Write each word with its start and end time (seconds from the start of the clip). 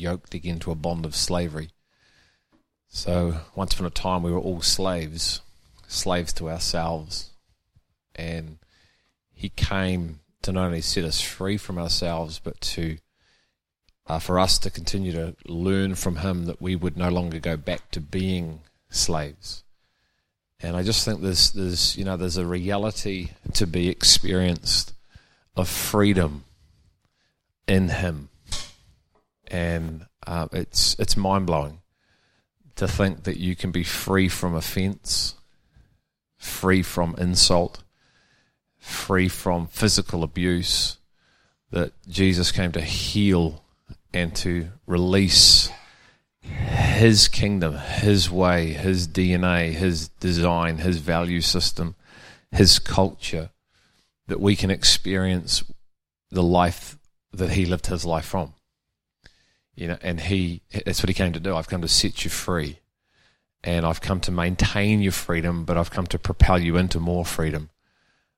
yoked 0.00 0.34
again 0.34 0.58
to 0.60 0.70
a 0.70 0.74
bond 0.74 1.04
of 1.04 1.14
slavery. 1.14 1.70
So, 2.88 3.42
once 3.54 3.74
upon 3.74 3.86
a 3.86 3.90
time, 3.90 4.22
we 4.22 4.32
were 4.32 4.40
all 4.40 4.62
slaves, 4.62 5.42
slaves 5.86 6.32
to 6.34 6.50
ourselves. 6.50 7.30
And 8.16 8.58
He 9.32 9.48
came 9.50 10.20
to 10.42 10.52
not 10.52 10.66
only 10.66 10.80
set 10.80 11.04
us 11.04 11.20
free 11.20 11.56
from 11.56 11.78
ourselves, 11.78 12.40
but 12.42 12.60
to 12.62 12.98
uh, 14.06 14.18
for 14.18 14.40
us 14.40 14.58
to 14.58 14.70
continue 14.70 15.12
to 15.12 15.36
learn 15.46 15.94
from 15.94 16.16
Him 16.16 16.46
that 16.46 16.60
we 16.60 16.74
would 16.74 16.96
no 16.96 17.10
longer 17.10 17.38
go 17.38 17.56
back 17.56 17.92
to 17.92 18.00
being 18.00 18.60
slaves. 18.88 19.62
And 20.58 20.76
I 20.76 20.82
just 20.82 21.04
think 21.04 21.20
there's, 21.20 21.52
there's, 21.52 21.96
you 21.96 22.04
know, 22.04 22.16
there's 22.16 22.36
a 22.36 22.44
reality 22.44 23.30
to 23.54 23.68
be 23.68 23.88
experienced 23.88 24.92
of 25.56 25.68
freedom 25.68 26.44
in 27.68 27.88
Him, 27.88 28.29
and 29.50 30.06
uh, 30.26 30.48
it's 30.52 30.96
it's 30.98 31.16
mind 31.16 31.46
blowing 31.46 31.80
to 32.76 32.88
think 32.88 33.24
that 33.24 33.36
you 33.36 33.56
can 33.56 33.70
be 33.70 33.84
free 33.84 34.28
from 34.28 34.54
offense, 34.54 35.34
free 36.38 36.82
from 36.82 37.14
insult, 37.18 37.82
free 38.78 39.28
from 39.28 39.66
physical 39.66 40.22
abuse. 40.22 40.96
That 41.72 41.92
Jesus 42.08 42.50
came 42.50 42.72
to 42.72 42.80
heal 42.80 43.62
and 44.12 44.34
to 44.36 44.70
release 44.86 45.70
his 46.40 47.28
kingdom, 47.28 47.76
his 47.76 48.30
way, 48.30 48.72
his 48.72 49.06
DNA, 49.06 49.72
his 49.72 50.08
design, 50.08 50.78
his 50.78 50.98
value 50.98 51.40
system, 51.40 51.94
his 52.50 52.78
culture, 52.78 53.50
that 54.26 54.40
we 54.40 54.56
can 54.56 54.70
experience 54.70 55.62
the 56.30 56.42
life 56.42 56.98
that 57.32 57.50
he 57.50 57.66
lived 57.66 57.86
his 57.86 58.04
life 58.04 58.24
from. 58.24 58.54
You 59.74 59.88
know, 59.88 59.98
and 60.02 60.20
he 60.20 60.62
that's 60.84 61.02
what 61.02 61.08
he 61.08 61.14
came 61.14 61.32
to 61.32 61.40
do. 61.40 61.56
I've 61.56 61.68
come 61.68 61.82
to 61.82 61.88
set 61.88 62.24
you 62.24 62.30
free. 62.30 62.78
And 63.62 63.84
I've 63.84 64.00
come 64.00 64.20
to 64.20 64.32
maintain 64.32 65.00
your 65.00 65.12
freedom, 65.12 65.64
but 65.64 65.76
I've 65.76 65.90
come 65.90 66.06
to 66.08 66.18
propel 66.18 66.58
you 66.58 66.78
into 66.78 66.98
more 66.98 67.26
freedom. 67.26 67.68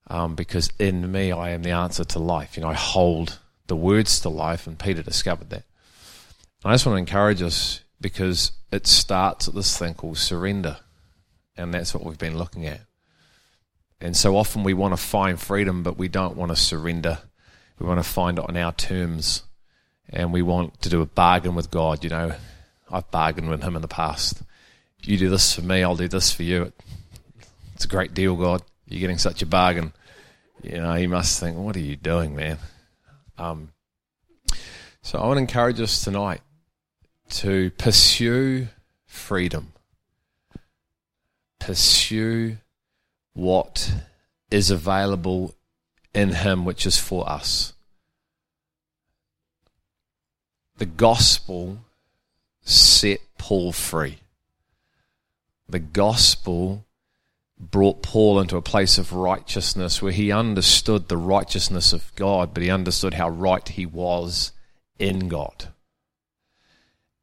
Um, 0.09 0.35
because 0.35 0.71
in 0.81 1.13
me 1.13 1.31
I 1.31 1.51
am 1.51 1.63
the 1.63 1.71
answer 1.71 2.05
to 2.05 2.19
life. 2.19 2.57
You 2.57 2.63
know, 2.63 2.71
I 2.71 2.75
hold 2.75 3.39
the 3.69 3.77
words 3.77 4.19
to 4.21 4.29
life, 4.29 4.67
and 4.67 4.79
Peter 4.79 5.03
discovered 5.03 5.51
that. 5.51 5.63
I 6.65 6.73
just 6.73 6.87
want 6.87 6.97
to 6.97 7.01
encourage 7.01 7.41
us 7.41 7.83
because 8.01 8.53
it 8.71 8.87
starts 8.87 9.49
at 9.49 9.55
this 9.55 9.79
thing 9.79 9.95
called 9.95 10.19
surrender. 10.19 10.79
And 11.57 11.73
that's 11.73 11.95
what 11.95 12.05
we've 12.05 12.19
been 12.19 12.39
looking 12.39 12.67
at. 12.67 12.81
And 14.01 14.17
so 14.17 14.37
often 14.37 14.65
we 14.65 14.75
want 14.75 14.93
to 14.93 15.03
find 15.03 15.41
freedom, 15.41 15.83
but 15.83 15.97
we 15.97 16.09
don't 16.09 16.37
want 16.37 16.51
to 16.51 16.57
surrender. 16.57 17.19
We 17.79 17.87
want 17.87 18.03
to 18.03 18.09
find 18.09 18.39
it 18.39 18.49
on 18.49 18.57
our 18.57 18.73
terms. 18.73 19.45
And 20.13 20.33
we 20.33 20.43
want 20.43 20.81
to 20.83 20.89
do 20.89 21.01
a 21.01 21.07
bargain 21.07 21.55
with 21.55 21.71
God. 21.71 22.05
You 22.05 22.11
know, 22.11 22.35
I've 22.91 23.11
bargained 23.11 23.49
with 23.49 23.63
Him 23.63 23.77
in 23.77 23.83
the 23.83 23.89
past. 23.89 24.43
You 25.03 25.17
do 25.17 25.31
this 25.31 25.55
for 25.55 25.63
me, 25.63 25.83
I'll 25.83 25.97
do 25.97 26.09
this 26.09 26.33
for 26.33 26.43
you. 26.43 26.73
It's 27.75 27.85
a 27.85 27.89
great 27.89 28.15
deal, 28.15 28.37
God. 28.37 28.63
You're 28.87 29.01
getting 29.01 29.19
such 29.19 29.43
a 29.43 29.47
bargain. 29.47 29.93
You 30.63 30.79
know, 30.79 30.95
you 30.95 31.09
must 31.09 31.41
think, 31.41 31.57
what 31.57 31.75
are 31.75 31.81
you 31.81 31.97
doing, 31.97 32.37
man? 32.37 32.59
Um, 33.37 33.73
so 35.03 35.19
I 35.19 35.27
want 35.27 35.39
to 35.39 35.41
encourage 35.41 35.81
us 35.81 36.05
tonight 36.05 36.41
to 37.31 37.71
pursue 37.73 38.69
freedom, 39.07 39.73
pursue 41.59 42.59
what 43.33 43.93
is 44.51 44.71
available 44.71 45.55
in 46.15 46.31
Him, 46.31 46.65
which 46.65 46.87
is 46.87 46.99
for 46.99 47.29
us. 47.29 47.73
The 50.83 50.87
gospel 50.87 51.79
set 52.61 53.21
Paul 53.39 53.71
free. 53.71 54.19
The 55.69 55.79
gospel 55.79 56.85
brought 57.57 58.03
Paul 58.03 58.41
into 58.41 58.57
a 58.57 58.63
place 58.63 58.99
of 58.99 59.13
righteousness 59.13 60.03
where 60.03 60.11
he 60.11 60.33
understood 60.33 61.07
the 61.07 61.17
righteousness 61.17 61.93
of 61.93 62.13
God, 62.17 62.53
but 62.53 62.65
he 62.65 62.69
understood 62.69 63.15
how 63.15 63.29
right 63.29 63.69
he 63.69 63.87
was 63.87 64.51
in 64.99 65.29
God. 65.29 65.69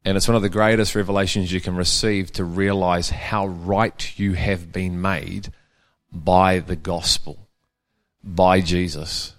And 0.05 0.15
it's 0.15 0.29
one 0.29 0.37
of 0.37 0.41
the 0.41 0.47
greatest 0.47 0.95
revelations 0.95 1.51
you 1.51 1.59
can 1.59 1.75
receive 1.75 2.31
to 2.31 2.45
realize 2.45 3.09
how 3.09 3.45
right 3.45 4.17
you 4.17 4.35
have 4.35 4.71
been 4.71 5.01
made 5.01 5.51
by 6.13 6.59
the 6.59 6.77
gospel, 6.77 7.49
by 8.23 8.61
Jesus. 8.61 9.35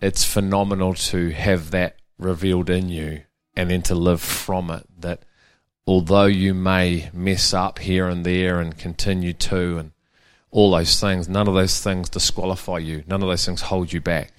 It's 0.00 0.24
phenomenal 0.24 0.94
to 0.94 1.30
have 1.30 1.70
that 1.70 1.98
revealed 2.18 2.70
in 2.70 2.88
you 2.88 3.22
and 3.56 3.70
then 3.70 3.82
to 3.82 3.94
live 3.94 4.20
from 4.20 4.70
it. 4.70 4.86
That 4.98 5.24
although 5.86 6.26
you 6.26 6.54
may 6.54 7.10
mess 7.12 7.54
up 7.54 7.78
here 7.78 8.08
and 8.08 8.24
there 8.24 8.60
and 8.60 8.76
continue 8.76 9.32
to, 9.32 9.78
and 9.78 9.92
all 10.50 10.70
those 10.70 11.00
things, 11.00 11.28
none 11.28 11.48
of 11.48 11.54
those 11.54 11.80
things 11.80 12.08
disqualify 12.08 12.78
you, 12.78 13.04
none 13.06 13.22
of 13.22 13.28
those 13.28 13.44
things 13.44 13.62
hold 13.62 13.92
you 13.92 14.00
back. 14.00 14.32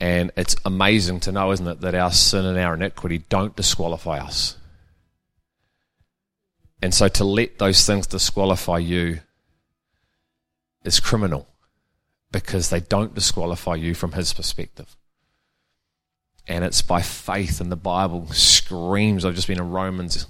And 0.00 0.30
it's 0.36 0.56
amazing 0.64 1.20
to 1.20 1.32
know, 1.32 1.50
isn't 1.50 1.66
it, 1.66 1.80
that 1.80 1.94
our 1.94 2.12
sin 2.12 2.44
and 2.44 2.58
our 2.58 2.74
iniquity 2.74 3.18
don't 3.28 3.56
disqualify 3.56 4.18
us. 4.18 4.56
And 6.80 6.94
so 6.94 7.08
to 7.08 7.24
let 7.24 7.58
those 7.58 7.84
things 7.84 8.06
disqualify 8.06 8.78
you 8.78 9.20
is 10.84 11.00
criminal 11.00 11.48
because 12.30 12.70
they 12.70 12.80
don't 12.80 13.14
disqualify 13.14 13.74
you 13.74 13.94
from 13.94 14.12
his 14.12 14.32
perspective. 14.32 14.96
And 16.48 16.64
it's 16.64 16.82
by 16.82 17.02
faith, 17.02 17.60
and 17.60 17.70
the 17.70 17.76
Bible 17.76 18.26
screams. 18.32 19.24
I've 19.24 19.34
just 19.34 19.46
been 19.46 19.60
in 19.60 19.70
Romans. 19.70 20.26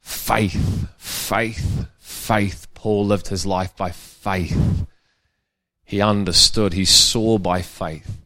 Faith, 0.00 0.88
faith, 0.98 1.86
faith. 1.98 2.66
Paul 2.74 3.06
lived 3.06 3.28
his 3.28 3.46
life 3.46 3.74
by 3.76 3.90
faith. 3.90 4.86
He 5.84 6.00
understood, 6.00 6.74
he 6.74 6.84
saw 6.84 7.38
by 7.38 7.62
faith. 7.62 8.18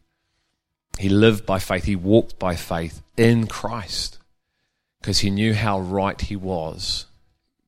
He 0.99 1.09
lived 1.09 1.45
by 1.45 1.59
faith. 1.59 1.85
He 1.85 1.95
walked 1.95 2.39
by 2.39 2.55
faith 2.55 3.01
in 3.15 3.47
Christ 3.47 4.19
because 4.99 5.19
he 5.19 5.29
knew 5.29 5.53
how 5.53 5.79
right 5.79 6.19
he 6.19 6.35
was 6.35 7.05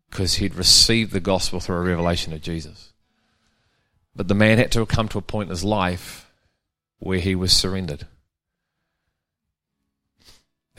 because 0.10 0.36
he'd 0.36 0.56
received 0.56 1.12
the 1.12 1.20
gospel 1.20 1.60
through 1.60 1.78
a 1.78 1.82
revelation 1.82 2.34
of 2.34 2.42
Jesus. 2.42 2.94
But 4.16 4.28
the 4.28 4.36
man 4.36 4.58
had 4.58 4.72
to 4.74 4.86
come 4.86 5.08
to 5.10 5.20
a 5.20 5.22
point 5.22 5.48
in 5.48 5.52
his 5.52 5.64
life 5.64 6.32
where 6.98 7.20
he 7.20 7.36
was 7.36 7.54
surrendered. 7.54 8.08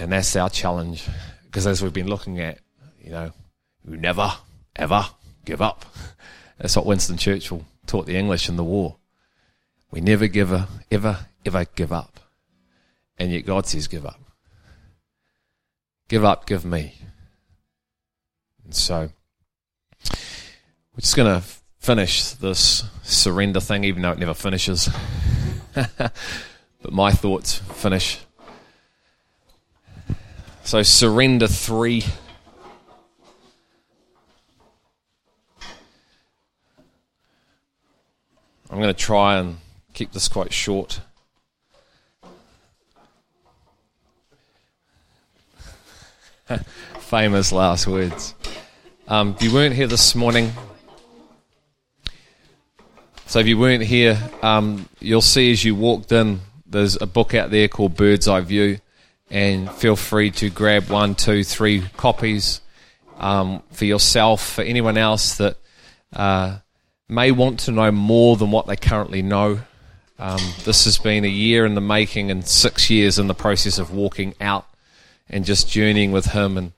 And 0.00 0.12
that's 0.12 0.34
our 0.34 0.48
challenge 0.48 1.06
because 1.44 1.66
as 1.66 1.82
we've 1.82 1.92
been 1.92 2.08
looking 2.08 2.40
at, 2.40 2.58
you 3.04 3.10
know, 3.10 3.32
we 3.84 3.98
never, 3.98 4.32
ever 4.74 5.04
give 5.44 5.60
up. 5.60 5.84
That's 6.58 6.74
what 6.74 6.86
Winston 6.86 7.18
Churchill 7.18 7.66
taught 7.86 8.06
the 8.06 8.16
English 8.16 8.48
in 8.48 8.56
the 8.56 8.64
war. 8.64 8.96
We 9.90 10.00
never 10.00 10.26
give 10.26 10.52
a, 10.52 10.68
ever, 10.90 11.26
ever 11.44 11.66
give 11.74 11.92
up. 11.92 12.18
And 13.18 13.30
yet 13.30 13.44
God 13.44 13.66
says, 13.66 13.88
give 13.88 14.06
up. 14.06 14.20
Give 16.08 16.24
up, 16.24 16.46
give 16.46 16.64
me. 16.64 16.94
And 18.64 18.74
so, 18.74 19.10
we're 20.94 21.00
just 21.00 21.14
going 21.14 21.40
to 21.40 21.46
finish 21.78 22.32
this 22.32 22.84
surrender 23.02 23.60
thing, 23.60 23.84
even 23.84 24.00
though 24.00 24.12
it 24.12 24.18
never 24.18 24.32
finishes. 24.32 24.88
but 25.74 26.12
my 26.90 27.12
thoughts 27.12 27.56
finish. 27.58 28.18
So, 30.70 30.84
surrender 30.84 31.48
three. 31.48 32.04
I'm 38.70 38.76
going 38.76 38.86
to 38.86 38.94
try 38.94 39.38
and 39.38 39.56
keep 39.94 40.12
this 40.12 40.28
quite 40.28 40.52
short. 40.52 41.00
Famous 47.00 47.50
last 47.50 47.88
words. 47.88 48.36
Um, 49.08 49.34
if 49.36 49.42
you 49.42 49.52
weren't 49.52 49.74
here 49.74 49.88
this 49.88 50.14
morning, 50.14 50.52
so 53.26 53.40
if 53.40 53.48
you 53.48 53.58
weren't 53.58 53.82
here, 53.82 54.16
um, 54.40 54.88
you'll 55.00 55.20
see 55.20 55.50
as 55.50 55.64
you 55.64 55.74
walked 55.74 56.12
in, 56.12 56.38
there's 56.64 56.94
a 57.02 57.06
book 57.06 57.34
out 57.34 57.50
there 57.50 57.66
called 57.66 57.96
Bird's 57.96 58.28
Eye 58.28 58.42
View, 58.42 58.78
and 59.30 59.70
feel 59.70 59.96
free 59.96 60.30
to 60.32 60.50
grab 60.50 60.90
one, 60.90 61.14
two, 61.14 61.44
three 61.44 61.82
copies 61.96 62.60
um, 63.18 63.62
for 63.70 63.84
yourself, 63.84 64.54
for 64.54 64.62
anyone 64.62 64.96
else 64.96 65.36
that 65.36 65.56
uh, 66.12 66.58
may 67.08 67.30
want 67.30 67.60
to 67.60 67.72
know 67.72 67.92
more 67.92 68.36
than 68.36 68.50
what 68.50 68.66
they 68.66 68.76
currently 68.76 69.22
know. 69.22 69.60
Um, 70.18 70.40
this 70.64 70.84
has 70.84 70.98
been 70.98 71.24
a 71.24 71.28
year 71.28 71.64
in 71.64 71.74
the 71.74 71.80
making 71.80 72.30
and 72.30 72.46
six 72.46 72.90
years 72.90 73.18
in 73.18 73.26
the 73.26 73.34
process 73.34 73.78
of 73.78 73.92
walking 73.92 74.34
out 74.40 74.66
and 75.28 75.44
just 75.44 75.70
journeying 75.70 76.12
with 76.12 76.26
Him. 76.26 76.58
And 76.58 76.72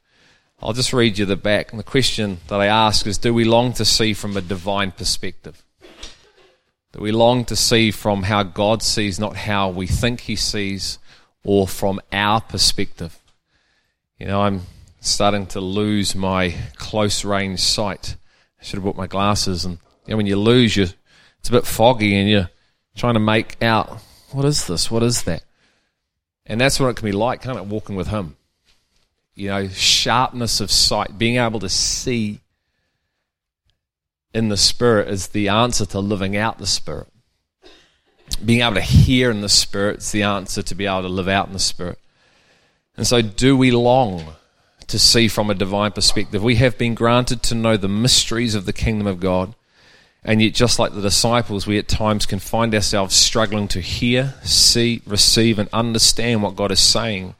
I'll 0.60 0.74
just 0.74 0.92
read 0.92 1.18
you 1.18 1.24
the 1.24 1.36
back. 1.36 1.72
And 1.72 1.78
the 1.78 1.84
question 1.84 2.38
that 2.48 2.60
I 2.60 2.66
ask 2.66 3.06
is 3.06 3.18
Do 3.18 3.32
we 3.34 3.44
long 3.44 3.72
to 3.74 3.84
see 3.84 4.12
from 4.12 4.36
a 4.36 4.40
divine 4.40 4.92
perspective? 4.92 5.64
Do 6.92 7.00
we 7.00 7.10
long 7.10 7.46
to 7.46 7.56
see 7.56 7.90
from 7.90 8.24
how 8.24 8.42
God 8.42 8.82
sees, 8.82 9.18
not 9.18 9.34
how 9.34 9.70
we 9.70 9.86
think 9.86 10.20
He 10.20 10.36
sees 10.36 10.98
or 11.44 11.66
from 11.66 12.00
our 12.12 12.40
perspective. 12.40 13.18
You 14.18 14.26
know, 14.26 14.42
I'm 14.42 14.62
starting 15.00 15.46
to 15.48 15.60
lose 15.60 16.14
my 16.14 16.54
close 16.76 17.24
range 17.24 17.60
sight. 17.60 18.16
I 18.60 18.64
should 18.64 18.76
have 18.76 18.84
brought 18.84 18.96
my 18.96 19.08
glasses. 19.08 19.64
And 19.64 19.78
you 20.06 20.12
know, 20.12 20.16
when 20.16 20.26
you 20.26 20.36
lose, 20.36 20.76
you 20.76 20.84
it's 20.84 21.48
a 21.48 21.52
bit 21.52 21.66
foggy, 21.66 22.16
and 22.16 22.28
you're 22.28 22.50
trying 22.94 23.14
to 23.14 23.20
make 23.20 23.60
out 23.62 23.98
what 24.30 24.44
is 24.44 24.66
this, 24.66 24.90
what 24.90 25.02
is 25.02 25.24
that, 25.24 25.42
and 26.46 26.60
that's 26.60 26.78
what 26.78 26.88
it 26.88 26.96
can 26.96 27.06
be 27.06 27.12
like, 27.12 27.42
kind 27.42 27.58
of 27.58 27.70
walking 27.70 27.96
with 27.96 28.08
Him. 28.08 28.36
You 29.34 29.48
know, 29.48 29.68
sharpness 29.68 30.60
of 30.60 30.70
sight, 30.70 31.18
being 31.18 31.36
able 31.36 31.58
to 31.60 31.68
see 31.68 32.40
in 34.32 34.48
the 34.48 34.56
Spirit 34.56 35.08
is 35.08 35.28
the 35.28 35.48
answer 35.48 35.84
to 35.86 35.98
living 35.98 36.36
out 36.36 36.58
the 36.58 36.66
Spirit. 36.66 37.08
Being 38.36 38.60
able 38.60 38.74
to 38.74 38.80
hear 38.80 39.30
in 39.30 39.40
the 39.40 39.48
Spirit 39.48 39.98
is 39.98 40.12
the 40.12 40.22
answer 40.22 40.62
to 40.62 40.74
be 40.74 40.86
able 40.86 41.02
to 41.02 41.08
live 41.08 41.28
out 41.28 41.46
in 41.46 41.52
the 41.52 41.58
Spirit. 41.58 41.98
And 42.96 43.06
so, 43.06 43.22
do 43.22 43.56
we 43.56 43.70
long 43.70 44.34
to 44.86 44.98
see 44.98 45.28
from 45.28 45.50
a 45.50 45.54
divine 45.54 45.92
perspective? 45.92 46.42
We 46.42 46.56
have 46.56 46.76
been 46.76 46.94
granted 46.94 47.42
to 47.44 47.54
know 47.54 47.76
the 47.76 47.88
mysteries 47.88 48.54
of 48.54 48.66
the 48.66 48.72
kingdom 48.72 49.06
of 49.06 49.20
God. 49.20 49.54
And 50.24 50.40
yet, 50.40 50.54
just 50.54 50.78
like 50.78 50.94
the 50.94 51.00
disciples, 51.00 51.66
we 51.66 51.78
at 51.78 51.88
times 51.88 52.26
can 52.26 52.38
find 52.38 52.72
ourselves 52.74 53.14
struggling 53.14 53.66
to 53.68 53.80
hear, 53.80 54.34
see, 54.44 55.02
receive, 55.04 55.58
and 55.58 55.68
understand 55.72 56.42
what 56.42 56.54
God 56.54 56.70
is 56.70 56.80
saying 56.80 57.34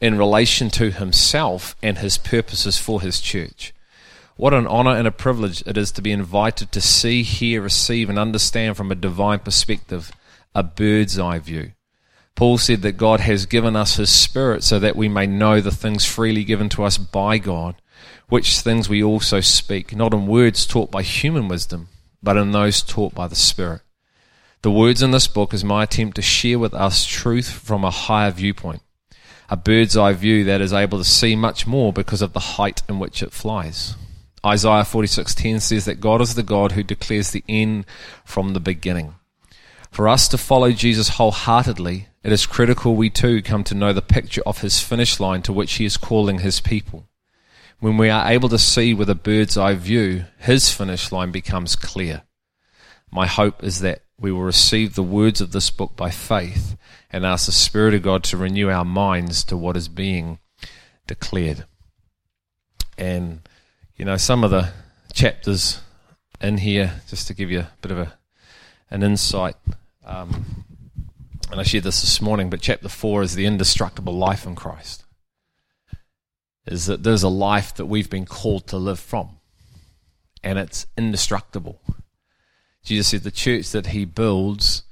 in 0.00 0.18
relation 0.18 0.70
to 0.70 0.90
Himself 0.90 1.74
and 1.82 1.98
His 1.98 2.16
purposes 2.16 2.78
for 2.78 3.00
His 3.00 3.20
church. 3.20 3.74
What 4.36 4.54
an 4.54 4.68
honor 4.68 4.92
and 4.92 5.08
a 5.08 5.10
privilege 5.10 5.64
it 5.66 5.76
is 5.76 5.90
to 5.92 6.02
be 6.02 6.12
invited 6.12 6.70
to 6.70 6.80
see, 6.80 7.24
hear, 7.24 7.60
receive, 7.60 8.08
and 8.08 8.20
understand 8.20 8.76
from 8.76 8.92
a 8.92 8.94
divine 8.94 9.40
perspective, 9.40 10.12
a 10.54 10.62
bird's 10.62 11.18
eye 11.18 11.38
view. 11.38 11.72
Paul 12.34 12.58
said 12.58 12.82
that 12.82 12.92
God 12.92 13.20
has 13.20 13.46
given 13.46 13.74
us 13.74 13.96
his 13.96 14.10
Spirit 14.10 14.62
so 14.62 14.78
that 14.78 14.94
we 14.94 15.08
may 15.08 15.26
know 15.26 15.60
the 15.60 15.72
things 15.72 16.04
freely 16.04 16.44
given 16.44 16.68
to 16.68 16.84
us 16.84 16.96
by 16.96 17.38
God, 17.38 17.74
which 18.28 18.60
things 18.60 18.88
we 18.88 19.02
also 19.02 19.40
speak, 19.40 19.96
not 19.96 20.14
in 20.14 20.28
words 20.28 20.64
taught 20.64 20.90
by 20.90 21.02
human 21.02 21.48
wisdom, 21.48 21.88
but 22.22 22.36
in 22.36 22.52
those 22.52 22.80
taught 22.80 23.14
by 23.14 23.26
the 23.26 23.34
Spirit. 23.34 23.80
The 24.62 24.70
words 24.70 25.02
in 25.02 25.10
this 25.10 25.26
book 25.26 25.54
is 25.54 25.64
my 25.64 25.84
attempt 25.84 26.16
to 26.16 26.22
share 26.22 26.58
with 26.58 26.74
us 26.74 27.04
truth 27.04 27.50
from 27.50 27.84
a 27.84 27.90
higher 27.90 28.30
viewpoint, 28.30 28.82
a 29.48 29.56
bird's 29.56 29.96
eye 29.96 30.12
view 30.12 30.44
that 30.44 30.60
is 30.60 30.72
able 30.72 30.98
to 30.98 31.04
see 31.04 31.34
much 31.34 31.66
more 31.66 31.92
because 31.92 32.22
of 32.22 32.32
the 32.32 32.40
height 32.40 32.82
in 32.88 32.98
which 32.98 33.22
it 33.22 33.32
flies. 33.32 33.96
Isaiah 34.44 34.84
46:10 34.84 35.60
says 35.60 35.84
that 35.86 36.00
God 36.00 36.20
is 36.20 36.34
the 36.34 36.42
God 36.42 36.72
who 36.72 36.82
declares 36.82 37.30
the 37.30 37.44
end 37.48 37.84
from 38.24 38.52
the 38.52 38.60
beginning. 38.60 39.14
For 39.90 40.08
us 40.08 40.28
to 40.28 40.38
follow 40.38 40.72
Jesus 40.72 41.10
wholeheartedly, 41.10 42.08
it 42.22 42.32
is 42.32 42.46
critical 42.46 42.94
we 42.94 43.10
too 43.10 43.42
come 43.42 43.64
to 43.64 43.74
know 43.74 43.92
the 43.92 44.02
picture 44.02 44.42
of 44.44 44.60
his 44.60 44.80
finish 44.80 45.18
line 45.18 45.42
to 45.42 45.52
which 45.52 45.74
he 45.74 45.84
is 45.84 45.96
calling 45.96 46.40
his 46.40 46.60
people. 46.60 47.08
When 47.80 47.96
we 47.96 48.10
are 48.10 48.30
able 48.30 48.48
to 48.48 48.58
see 48.58 48.92
with 48.92 49.08
a 49.08 49.14
bird's 49.14 49.56
eye 49.56 49.74
view, 49.74 50.24
his 50.38 50.72
finish 50.72 51.12
line 51.12 51.30
becomes 51.30 51.76
clear. 51.76 52.22
My 53.10 53.26
hope 53.26 53.62
is 53.62 53.80
that 53.80 54.02
we 54.18 54.32
will 54.32 54.42
receive 54.42 54.94
the 54.94 55.02
words 55.02 55.40
of 55.40 55.52
this 55.52 55.70
book 55.70 55.96
by 55.96 56.10
faith 56.10 56.76
and 57.10 57.24
ask 57.24 57.46
the 57.46 57.52
Spirit 57.52 57.94
of 57.94 58.02
God 58.02 58.24
to 58.24 58.36
renew 58.36 58.68
our 58.68 58.84
minds 58.84 59.44
to 59.44 59.56
what 59.56 59.76
is 59.76 59.88
being 59.88 60.38
declared. 61.06 61.64
And 62.98 63.40
you 63.96 64.04
know, 64.04 64.16
some 64.16 64.44
of 64.44 64.50
the 64.50 64.70
chapters 65.12 65.80
in 66.40 66.58
here, 66.58 67.00
just 67.08 67.26
to 67.28 67.34
give 67.34 67.50
you 67.50 67.60
a 67.60 67.70
bit 67.80 67.92
of 67.92 67.98
a, 67.98 68.17
an 68.90 69.02
insight. 69.02 69.56
Um, 70.04 70.64
and 71.50 71.60
I 71.60 71.62
shared 71.62 71.84
this 71.84 72.00
this 72.00 72.20
morning, 72.20 72.50
but 72.50 72.60
chapter 72.60 72.88
4 72.88 73.22
is 73.22 73.34
the 73.34 73.46
indestructible 73.46 74.14
life 74.14 74.46
in 74.46 74.54
Christ. 74.54 75.04
Is 76.66 76.86
that 76.86 77.02
there's 77.02 77.22
a 77.22 77.28
life 77.28 77.74
that 77.76 77.86
we've 77.86 78.10
been 78.10 78.26
called 78.26 78.66
to 78.68 78.76
live 78.76 79.00
from, 79.00 79.38
and 80.42 80.58
it's 80.58 80.86
indestructible. 80.96 81.80
Jesus 82.84 83.08
said 83.08 83.22
the 83.22 83.30
church 83.30 83.70
that 83.70 83.88
he 83.88 84.04
builds 84.04 84.82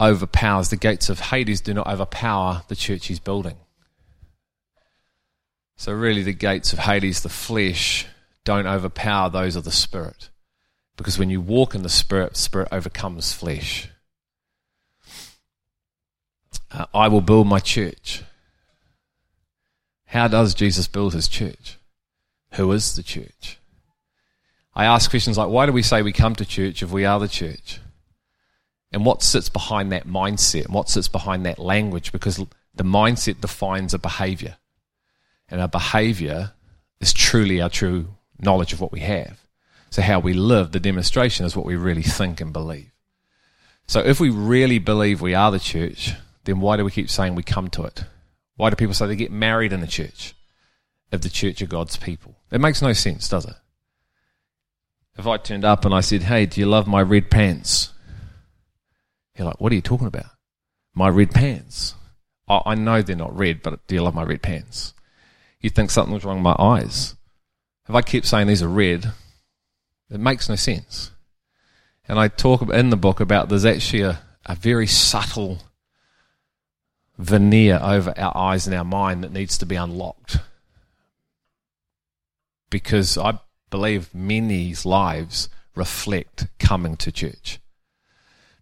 overpowers 0.00 0.70
the 0.70 0.76
gates 0.76 1.08
of 1.08 1.20
Hades, 1.20 1.60
do 1.60 1.72
not 1.72 1.86
overpower 1.86 2.62
the 2.68 2.76
church 2.76 3.06
he's 3.06 3.20
building. 3.20 3.56
So, 5.76 5.92
really, 5.92 6.22
the 6.22 6.32
gates 6.32 6.72
of 6.72 6.80
Hades, 6.80 7.22
the 7.22 7.28
flesh, 7.28 8.06
don't 8.44 8.66
overpower 8.66 9.30
those 9.30 9.56
of 9.56 9.64
the 9.64 9.72
Spirit. 9.72 10.30
Because 10.96 11.18
when 11.18 11.30
you 11.30 11.40
walk 11.40 11.74
in 11.74 11.82
the 11.82 11.88
Spirit, 11.88 12.36
Spirit 12.36 12.68
overcomes 12.70 13.32
flesh. 13.32 13.88
Uh, 16.70 16.86
I 16.94 17.08
will 17.08 17.20
build 17.20 17.46
my 17.46 17.58
church. 17.58 18.22
How 20.06 20.28
does 20.28 20.54
Jesus 20.54 20.86
build 20.86 21.14
his 21.14 21.28
church? 21.28 21.78
Who 22.52 22.70
is 22.72 22.94
the 22.94 23.02
church? 23.02 23.58
I 24.74 24.84
ask 24.84 25.10
questions 25.10 25.38
like 25.38 25.48
why 25.48 25.66
do 25.66 25.72
we 25.72 25.82
say 25.82 26.02
we 26.02 26.12
come 26.12 26.34
to 26.36 26.44
church 26.44 26.82
if 26.82 26.90
we 26.90 27.04
are 27.04 27.20
the 27.20 27.28
church? 27.28 27.80
And 28.92 29.04
what 29.04 29.22
sits 29.22 29.48
behind 29.48 29.90
that 29.90 30.06
mindset 30.06 30.66
and 30.66 30.74
what 30.74 30.88
sits 30.88 31.08
behind 31.08 31.44
that 31.46 31.58
language? 31.58 32.12
Because 32.12 32.36
the 32.36 32.84
mindset 32.84 33.40
defines 33.40 33.92
a 33.92 33.98
behavior. 33.98 34.56
And 35.48 35.60
our 35.60 35.68
behavior 35.68 36.52
is 37.00 37.12
truly 37.12 37.60
our 37.60 37.68
true 37.68 38.14
knowledge 38.38 38.72
of 38.72 38.80
what 38.80 38.92
we 38.92 39.00
have. 39.00 39.43
So, 39.94 40.02
how 40.02 40.18
we 40.18 40.32
live, 40.32 40.72
the 40.72 40.80
demonstration 40.80 41.46
is 41.46 41.54
what 41.54 41.66
we 41.66 41.76
really 41.76 42.02
think 42.02 42.40
and 42.40 42.52
believe. 42.52 42.90
So, 43.86 44.00
if 44.00 44.18
we 44.18 44.28
really 44.28 44.80
believe 44.80 45.20
we 45.20 45.36
are 45.36 45.52
the 45.52 45.60
church, 45.60 46.14
then 46.42 46.58
why 46.58 46.76
do 46.76 46.84
we 46.84 46.90
keep 46.90 47.08
saying 47.08 47.36
we 47.36 47.44
come 47.44 47.68
to 47.68 47.84
it? 47.84 48.02
Why 48.56 48.70
do 48.70 48.74
people 48.74 48.92
say 48.92 49.06
they 49.06 49.14
get 49.14 49.30
married 49.30 49.72
in 49.72 49.80
the 49.80 49.86
church 49.86 50.34
if 51.12 51.20
the 51.20 51.28
church 51.28 51.62
are 51.62 51.66
God's 51.66 51.96
people? 51.96 52.34
It 52.50 52.60
makes 52.60 52.82
no 52.82 52.92
sense, 52.92 53.28
does 53.28 53.44
it? 53.44 53.54
If 55.16 55.28
I 55.28 55.36
turned 55.36 55.64
up 55.64 55.84
and 55.84 55.94
I 55.94 56.00
said, 56.00 56.22
Hey, 56.22 56.46
do 56.46 56.60
you 56.60 56.66
love 56.66 56.88
my 56.88 57.00
red 57.00 57.30
pants? 57.30 57.92
You're 59.38 59.46
like, 59.46 59.60
What 59.60 59.70
are 59.70 59.76
you 59.76 59.80
talking 59.80 60.08
about? 60.08 60.26
My 60.92 61.08
red 61.08 61.30
pants. 61.30 61.94
I 62.48 62.74
know 62.74 63.00
they're 63.00 63.14
not 63.14 63.38
red, 63.38 63.62
but 63.62 63.86
do 63.86 63.94
you 63.94 64.02
love 64.02 64.16
my 64.16 64.24
red 64.24 64.42
pants? 64.42 64.92
You'd 65.60 65.76
think 65.76 65.92
something 65.92 66.12
was 66.12 66.24
wrong 66.24 66.42
with 66.42 66.56
my 66.56 66.56
eyes. 66.58 67.14
If 67.88 67.94
I 67.94 68.02
keep 68.02 68.26
saying 68.26 68.48
these 68.48 68.60
are 68.60 68.68
red, 68.68 69.12
it 70.10 70.20
makes 70.20 70.48
no 70.48 70.56
sense. 70.56 71.10
And 72.06 72.18
I 72.18 72.28
talk 72.28 72.68
in 72.70 72.90
the 72.90 72.96
book 72.96 73.20
about 73.20 73.48
there's 73.48 73.64
actually 73.64 74.02
a, 74.02 74.20
a 74.46 74.54
very 74.54 74.86
subtle 74.86 75.58
veneer 77.16 77.78
over 77.82 78.12
our 78.18 78.36
eyes 78.36 78.66
and 78.66 78.76
our 78.76 78.84
mind 78.84 79.24
that 79.24 79.32
needs 79.32 79.56
to 79.58 79.66
be 79.66 79.76
unlocked. 79.76 80.38
Because 82.70 83.16
I 83.16 83.38
believe 83.70 84.14
many's 84.14 84.84
lives 84.84 85.48
reflect 85.74 86.46
coming 86.58 86.96
to 86.98 87.12
church. 87.12 87.60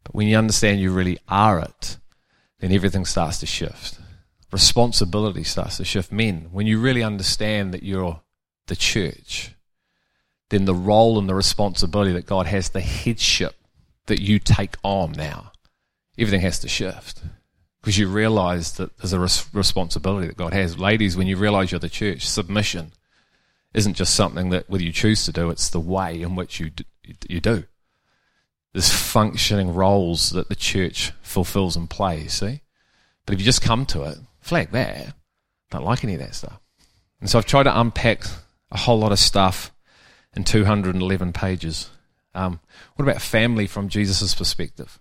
But 0.05 0.15
when 0.15 0.29
you 0.29 0.37
understand 0.37 0.81
you 0.81 0.93
really 0.93 1.19
are 1.29 1.61
it, 1.61 1.99
then 2.61 2.73
everything 2.73 3.05
starts 3.05 3.39
to 3.39 3.47
shift. 3.47 3.99
Responsibility 4.51 5.45
starts 5.45 5.79
to 5.79 5.85
shift. 5.85 6.13
Men, 6.13 6.49
when 6.53 6.67
you 6.67 6.79
really 6.79 7.03
understand 7.03 7.73
that 7.75 7.83
you're 7.83 8.21
the 8.67 8.77
church, 8.77 9.55
then 10.53 10.67
the 10.67 10.75
role 10.75 11.19
and 11.19 11.27
the 11.27 11.35
responsibility 11.35 12.13
that 12.13 12.27
God 12.27 12.47
has, 12.47 12.69
the 12.69 12.83
headship 12.83 13.55
that 14.07 14.21
you 14.21 14.39
take 14.39 14.77
on 14.83 15.13
now, 15.13 15.51
everything 16.19 16.43
has 16.43 16.59
to 16.59 16.69
shift. 16.69 17.23
Because 17.81 17.97
you 17.97 18.07
realize 18.07 18.73
that 18.73 18.99
there's 18.99 19.15
a 19.15 19.19
res- 19.19 19.49
responsibility 19.55 20.27
that 20.27 20.37
God 20.37 20.53
has. 20.53 20.79
Ladies, 20.79 21.17
when 21.17 21.27
you 21.27 21.39
realize 21.39 21.73
you're 21.73 21.79
the 21.79 21.89
church, 21.89 22.29
submission 22.29 22.93
isn't 23.73 23.95
just 23.95 24.15
something 24.15 24.51
that 24.51 24.69
whether 24.69 24.85
you 24.85 24.93
choose 24.93 25.25
to 25.25 25.33
do, 25.33 25.49
it's 25.49 25.71
the 25.71 25.81
way 25.81 26.21
in 26.21 26.37
which 26.37 26.61
you 26.61 26.69
do, 26.69 26.85
you 27.27 27.41
do. 27.41 27.65
There's 28.75 28.93
functioning 28.93 29.75
roles 29.75 30.33
that 30.33 30.51
the 30.51 30.55
church 30.55 31.13
fulfills 31.23 31.77
and 31.77 31.89
plays, 31.89 32.35
see? 32.35 32.61
But 33.25 33.33
if 33.33 33.41
you 33.41 33.47
just 33.47 33.63
come 33.63 33.87
to 33.87 34.03
it, 34.03 34.19
flag 34.41 34.71
that, 34.73 35.15
don't 35.71 35.85
like 35.85 36.05
any 36.05 36.13
of 36.13 36.21
that 36.21 36.35
stuff. 36.35 36.61
And 37.21 37.31
so 37.31 37.39
I've 37.39 37.47
tried 37.47 37.63
to 37.63 37.81
unpack 37.81 38.25
a 38.71 38.77
whole 38.77 38.99
lot 38.99 39.13
of 39.13 39.19
stuff 39.19 39.72
in 40.35 40.45
211 40.45 41.33
pages. 41.33 41.91
Um, 42.35 42.61
what 42.97 43.09
about 43.09 43.21
family 43.21 43.67
from 43.67 43.89
Jesus' 43.89 44.35
perspective? 44.35 44.99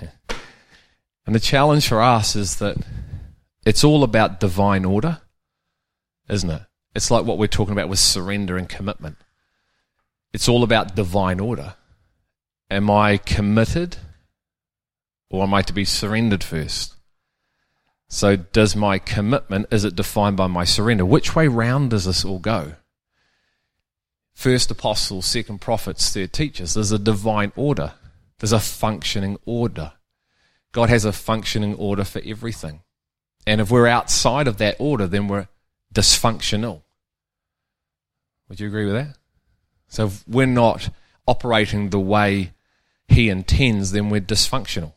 and 1.26 1.34
the 1.34 1.40
challenge 1.40 1.88
for 1.88 2.00
us 2.00 2.36
is 2.36 2.56
that 2.56 2.76
it's 3.66 3.84
all 3.84 4.04
about 4.04 4.40
divine 4.40 4.84
order, 4.84 5.20
isn't 6.28 6.50
it? 6.50 6.62
It's 6.94 7.10
like 7.10 7.24
what 7.24 7.38
we're 7.38 7.48
talking 7.48 7.72
about 7.72 7.88
with 7.88 7.98
surrender 7.98 8.56
and 8.56 8.68
commitment. 8.68 9.16
It's 10.32 10.48
all 10.48 10.62
about 10.62 10.94
divine 10.94 11.40
order. 11.40 11.74
Am 12.70 12.90
I 12.90 13.16
committed 13.16 13.96
or 15.30 15.42
am 15.42 15.54
I 15.54 15.62
to 15.62 15.72
be 15.72 15.84
surrendered 15.84 16.44
first? 16.44 16.94
So, 18.08 18.36
does 18.36 18.74
my 18.74 18.98
commitment, 18.98 19.66
is 19.70 19.84
it 19.84 19.94
defined 19.94 20.36
by 20.36 20.46
my 20.46 20.64
surrender? 20.64 21.04
Which 21.04 21.36
way 21.36 21.46
round 21.46 21.90
does 21.90 22.06
this 22.06 22.24
all 22.24 22.38
go? 22.38 22.72
First 24.32 24.70
apostles, 24.70 25.26
second 25.26 25.60
prophets, 25.60 26.12
third 26.12 26.32
teachers. 26.32 26.74
There's 26.74 26.92
a 26.92 26.98
divine 26.98 27.52
order, 27.54 27.94
there's 28.38 28.52
a 28.52 28.60
functioning 28.60 29.36
order. 29.44 29.92
God 30.72 30.88
has 30.90 31.04
a 31.04 31.12
functioning 31.12 31.74
order 31.74 32.04
for 32.04 32.22
everything. 32.24 32.82
And 33.46 33.60
if 33.60 33.70
we're 33.70 33.86
outside 33.86 34.46
of 34.46 34.58
that 34.58 34.76
order, 34.78 35.06
then 35.06 35.28
we're 35.28 35.48
dysfunctional. 35.94 36.82
Would 38.48 38.60
you 38.60 38.68
agree 38.68 38.84
with 38.86 38.94
that? 38.94 39.16
So 39.88 40.06
if 40.06 40.26
we're 40.28 40.46
not 40.46 40.90
operating 41.26 41.90
the 41.90 42.00
way 42.00 42.52
He 43.06 43.28
intends, 43.28 43.92
then 43.92 44.08
we're 44.08 44.20
dysfunctional. 44.20 44.92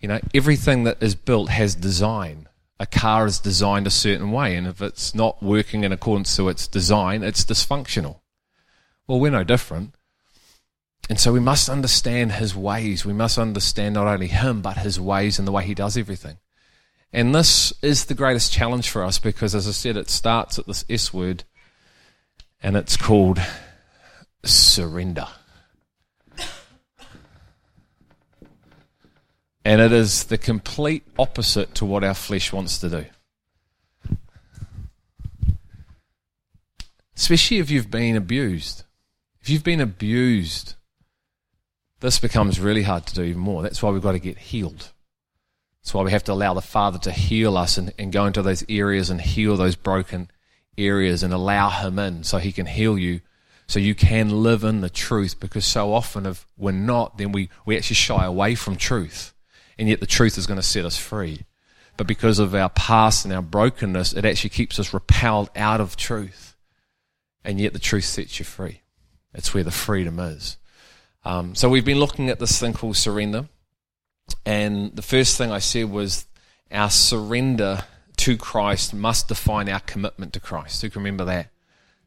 You 0.00 0.08
know, 0.08 0.20
everything 0.34 0.84
that 0.84 1.02
is 1.02 1.14
built 1.14 1.50
has 1.50 1.74
design. 1.74 2.48
A 2.78 2.86
car 2.86 3.26
is 3.26 3.38
designed 3.38 3.86
a 3.86 3.90
certain 3.90 4.32
way, 4.32 4.56
and 4.56 4.66
if 4.66 4.80
it's 4.80 5.14
not 5.14 5.42
working 5.42 5.84
in 5.84 5.92
accordance 5.92 6.34
to 6.36 6.48
its 6.48 6.66
design, 6.66 7.22
it's 7.22 7.44
dysfunctional. 7.44 8.20
Well, 9.06 9.20
we're 9.20 9.30
no 9.30 9.44
different. 9.44 9.94
And 11.10 11.18
so 11.18 11.32
we 11.32 11.40
must 11.40 11.68
understand 11.68 12.32
his 12.32 12.54
ways. 12.54 13.04
We 13.04 13.12
must 13.12 13.38
understand 13.38 13.94
not 13.94 14.06
only 14.06 14.28
him, 14.28 14.62
but 14.62 14.78
his 14.78 14.98
ways 14.98 15.38
and 15.38 15.46
the 15.46 15.52
way 15.52 15.64
he 15.64 15.74
does 15.74 15.96
everything. 15.96 16.38
And 17.12 17.34
this 17.34 17.72
is 17.82 18.04
the 18.04 18.14
greatest 18.14 18.52
challenge 18.52 18.88
for 18.88 19.04
us 19.04 19.18
because, 19.18 19.54
as 19.54 19.66
I 19.66 19.72
said, 19.72 19.96
it 19.96 20.08
starts 20.08 20.58
at 20.58 20.66
this 20.66 20.84
S 20.88 21.12
word 21.12 21.44
and 22.62 22.76
it's 22.76 22.96
called 22.96 23.40
surrender. 24.44 25.26
And 29.64 29.80
it 29.80 29.92
is 29.92 30.24
the 30.24 30.38
complete 30.38 31.04
opposite 31.18 31.74
to 31.76 31.84
what 31.84 32.04
our 32.04 32.14
flesh 32.14 32.52
wants 32.52 32.78
to 32.78 32.88
do. 32.88 33.04
Especially 37.16 37.58
if 37.58 37.70
you've 37.70 37.90
been 37.90 38.16
abused. 38.16 38.84
If 39.42 39.50
you've 39.50 39.64
been 39.64 39.80
abused, 39.80 40.74
this 42.00 42.18
becomes 42.18 42.58
really 42.58 42.82
hard 42.82 43.06
to 43.06 43.14
do 43.14 43.22
even 43.22 43.42
more. 43.42 43.62
That's 43.62 43.82
why 43.82 43.90
we've 43.90 44.02
got 44.02 44.12
to 44.12 44.18
get 44.18 44.38
healed. 44.38 44.90
That's 45.82 45.94
why 45.94 46.02
we 46.02 46.10
have 46.10 46.24
to 46.24 46.32
allow 46.32 46.54
the 46.54 46.62
Father 46.62 46.98
to 47.00 47.12
heal 47.12 47.56
us 47.56 47.76
and, 47.76 47.92
and 47.98 48.12
go 48.12 48.26
into 48.26 48.42
those 48.42 48.64
areas 48.68 49.10
and 49.10 49.20
heal 49.20 49.56
those 49.56 49.76
broken 49.76 50.30
areas 50.78 51.22
and 51.22 51.34
allow 51.34 51.68
Him 51.68 51.98
in 51.98 52.24
so 52.24 52.38
He 52.38 52.52
can 52.52 52.66
heal 52.66 52.98
you 52.98 53.20
so 53.70 53.78
you 53.78 53.94
can 53.94 54.42
live 54.42 54.64
in 54.64 54.80
the 54.80 54.90
truth 54.90 55.38
because 55.38 55.64
so 55.64 55.94
often 55.94 56.26
if 56.26 56.44
we're 56.58 56.72
not, 56.72 57.18
then 57.18 57.30
we, 57.30 57.48
we 57.64 57.76
actually 57.76 57.94
shy 57.94 58.24
away 58.24 58.56
from 58.56 58.74
truth. 58.74 59.32
And 59.80 59.88
yet 59.88 60.00
the 60.00 60.06
truth 60.06 60.36
is 60.36 60.46
going 60.46 60.60
to 60.60 60.62
set 60.62 60.84
us 60.84 60.98
free. 60.98 61.46
But 61.96 62.06
because 62.06 62.38
of 62.38 62.54
our 62.54 62.68
past 62.68 63.24
and 63.24 63.32
our 63.32 63.40
brokenness, 63.40 64.12
it 64.12 64.26
actually 64.26 64.50
keeps 64.50 64.78
us 64.78 64.92
repelled 64.92 65.48
out 65.56 65.80
of 65.80 65.96
truth. 65.96 66.54
And 67.46 67.58
yet 67.58 67.72
the 67.72 67.78
truth 67.78 68.04
sets 68.04 68.38
you 68.38 68.44
free. 68.44 68.82
It's 69.32 69.54
where 69.54 69.64
the 69.64 69.70
freedom 69.70 70.18
is. 70.18 70.58
Um, 71.24 71.54
so 71.54 71.70
we've 71.70 71.84
been 71.84 71.98
looking 71.98 72.28
at 72.28 72.38
this 72.38 72.60
thing 72.60 72.74
called 72.74 72.98
surrender. 72.98 73.48
And 74.44 74.94
the 74.94 75.00
first 75.00 75.38
thing 75.38 75.50
I 75.50 75.60
said 75.60 75.90
was 75.90 76.26
our 76.70 76.90
surrender 76.90 77.84
to 78.18 78.36
Christ 78.36 78.92
must 78.92 79.28
define 79.28 79.70
our 79.70 79.80
commitment 79.80 80.34
to 80.34 80.40
Christ. 80.40 80.82
Who 80.82 80.90
can 80.90 81.00
remember 81.00 81.24
that? 81.24 81.48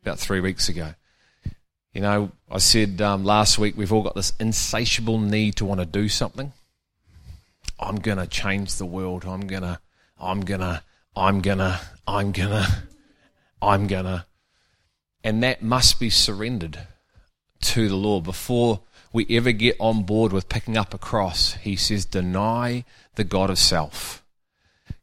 About 0.04 0.20
three 0.20 0.42
weeks 0.42 0.70
ago. 0.70 0.94
You 1.92 2.02
know, 2.02 2.32
I 2.52 2.60
said 2.60 3.02
um, 3.02 3.24
last 3.24 3.58
week 3.58 3.76
we've 3.76 3.92
all 3.92 4.04
got 4.04 4.14
this 4.14 4.34
insatiable 4.40 5.20
need 5.20 5.56
to 5.56 5.66
want 5.66 5.80
to 5.80 5.88
do 5.88 6.08
something. 6.08 6.54
I'm 7.84 7.98
going 7.98 8.18
to 8.18 8.28
change 8.28 8.76
the 8.76 8.86
world. 8.86 9.26
I'm 9.26 9.48
going 9.48 9.64
to, 9.64 9.80
I'm 10.20 10.42
going 10.42 10.62
to, 10.62 10.84
I'm 11.16 11.42
going 11.42 11.60
to, 11.60 11.80
I'm 12.08 12.32
going 12.32 12.50
to, 12.50 12.84
I'm 13.62 13.88
going 13.88 14.06
to. 14.06 14.26
And 15.24 15.44
that 15.44 15.62
must 15.62 16.00
be 16.00 16.10
surrendered 16.10 16.80
to 17.62 17.88
the 17.88 17.96
Lord 17.96 18.24
before 18.24 18.82
we 19.14 19.28
ever 19.30 19.52
get 19.52 19.78
on 19.80 20.04
board 20.04 20.34
with 20.34 20.50
picking 20.50 20.76
up 20.76 20.94
a 20.94 20.98
cross, 20.98 21.54
he 21.54 21.76
says, 21.76 22.04
deny 22.04 22.84
the 23.16 23.24
God 23.24 23.52
of 23.52 23.60
self. 23.60 24.24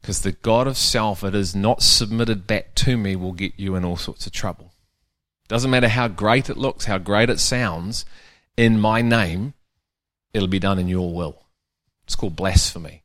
Because 0.01 0.21
the 0.21 0.33
God 0.33 0.67
of 0.67 0.77
self, 0.77 1.23
it 1.23 1.33
is 1.33 1.55
not 1.55 1.81
submitted 1.81 2.45
back 2.45 2.75
to 2.75 2.97
me, 2.97 3.15
will 3.15 3.31
get 3.31 3.53
you 3.57 3.75
in 3.75 3.85
all 3.85 3.97
sorts 3.97 4.27
of 4.27 4.33
trouble. 4.33 4.73
Doesn't 5.47 5.71
matter 5.71 5.87
how 5.87 6.07
great 6.09 6.49
it 6.49 6.57
looks, 6.57 6.85
how 6.85 6.97
great 6.97 7.29
it 7.29 7.39
sounds, 7.39 8.05
in 8.57 8.79
my 8.79 9.01
name, 9.01 9.53
it'll 10.33 10.47
be 10.47 10.59
done 10.59 10.77
in 10.77 10.87
your 10.87 11.13
will. 11.13 11.40
It's 12.11 12.17
called 12.17 12.35
blasphemy. 12.35 13.03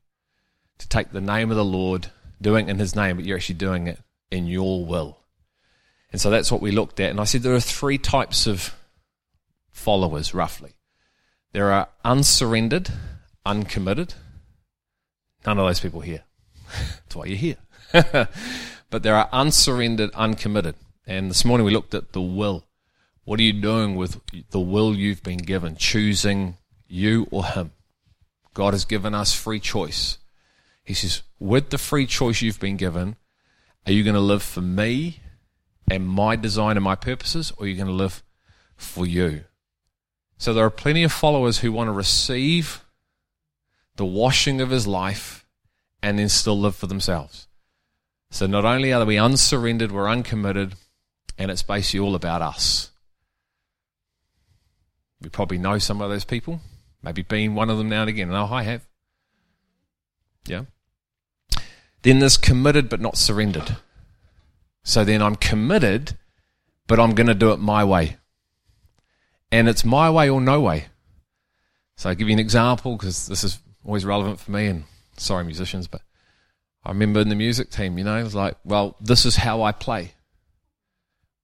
To 0.79 0.89
take 0.89 1.13
the 1.13 1.21
name 1.21 1.53
of 1.53 1.57
the 1.57 1.65
Lord, 1.65 2.09
doing 2.43 2.69
in 2.69 2.81
his 2.81 2.97
name, 2.97 3.15
but 3.15 3.25
you're 3.25 3.37
actually 3.37 3.55
doing 3.55 3.87
it 3.87 4.01
in 4.33 4.49
your 4.49 4.85
will. 4.85 5.21
And 6.11 6.21
so 6.21 6.29
that's 6.29 6.51
what 6.51 6.61
we 6.61 6.73
looked 6.73 6.99
at. 6.99 7.11
And 7.11 7.21
I 7.21 7.25
said 7.25 7.43
there 7.43 7.55
are 7.55 7.61
three 7.61 7.99
types 7.99 8.49
of 8.49 8.75
followers, 9.71 10.35
roughly. 10.35 10.73
There 11.53 11.71
are 11.71 11.89
unsurrendered, 12.05 12.91
uncommitted. 13.45 14.15
None 15.47 15.57
of 15.57 15.67
those 15.69 15.79
people 15.79 16.01
here. 16.01 16.25
That's 16.69 17.15
why 17.15 17.27
you're 17.27 17.39
here. 17.39 17.57
but 18.91 19.05
there 19.05 19.15
are 19.15 19.29
unsurrendered, 19.33 20.11
uncommitted. 20.15 20.75
And 21.07 21.31
this 21.31 21.45
morning 21.45 21.65
we 21.65 21.73
looked 21.73 21.95
at 21.95 22.11
the 22.13 22.21
will. 22.21 22.65
What 23.25 23.39
are 23.39 23.45
you 23.45 23.53
doing 23.53 23.95
with 23.95 24.21
the 24.51 24.59
will 24.59 24.97
you've 24.97 25.23
been 25.23 25.39
given? 25.39 25.77
Choosing 25.77 26.57
you 26.89 27.29
or 27.31 27.45
him. 27.45 27.71
God 28.57 28.73
has 28.73 28.87
given 28.87 29.15
us 29.15 29.35
free 29.35 29.61
choice. 29.61 30.17
He 30.83 30.95
says, 30.95 31.21
with 31.39 31.69
the 31.69 31.77
free 31.77 32.07
choice 32.07 32.41
you've 32.41 32.59
been 32.59 32.79
given, 32.79 33.17
are 33.85 33.93
you 33.93 34.03
going 34.03 34.15
to 34.15 34.21
live 34.21 34.43
for 34.43 34.63
me 34.63 35.21
and 35.91 36.09
my 36.09 36.37
design 36.37 36.79
and 36.79 36.83
my 36.83 36.95
purposes, 36.95 37.53
or 37.59 37.65
are 37.65 37.69
you 37.69 37.77
going 37.77 37.87
to 37.87 37.93
live 37.93 38.23
for 38.75 39.05
you? 39.05 39.45
So 40.39 40.55
there 40.55 40.65
are 40.65 40.71
plenty 40.71 41.05
of 41.05 41.13
followers 41.13 41.59
who 41.59 41.71
want 41.71 41.89
to 41.89 41.93
receive 41.93 42.83
the 43.97 44.07
washing 44.07 44.63
of 44.63 44.71
his 44.71 44.87
life 44.87 45.45
and 46.03 46.19
then 46.19 46.31
still 46.31 46.59
live 46.59 46.77
for 46.77 46.87
themselves. 46.87 47.49
So 48.31 48.47
not 48.47 48.65
only 48.65 48.91
are 48.91 49.05
we 49.05 49.19
unsurrendered, 49.19 49.93
we're 49.93 50.09
uncommitted, 50.09 50.77
and 51.37 51.51
it's 51.51 51.63
basically 51.63 52.01
all 52.01 52.15
about 52.15 52.41
us. 52.41 52.91
We 55.21 55.29
probably 55.29 55.59
know 55.59 55.77
some 55.77 56.01
of 56.01 56.09
those 56.09 56.25
people, 56.25 56.63
maybe 57.03 57.23
being 57.23 57.55
one 57.55 57.71
of 57.71 57.79
them 57.79 57.89
now 57.89 58.03
and 58.03 58.11
again. 58.11 58.29
And 58.29 58.37
oh, 58.37 58.53
I 58.53 58.63
have. 58.63 58.87
Yeah. 60.47 60.65
Then 62.03 62.21
there's 62.21 62.37
committed 62.37 62.89
but 62.89 63.01
not 63.01 63.17
surrendered. 63.17 63.77
So 64.85 65.05
then 65.05 65.21
I'm 65.21 65.37
committed, 65.37 66.17
but 66.87 67.01
I'm 67.01 67.15
going 67.15 67.27
to 67.27 67.35
do 67.35 67.53
it 67.53 67.59
my 67.59 67.85
way 67.85 68.17
and 69.51 69.69
it's 69.69 69.85
my 69.85 70.11
way 70.11 70.29
or 70.29 70.41
no 70.41 70.61
way. 70.61 70.87
So 71.97 72.09
I'll 72.09 72.15
give 72.15 72.29
you 72.29 72.35
an 72.35 72.39
example 72.41 72.97
because 72.97 73.27
this 73.27 73.45
is 73.45 73.59
always 73.85 74.05
relevant 74.05 74.41
for 74.41 74.51
me. 74.51 74.67
And 74.67 74.85
sorry, 75.17 75.45
musicians, 75.45 75.87
but 75.87 76.03
I 76.85 76.91
remember 76.91 77.21
in 77.21 77.29
the 77.29 77.35
music 77.35 77.71
team, 77.71 77.99
you 77.99 78.05
know, 78.05 78.19
it 78.19 78.23
was 78.23 78.35
like, 78.35 78.57
well, 78.65 78.97
this 79.01 79.25
is 79.25 79.37
how 79.37 79.63
I 79.63 79.73
play. 79.73 80.13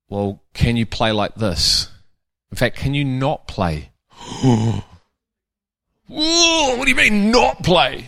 Well, 0.09 0.43
can 0.53 0.77
you 0.77 0.85
play 0.85 1.13
like 1.13 1.37
this? 1.37 1.91
In 2.51 2.57
fact, 2.57 2.77
can 2.77 2.93
you 2.93 3.05
not 3.05 3.49
play? 3.49 3.93
what 6.09 6.85
do 6.85 6.91
you 6.91 6.97
mean 6.97 7.31
not 7.31 7.63
play? 7.63 8.07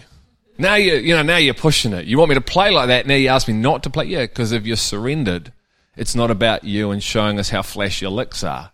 Now 0.58 0.74
you 0.74 0.94
you 0.94 1.14
know 1.14 1.22
now 1.22 1.36
you're 1.36 1.54
pushing 1.54 1.92
it. 1.92 2.06
You 2.06 2.18
want 2.18 2.28
me 2.28 2.34
to 2.36 2.40
play 2.40 2.70
like 2.70 2.88
that? 2.88 3.06
Now 3.06 3.14
you 3.14 3.28
ask 3.28 3.48
me 3.48 3.54
not 3.54 3.82
to 3.84 3.90
play? 3.90 4.06
Yeah, 4.06 4.22
because 4.22 4.52
if 4.52 4.66
you're 4.66 4.76
surrendered, 4.76 5.52
it's 5.96 6.14
not 6.14 6.30
about 6.30 6.64
you 6.64 6.90
and 6.90 7.02
showing 7.02 7.38
us 7.38 7.50
how 7.50 7.62
flash 7.62 8.02
your 8.02 8.10
licks 8.10 8.44
are. 8.44 8.72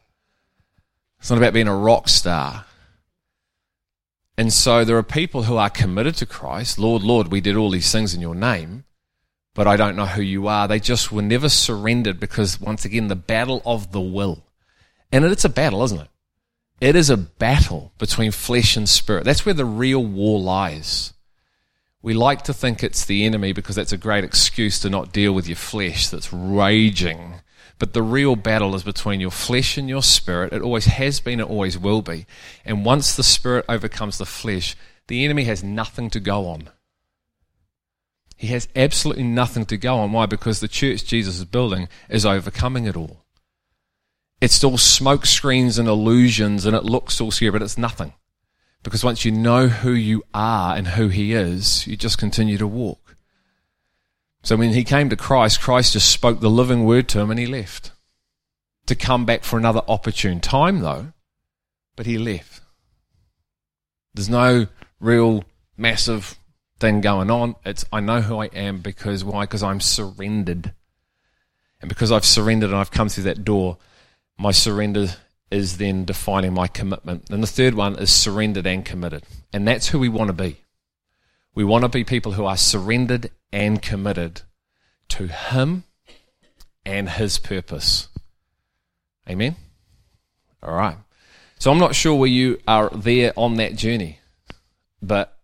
It's 1.18 1.30
not 1.30 1.38
about 1.38 1.52
being 1.52 1.68
a 1.68 1.76
rock 1.76 2.08
star. 2.08 2.64
And 4.38 4.52
so 4.52 4.84
there 4.84 4.96
are 4.96 5.02
people 5.02 5.42
who 5.42 5.56
are 5.56 5.68
committed 5.68 6.14
to 6.16 6.26
Christ. 6.26 6.78
Lord, 6.78 7.02
Lord, 7.02 7.28
we 7.28 7.42
did 7.42 7.56
all 7.56 7.70
these 7.70 7.92
things 7.92 8.14
in 8.14 8.22
your 8.22 8.34
name, 8.34 8.84
but 9.54 9.66
I 9.66 9.76
don't 9.76 9.96
know 9.96 10.06
who 10.06 10.22
you 10.22 10.46
are. 10.48 10.66
They 10.66 10.80
just 10.80 11.12
were 11.12 11.20
never 11.20 11.50
surrendered 11.50 12.18
because, 12.18 12.58
once 12.58 12.86
again, 12.86 13.08
the 13.08 13.16
battle 13.16 13.60
of 13.66 13.92
the 13.92 14.00
will. 14.00 14.42
And 15.12 15.26
it's 15.26 15.44
a 15.44 15.50
battle, 15.50 15.82
isn't 15.84 16.00
it? 16.00 16.08
It 16.80 16.96
is 16.96 17.10
a 17.10 17.16
battle 17.16 17.92
between 17.98 18.30
flesh 18.30 18.76
and 18.76 18.88
spirit. 18.88 19.24
That's 19.24 19.44
where 19.44 19.54
the 19.54 19.64
real 19.64 20.04
war 20.04 20.40
lies. 20.40 21.12
We 22.02 22.14
like 22.14 22.42
to 22.44 22.54
think 22.54 22.82
it's 22.82 23.04
the 23.04 23.24
enemy 23.26 23.52
because 23.52 23.76
that's 23.76 23.92
a 23.92 23.98
great 23.98 24.24
excuse 24.24 24.80
to 24.80 24.90
not 24.90 25.12
deal 25.12 25.32
with 25.32 25.46
your 25.46 25.56
flesh 25.56 26.08
that's 26.08 26.32
raging 26.32 27.40
but 27.80 27.94
the 27.94 28.02
real 28.02 28.36
battle 28.36 28.74
is 28.74 28.82
between 28.82 29.20
your 29.20 29.30
flesh 29.30 29.78
and 29.78 29.88
your 29.88 30.02
spirit. 30.02 30.52
It 30.52 30.60
always 30.60 30.84
has 30.84 31.18
been, 31.18 31.40
it 31.40 31.48
always 31.48 31.78
will 31.78 32.02
be. 32.02 32.26
And 32.64 32.84
once 32.84 33.16
the 33.16 33.22
spirit 33.24 33.64
overcomes 33.70 34.18
the 34.18 34.26
flesh, 34.26 34.76
the 35.08 35.24
enemy 35.24 35.44
has 35.44 35.64
nothing 35.64 36.10
to 36.10 36.20
go 36.20 36.46
on. 36.46 36.68
He 38.36 38.48
has 38.48 38.68
absolutely 38.76 39.24
nothing 39.24 39.64
to 39.66 39.78
go 39.78 39.96
on. 39.96 40.12
Why? 40.12 40.26
Because 40.26 40.60
the 40.60 40.68
church 40.68 41.06
Jesus 41.06 41.38
is 41.38 41.46
building 41.46 41.88
is 42.10 42.26
overcoming 42.26 42.84
it 42.84 42.96
all. 42.96 43.24
It's 44.40 44.54
still 44.54 44.78
smoke 44.78 45.26
screens 45.26 45.78
and 45.78 45.88
illusions 45.88 46.64
and 46.64 46.74
it 46.74 46.84
looks 46.84 47.20
all 47.20 47.30
scary, 47.30 47.50
but 47.50 47.62
it's 47.62 47.78
nothing. 47.78 48.14
Because 48.82 49.04
once 49.04 49.24
you 49.24 49.30
know 49.30 49.68
who 49.68 49.92
you 49.92 50.22
are 50.32 50.74
and 50.74 50.88
who 50.88 51.08
he 51.08 51.34
is, 51.34 51.86
you 51.86 51.96
just 51.96 52.18
continue 52.18 52.56
to 52.56 52.66
walk. 52.66 53.16
So 54.42 54.56
when 54.56 54.72
he 54.72 54.84
came 54.84 55.10
to 55.10 55.16
Christ, 55.16 55.60
Christ 55.60 55.92
just 55.92 56.10
spoke 56.10 56.40
the 56.40 56.48
living 56.48 56.84
word 56.84 57.08
to 57.10 57.20
him 57.20 57.30
and 57.30 57.38
he 57.38 57.46
left. 57.46 57.92
To 58.86 58.94
come 58.94 59.26
back 59.26 59.44
for 59.44 59.58
another 59.58 59.82
opportune 59.86 60.40
time, 60.40 60.80
though, 60.80 61.12
but 61.94 62.06
he 62.06 62.16
left. 62.16 62.62
There's 64.14 64.30
no 64.30 64.66
real 64.98 65.44
massive 65.76 66.38
thing 66.78 67.00
going 67.02 67.30
on. 67.30 67.54
It's 67.64 67.84
I 67.92 68.00
know 68.00 68.22
who 68.22 68.38
I 68.38 68.46
am 68.46 68.78
because 68.80 69.22
why? 69.22 69.42
Because 69.42 69.62
I'm 69.62 69.80
surrendered. 69.80 70.72
And 71.80 71.88
because 71.88 72.10
I've 72.10 72.24
surrendered 72.24 72.70
and 72.70 72.78
I've 72.78 72.90
come 72.90 73.08
through 73.08 73.24
that 73.24 73.44
door, 73.44 73.76
my 74.40 74.52
surrender 74.52 75.06
is 75.50 75.76
then 75.76 76.06
defining 76.06 76.54
my 76.54 76.66
commitment. 76.66 77.28
And 77.28 77.42
the 77.42 77.46
third 77.46 77.74
one 77.74 77.98
is 77.98 78.10
surrendered 78.10 78.66
and 78.66 78.82
committed. 78.82 79.22
And 79.52 79.68
that's 79.68 79.88
who 79.88 79.98
we 79.98 80.08
want 80.08 80.28
to 80.28 80.32
be. 80.32 80.62
We 81.54 81.62
want 81.62 81.82
to 81.82 81.90
be 81.90 82.04
people 82.04 82.32
who 82.32 82.46
are 82.46 82.56
surrendered 82.56 83.30
and 83.52 83.82
committed 83.82 84.42
to 85.10 85.26
Him 85.26 85.84
and 86.86 87.10
His 87.10 87.36
purpose. 87.36 88.08
Amen? 89.28 89.56
All 90.62 90.74
right. 90.74 90.96
So 91.58 91.70
I'm 91.70 91.78
not 91.78 91.94
sure 91.94 92.14
where 92.14 92.26
you 92.26 92.60
are 92.66 92.88
there 92.88 93.34
on 93.36 93.56
that 93.56 93.76
journey, 93.76 94.20
but 95.02 95.36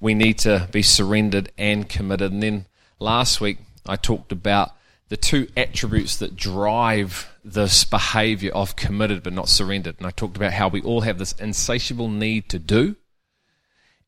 we 0.00 0.14
need 0.14 0.38
to 0.38 0.68
be 0.72 0.80
surrendered 0.80 1.52
and 1.58 1.86
committed. 1.86 2.32
And 2.32 2.42
then 2.42 2.64
last 2.98 3.42
week 3.42 3.58
I 3.84 3.96
talked 3.96 4.32
about 4.32 4.70
the 5.12 5.18
two 5.18 5.46
attributes 5.58 6.16
that 6.16 6.34
drive 6.36 7.30
this 7.44 7.84
behavior 7.84 8.50
of 8.52 8.76
committed 8.76 9.22
but 9.22 9.34
not 9.34 9.46
surrendered. 9.46 9.94
And 9.98 10.06
I 10.06 10.10
talked 10.10 10.38
about 10.38 10.54
how 10.54 10.68
we 10.68 10.80
all 10.80 11.02
have 11.02 11.18
this 11.18 11.32
insatiable 11.32 12.08
need 12.08 12.48
to 12.48 12.58
do 12.58 12.96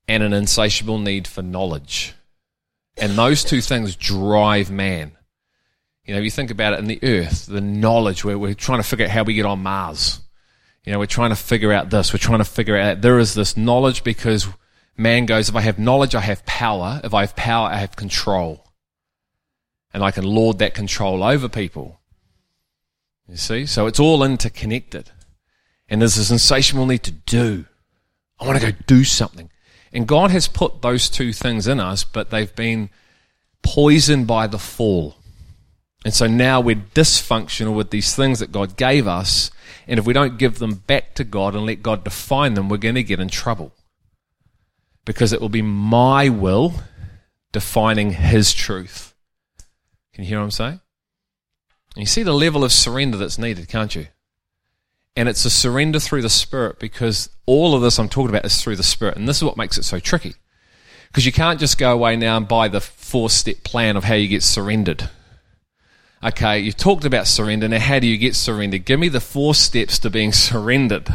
and 0.08 0.22
an 0.22 0.32
insatiable 0.32 0.98
need 0.98 1.28
for 1.28 1.42
knowledge. 1.42 2.14
And 2.96 3.18
those 3.18 3.44
two 3.44 3.60
things 3.60 3.96
drive 3.96 4.70
man. 4.70 5.12
You 6.06 6.14
know, 6.14 6.20
if 6.20 6.24
you 6.24 6.30
think 6.30 6.50
about 6.50 6.72
it 6.72 6.78
in 6.78 6.86
the 6.86 7.00
earth, 7.02 7.44
the 7.44 7.60
knowledge 7.60 8.24
where 8.24 8.38
we're 8.38 8.54
trying 8.54 8.80
to 8.80 8.88
figure 8.88 9.04
out 9.04 9.10
how 9.10 9.24
we 9.24 9.34
get 9.34 9.44
on 9.44 9.62
Mars. 9.62 10.22
You 10.86 10.92
know, 10.94 10.98
we're 10.98 11.04
trying 11.04 11.32
to 11.32 11.36
figure 11.36 11.74
out 11.74 11.90
this, 11.90 12.14
we're 12.14 12.18
trying 12.18 12.38
to 12.38 12.46
figure 12.46 12.78
out. 12.78 13.02
There 13.02 13.18
is 13.18 13.34
this 13.34 13.58
knowledge 13.58 14.04
because 14.04 14.48
man 14.96 15.26
goes, 15.26 15.50
if 15.50 15.54
I 15.54 15.60
have 15.60 15.78
knowledge, 15.78 16.14
I 16.14 16.20
have 16.20 16.46
power. 16.46 17.02
If 17.04 17.12
I 17.12 17.20
have 17.20 17.36
power, 17.36 17.68
I 17.68 17.76
have 17.76 17.94
control 17.94 18.63
and 19.94 20.02
I 20.02 20.10
can 20.10 20.24
lord 20.24 20.58
that 20.58 20.74
control 20.74 21.22
over 21.22 21.48
people. 21.48 22.00
You 23.28 23.36
see? 23.36 23.64
So 23.64 23.86
it's 23.86 24.00
all 24.00 24.24
interconnected. 24.24 25.10
And 25.88 26.00
there's 26.00 26.16
this 26.16 26.32
insatiable 26.32 26.84
need 26.84 27.04
to 27.04 27.12
do. 27.12 27.66
I 28.40 28.46
want 28.46 28.60
to 28.60 28.72
go 28.72 28.78
do 28.86 29.04
something. 29.04 29.50
And 29.92 30.08
God 30.08 30.32
has 30.32 30.48
put 30.48 30.82
those 30.82 31.08
two 31.08 31.32
things 31.32 31.68
in 31.68 31.78
us, 31.78 32.02
but 32.02 32.30
they've 32.30 32.54
been 32.56 32.90
poisoned 33.62 34.26
by 34.26 34.48
the 34.48 34.58
fall. 34.58 35.14
And 36.04 36.12
so 36.12 36.26
now 36.26 36.60
we're 36.60 36.82
dysfunctional 36.94 37.74
with 37.74 37.90
these 37.90 38.16
things 38.16 38.40
that 38.40 38.50
God 38.50 38.76
gave 38.76 39.06
us. 39.06 39.52
And 39.86 40.00
if 40.00 40.06
we 40.06 40.12
don't 40.12 40.38
give 40.38 40.58
them 40.58 40.74
back 40.74 41.14
to 41.14 41.24
God 41.24 41.54
and 41.54 41.64
let 41.64 41.82
God 41.82 42.02
define 42.02 42.54
them, 42.54 42.68
we're 42.68 42.78
going 42.78 42.96
to 42.96 43.04
get 43.04 43.20
in 43.20 43.28
trouble. 43.28 43.72
Because 45.04 45.32
it 45.32 45.40
will 45.40 45.48
be 45.48 45.62
my 45.62 46.28
will 46.28 46.74
defining 47.52 48.14
His 48.14 48.52
truth. 48.52 49.13
Can 50.14 50.24
you 50.24 50.28
hear 50.28 50.38
what 50.38 50.44
I'm 50.44 50.50
saying? 50.52 50.80
And 51.96 52.02
you 52.02 52.06
see 52.06 52.22
the 52.22 52.32
level 52.32 52.64
of 52.64 52.72
surrender 52.72 53.16
that's 53.16 53.38
needed, 53.38 53.68
can't 53.68 53.94
you? 53.94 54.06
And 55.16 55.28
it's 55.28 55.44
a 55.44 55.50
surrender 55.50 56.00
through 56.00 56.22
the 56.22 56.30
Spirit 56.30 56.78
because 56.78 57.28
all 57.46 57.74
of 57.74 57.82
this 57.82 57.98
I'm 57.98 58.08
talking 58.08 58.30
about 58.30 58.44
is 58.44 58.60
through 58.60 58.76
the 58.76 58.82
Spirit. 58.82 59.16
And 59.16 59.28
this 59.28 59.36
is 59.36 59.44
what 59.44 59.56
makes 59.56 59.78
it 59.78 59.84
so 59.84 60.00
tricky. 60.00 60.34
Because 61.08 61.26
you 61.26 61.32
can't 61.32 61.60
just 61.60 61.78
go 61.78 61.92
away 61.92 62.16
now 62.16 62.36
and 62.36 62.48
buy 62.48 62.66
the 62.66 62.80
four 62.80 63.30
step 63.30 63.62
plan 63.62 63.96
of 63.96 64.04
how 64.04 64.14
you 64.14 64.26
get 64.26 64.42
surrendered. 64.42 65.08
Okay, 66.22 66.58
you've 66.58 66.76
talked 66.76 67.04
about 67.04 67.26
surrender. 67.26 67.68
Now, 67.68 67.78
how 67.78 67.98
do 67.98 68.06
you 68.06 68.16
get 68.16 68.34
surrendered? 68.34 68.84
Give 68.84 68.98
me 68.98 69.08
the 69.08 69.20
four 69.20 69.54
steps 69.54 69.98
to 70.00 70.10
being 70.10 70.32
surrendered. 70.32 71.08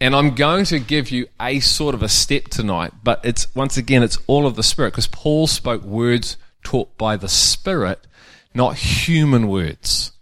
And 0.00 0.16
I'm 0.16 0.34
going 0.34 0.64
to 0.66 0.78
give 0.78 1.10
you 1.10 1.28
a 1.40 1.60
sort 1.60 1.94
of 1.94 2.02
a 2.02 2.08
step 2.08 2.44
tonight, 2.44 2.92
but 3.02 3.20
it's, 3.22 3.54
once 3.54 3.76
again, 3.76 4.02
it's 4.02 4.18
all 4.26 4.46
of 4.46 4.56
the 4.56 4.62
Spirit 4.62 4.92
because 4.92 5.06
Paul 5.06 5.46
spoke 5.46 5.82
words 5.82 6.36
taught 6.62 6.96
by 6.96 7.16
the 7.16 7.28
Spirit, 7.28 8.06
not 8.54 8.76
human 8.76 9.48
words. 9.48 10.12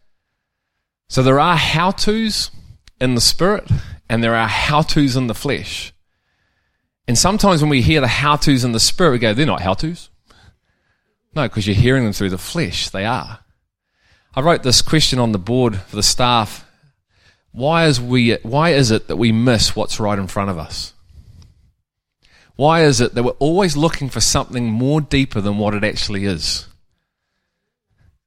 So 1.08 1.22
there 1.22 1.40
are 1.40 1.56
how 1.56 1.90
to's 1.90 2.50
in 3.00 3.14
the 3.14 3.20
Spirit, 3.20 3.68
and 4.08 4.22
there 4.22 4.34
are 4.34 4.48
how 4.48 4.82
to's 4.82 5.16
in 5.16 5.26
the 5.26 5.34
flesh. 5.34 5.92
And 7.06 7.16
sometimes 7.16 7.62
when 7.62 7.70
we 7.70 7.80
hear 7.80 8.00
the 8.00 8.08
how 8.08 8.36
to's 8.36 8.64
in 8.64 8.72
the 8.72 8.80
Spirit, 8.80 9.12
we 9.12 9.18
go, 9.18 9.32
they're 9.32 9.46
not 9.46 9.62
how 9.62 9.74
to's. 9.74 10.10
No, 11.34 11.44
because 11.44 11.66
you're 11.66 11.76
hearing 11.76 12.04
them 12.04 12.12
through 12.12 12.30
the 12.30 12.38
flesh. 12.38 12.90
They 12.90 13.04
are. 13.04 13.40
I 14.34 14.40
wrote 14.40 14.62
this 14.62 14.82
question 14.82 15.18
on 15.18 15.32
the 15.32 15.38
board 15.38 15.76
for 15.76 15.96
the 15.96 16.02
staff. 16.02 16.66
Why 17.52 17.86
is, 17.86 18.00
we, 18.00 18.34
why 18.42 18.70
is 18.70 18.90
it 18.90 19.08
that 19.08 19.16
we 19.16 19.32
miss 19.32 19.74
what's 19.74 19.98
right 19.98 20.18
in 20.18 20.26
front 20.26 20.50
of 20.50 20.58
us? 20.58 20.92
Why 22.58 22.82
is 22.82 23.00
it 23.00 23.14
that 23.14 23.22
we're 23.22 23.30
always 23.38 23.76
looking 23.76 24.08
for 24.08 24.20
something 24.20 24.66
more 24.66 25.00
deeper 25.00 25.40
than 25.40 25.58
what 25.58 25.74
it 25.74 25.84
actually 25.84 26.24
is? 26.24 26.66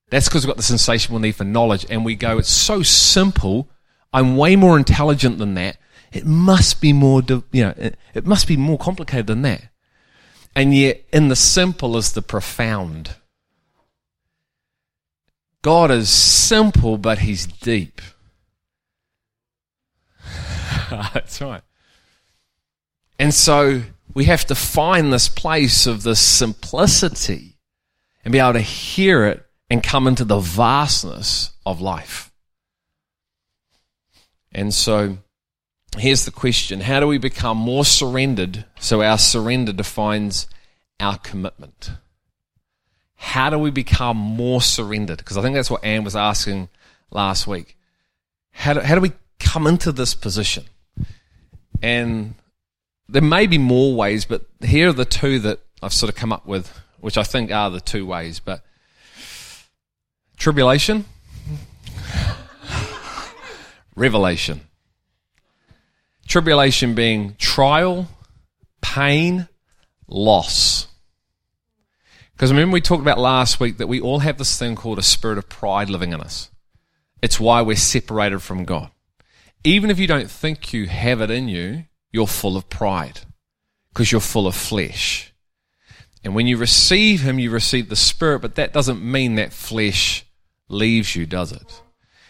That's 0.09 0.29
because 0.29 0.45
we've 0.45 0.51
got 0.51 0.55
the 0.55 0.63
sensational 0.63 1.19
need 1.19 1.35
for 1.35 1.43
knowledge, 1.43 1.85
and 1.89 2.05
we 2.05 2.15
go, 2.15 2.37
it's 2.37 2.49
so 2.49 2.81
simple. 2.81 3.67
I'm 4.13 4.37
way 4.37 4.55
more 4.55 4.77
intelligent 4.77 5.37
than 5.37 5.55
that. 5.55 5.75
It 6.13 6.25
must 6.25 6.79
be 6.79 6.93
more, 6.93 7.21
you 7.51 7.63
know, 7.63 7.73
it, 8.13 8.25
must 8.25 8.47
be 8.47 8.55
more 8.55 8.77
complicated 8.77 9.27
than 9.27 9.41
that. 9.41 9.63
And 10.55 10.73
yet, 10.73 11.03
in 11.11 11.27
the 11.27 11.35
simple 11.35 11.97
is 11.97 12.13
the 12.13 12.21
profound. 12.21 13.15
God 15.61 15.91
is 15.91 16.07
simple, 16.07 16.97
but 16.97 17.19
He's 17.19 17.45
deep. 17.45 17.99
That's 20.89 21.41
right. 21.41 21.63
And 23.19 23.33
so 23.33 23.81
we 24.13 24.25
have 24.25 24.45
to 24.45 24.55
find 24.55 25.11
this 25.11 25.29
place 25.29 25.87
of 25.87 26.03
the 26.03 26.15
simplicity 26.15 27.57
and 28.23 28.31
be 28.31 28.39
able 28.39 28.53
to 28.53 28.61
hear 28.61 29.25
it 29.25 29.45
and 29.69 29.81
come 29.81 30.07
into 30.07 30.25
the 30.25 30.39
vastness 30.39 31.51
of 31.65 31.81
life. 31.81 32.31
And 34.51 34.73
so 34.73 35.17
here's 35.97 36.25
the 36.25 36.31
question 36.31 36.81
How 36.81 36.99
do 36.99 37.07
we 37.07 37.17
become 37.17 37.57
more 37.57 37.85
surrendered 37.85 38.65
so 38.79 39.01
our 39.01 39.17
surrender 39.17 39.71
defines 39.71 40.47
our 40.99 41.17
commitment? 41.17 41.91
How 43.15 43.49
do 43.49 43.59
we 43.59 43.71
become 43.71 44.17
more 44.17 44.61
surrendered? 44.61 45.19
Because 45.19 45.37
I 45.37 45.41
think 45.41 45.55
that's 45.55 45.69
what 45.69 45.83
Anne 45.83 46.03
was 46.03 46.15
asking 46.15 46.69
last 47.11 47.45
week. 47.45 47.77
How 48.51 48.73
do, 48.73 48.79
how 48.81 48.95
do 48.95 49.01
we 49.01 49.11
come 49.39 49.67
into 49.67 49.91
this 49.91 50.15
position? 50.15 50.65
And 51.81 52.35
there 53.09 53.21
may 53.21 53.47
be 53.47 53.57
more 53.57 53.95
ways, 53.95 54.25
but 54.25 54.45
here 54.61 54.89
are 54.89 54.93
the 54.93 55.05
two 55.05 55.39
that 55.39 55.59
I've 55.81 55.93
sort 55.93 56.09
of 56.09 56.15
come 56.15 56.31
up 56.31 56.45
with, 56.45 56.71
which 56.99 57.17
I 57.17 57.23
think 57.23 57.51
are 57.51 57.69
the 57.69 57.81
two 57.81 58.05
ways. 58.05 58.39
But 58.39 58.63
tribulation, 60.37 61.05
revelation. 63.95 64.61
Tribulation 66.27 66.95
being 66.95 67.35
trial, 67.37 68.07
pain, 68.81 69.47
loss. 70.07 70.87
Because 72.33 72.51
remember, 72.51 72.73
we 72.73 72.81
talked 72.81 73.01
about 73.01 73.19
last 73.19 73.59
week 73.59 73.77
that 73.77 73.87
we 73.87 74.01
all 74.01 74.19
have 74.19 74.37
this 74.37 74.57
thing 74.57 74.75
called 74.75 74.97
a 74.97 75.03
spirit 75.03 75.37
of 75.37 75.49
pride 75.49 75.89
living 75.89 76.13
in 76.13 76.21
us. 76.21 76.49
It's 77.21 77.39
why 77.39 77.61
we're 77.61 77.75
separated 77.75 78.41
from 78.41 78.65
God. 78.65 78.89
Even 79.63 79.91
if 79.91 79.99
you 79.99 80.07
don't 80.07 80.31
think 80.31 80.73
you 80.73 80.87
have 80.87 81.21
it 81.21 81.29
in 81.29 81.47
you, 81.47 81.85
you're 82.11 82.27
full 82.27 82.57
of 82.57 82.69
pride 82.69 83.21
because 83.89 84.11
you're 84.11 84.21
full 84.21 84.47
of 84.47 84.55
flesh. 84.55 85.33
And 86.23 86.35
when 86.35 86.47
you 86.47 86.57
receive 86.57 87.21
Him, 87.21 87.39
you 87.39 87.49
receive 87.49 87.89
the 87.89 87.95
Spirit, 87.95 88.39
but 88.39 88.55
that 88.55 88.73
doesn't 88.73 89.03
mean 89.03 89.35
that 89.35 89.53
flesh 89.53 90.25
leaves 90.67 91.15
you, 91.15 91.25
does 91.25 91.51
it? 91.51 91.81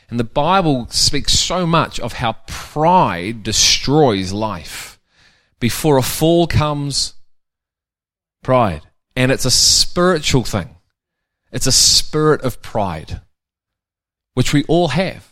And 0.10 0.20
the 0.20 0.26
Bible 0.26 0.88
speaks 0.90 1.34
so 1.34 1.66
much 1.66 2.00
of 2.00 2.14
how 2.14 2.34
pride 2.48 3.44
destroys 3.44 4.32
life. 4.34 5.00
Before 5.60 5.98
a 5.98 6.02
fall 6.02 6.48
comes 6.48 7.14
pride. 8.44 8.82
And 9.16 9.32
it's 9.32 9.46
a 9.46 9.52
spiritual 9.52 10.44
thing. 10.44 10.76
It's 11.52 11.68
a 11.68 11.72
spirit 11.72 12.42
of 12.42 12.62
pride, 12.62 13.22
which 14.34 14.54
we 14.54 14.64
all 14.66 14.90
have. 14.90 15.28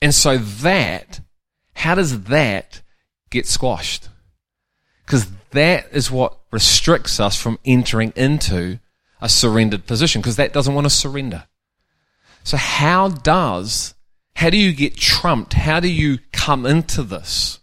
And 0.00 0.14
so 0.14 0.38
that 0.38 1.20
how 1.74 1.94
does 1.94 2.24
that 2.24 2.82
get 3.30 3.46
squashed? 3.46 4.08
Because 5.04 5.26
that 5.50 5.88
is 5.92 6.10
what 6.10 6.38
restricts 6.50 7.20
us 7.20 7.40
from 7.40 7.58
entering 7.64 8.12
into 8.16 8.78
a 9.20 9.28
surrendered 9.28 9.86
position, 9.86 10.20
because 10.20 10.36
that 10.36 10.52
doesn't 10.52 10.74
want 10.74 10.84
to 10.84 10.90
surrender. 10.90 11.44
So, 12.42 12.56
how 12.58 13.08
does, 13.08 13.94
how 14.36 14.50
do 14.50 14.58
you 14.58 14.72
get 14.72 14.96
trumped? 14.96 15.54
How 15.54 15.80
do 15.80 15.88
you 15.88 16.18
come 16.32 16.66
into 16.66 17.02
this? 17.02 17.58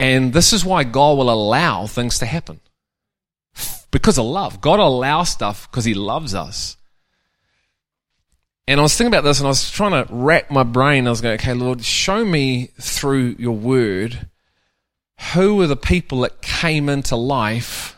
And 0.00 0.32
this 0.32 0.52
is 0.52 0.64
why 0.64 0.84
God 0.84 1.18
will 1.18 1.30
allow 1.30 1.86
things 1.86 2.18
to 2.20 2.26
happen. 2.26 2.60
Because 3.90 4.18
of 4.18 4.24
love. 4.24 4.60
God 4.60 4.80
allows 4.80 5.30
stuff 5.30 5.70
because 5.70 5.84
He 5.84 5.94
loves 5.94 6.34
us. 6.34 6.77
And 8.68 8.78
I 8.78 8.82
was 8.82 8.94
thinking 8.94 9.14
about 9.14 9.24
this 9.24 9.38
and 9.40 9.46
I 9.46 9.48
was 9.48 9.70
trying 9.70 9.92
to 9.92 10.12
rack 10.12 10.50
my 10.50 10.62
brain. 10.62 11.06
I 11.06 11.10
was 11.10 11.22
going, 11.22 11.40
okay, 11.40 11.54
Lord, 11.54 11.82
show 11.82 12.22
me 12.22 12.66
through 12.78 13.36
your 13.38 13.56
word 13.56 14.28
who 15.32 15.56
were 15.56 15.66
the 15.66 15.74
people 15.74 16.20
that 16.20 16.42
came 16.42 16.90
into 16.90 17.16
life 17.16 17.96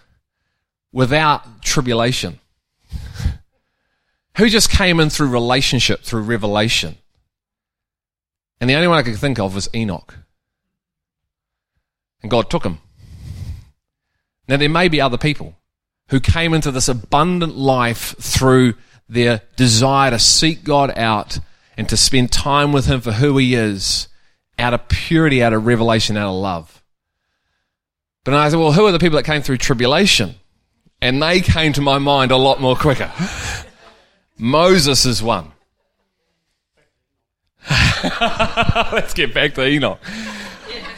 without 0.92 1.62
tribulation? 1.62 2.38
who 4.36 4.48
just 4.48 4.70
came 4.70 5.00
in 5.00 5.10
through 5.10 5.30
relationship, 5.30 6.02
through 6.02 6.22
revelation? 6.22 6.96
And 8.60 8.70
the 8.70 8.74
only 8.74 8.86
one 8.86 8.98
I 8.98 9.02
could 9.02 9.18
think 9.18 9.40
of 9.40 9.56
was 9.56 9.68
Enoch. 9.74 10.18
And 12.22 12.30
God 12.30 12.48
took 12.48 12.64
him. 12.64 12.78
Now, 14.46 14.56
there 14.56 14.68
may 14.68 14.86
be 14.86 15.00
other 15.00 15.18
people 15.18 15.56
who 16.10 16.20
came 16.20 16.54
into 16.54 16.70
this 16.70 16.88
abundant 16.88 17.56
life 17.56 18.14
through 18.20 18.74
their 19.10 19.42
desire 19.56 20.10
to 20.10 20.18
seek 20.18 20.64
God 20.64 20.96
out 20.96 21.38
and 21.76 21.88
to 21.88 21.96
spend 21.96 22.32
time 22.32 22.72
with 22.72 22.86
Him 22.86 23.00
for 23.00 23.12
who 23.12 23.36
He 23.36 23.54
is, 23.54 24.08
out 24.58 24.72
of 24.72 24.88
purity, 24.88 25.42
out 25.42 25.52
of 25.52 25.66
revelation, 25.66 26.16
out 26.16 26.30
of 26.30 26.36
love. 26.36 26.82
But 28.24 28.34
I 28.34 28.48
said, 28.48 28.58
well, 28.58 28.72
who 28.72 28.86
are 28.86 28.92
the 28.92 28.98
people 28.98 29.16
that 29.16 29.24
came 29.24 29.42
through 29.42 29.58
tribulation? 29.58 30.34
And 31.02 31.22
they 31.22 31.40
came 31.40 31.72
to 31.72 31.80
my 31.80 31.98
mind 31.98 32.30
a 32.30 32.36
lot 32.36 32.60
more 32.60 32.76
quicker. 32.76 33.10
Moses 34.38 35.06
is 35.06 35.22
one. 35.22 35.52
Let's 38.20 39.14
get 39.14 39.34
back 39.34 39.54
to 39.54 39.66
Enoch. 39.66 39.98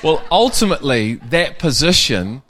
Well, 0.02 0.22
ultimately, 0.30 1.14
that 1.14 1.58
position 1.58 2.42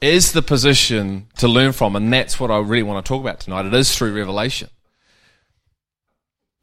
is 0.00 0.32
the 0.32 0.42
position 0.42 1.28
to 1.38 1.48
learn 1.48 1.72
from, 1.72 1.96
and 1.96 2.12
that's 2.12 2.38
what 2.38 2.50
I 2.50 2.58
really 2.58 2.82
want 2.82 3.04
to 3.04 3.08
talk 3.08 3.20
about 3.20 3.40
tonight. 3.40 3.66
It 3.66 3.74
is 3.74 3.96
through 3.96 4.14
revelation. 4.14 4.68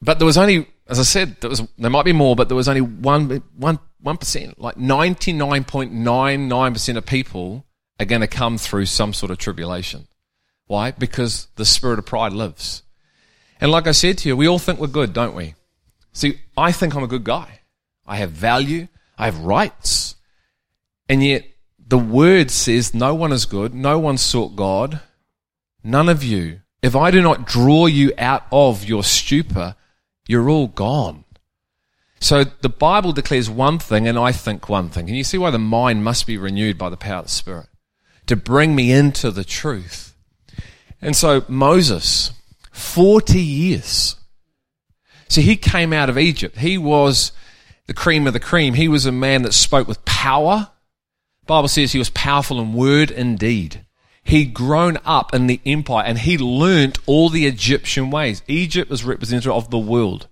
But 0.04 0.20
there 0.20 0.26
was 0.26 0.38
only, 0.38 0.68
as 0.88 1.00
I 1.00 1.04
said, 1.04 1.38
there 1.40 1.50
was 1.50 1.62
there 1.78 1.90
might 1.90 2.04
be 2.04 2.14
more, 2.14 2.36
but 2.36 2.50
there 2.50 2.58
was 2.58 2.68
only 2.68 2.82
one 2.82 3.42
one 3.56 3.80
one 4.02 4.18
percent. 4.18 4.60
Like 4.60 4.76
ninety 4.76 5.32
nine 5.32 5.64
point 5.64 5.94
nine 5.94 6.48
nine 6.48 6.74
percent 6.74 6.98
of 6.98 7.06
people 7.06 7.66
are 8.00 8.06
going 8.06 8.22
to 8.22 8.28
come 8.28 8.58
through 8.58 8.88
some 8.88 9.14
sort 9.14 9.32
of 9.32 9.38
tribulation. 9.38 10.08
Why? 10.68 10.92
Because 10.92 11.48
the 11.56 11.66
spirit 11.66 12.00
of 12.00 12.06
pride 12.06 12.34
lives. 12.34 12.84
And 13.62 13.72
like 13.72 13.88
I 13.88 13.92
said 13.92 14.18
to 14.20 14.30
you, 14.30 14.36
we 14.36 14.48
all 14.48 14.60
think 14.60 14.80
we're 14.80 14.88
good, 14.88 15.14
don't 15.14 15.36
we? 15.36 15.56
See, 16.12 16.40
I 16.58 16.74
think 16.74 16.96
I'm 16.96 17.04
a 17.04 17.08
good 17.08 17.24
guy. 17.24 17.62
I 18.06 18.18
have 18.18 18.32
value. 18.32 18.88
I 19.18 19.26
have 19.26 19.40
rights. 19.40 20.16
And 21.08 21.24
yet 21.24 21.46
the 21.80 21.98
word 21.98 22.52
says 22.52 22.94
no 22.94 23.16
one 23.16 23.32
is 23.32 23.46
good. 23.46 23.74
No 23.74 24.00
one 24.00 24.18
sought 24.18 24.58
God. 24.58 25.00
None 25.82 26.10
of 26.10 26.24
you. 26.24 26.60
If 26.82 26.96
I 26.96 27.12
do 27.12 27.22
not 27.22 27.48
draw 27.48 27.86
you 27.86 28.12
out 28.18 28.44
of 28.52 28.84
your 28.84 29.04
stupor, 29.04 29.76
you're 30.28 30.50
all 30.50 30.68
gone. 30.68 31.26
So 32.20 32.46
the 32.46 32.70
Bible 32.70 33.12
declares 33.12 33.50
one 33.50 33.80
thing 33.80 34.08
and 34.08 34.18
I 34.18 34.32
think 34.32 34.70
one 34.70 34.90
thing. 34.90 35.08
Can 35.08 35.16
you 35.16 35.26
see 35.26 35.38
why 35.38 35.52
the 35.52 35.60
mind 35.60 36.04
must 36.04 36.26
be 36.26 36.38
renewed 36.38 36.78
by 36.78 36.90
the 36.90 36.98
power 36.98 37.18
of 37.18 37.26
the 37.26 37.32
Spirit? 37.32 37.68
To 38.28 38.38
bring 38.38 38.76
me 38.76 38.92
into 38.92 39.30
the 39.30 39.44
truth. 39.44 40.16
And 41.02 41.18
so 41.18 41.44
Moses, 41.50 42.32
40 42.72 43.40
years. 43.42 44.16
So 45.28 45.42
he 45.42 45.58
came 45.58 45.92
out 45.92 46.10
of 46.10 46.18
Egypt. 46.18 46.60
He 46.60 46.78
was 46.78 47.34
the 47.88 47.94
cream 47.94 48.26
of 48.26 48.32
the 48.34 48.40
cream. 48.40 48.76
He 48.76 48.88
was 48.88 49.06
a 49.06 49.12
man 49.12 49.42
that 49.42 49.54
spoke 49.54 49.88
with 49.88 50.06
power. 50.06 50.70
The 51.42 51.46
Bible 51.48 51.68
says 51.68 51.92
he 51.92 52.00
was 52.00 52.10
powerful 52.12 52.62
in 52.62 52.74
word 52.74 53.12
and 53.12 53.38
deed. 53.38 53.86
He'd 54.24 54.54
grown 54.54 54.98
up 55.04 55.34
in 55.34 55.48
the 55.48 55.60
empire 55.66 56.06
and 56.06 56.18
he 56.18 56.38
learnt 56.38 56.98
all 57.06 57.30
the 57.30 57.46
Egyptian 57.46 58.10
ways. 58.10 58.42
Egypt 58.48 58.92
is 58.92 59.04
representative 59.04 59.52
of 59.52 59.70
the 59.70 59.78
world. 59.78 60.28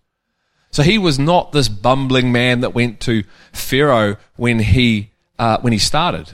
So 0.72 0.84
he 0.84 0.98
was 0.98 1.20
not 1.20 1.52
this 1.52 1.68
bumbling 1.68 2.32
man 2.32 2.62
that 2.62 2.74
went 2.74 3.02
to 3.02 3.24
Pharaoh 3.52 4.16
when 4.38 4.60
he, 4.60 5.12
uh, 5.38 5.58
when 5.60 5.74
he 5.74 5.80
started. 5.80 6.32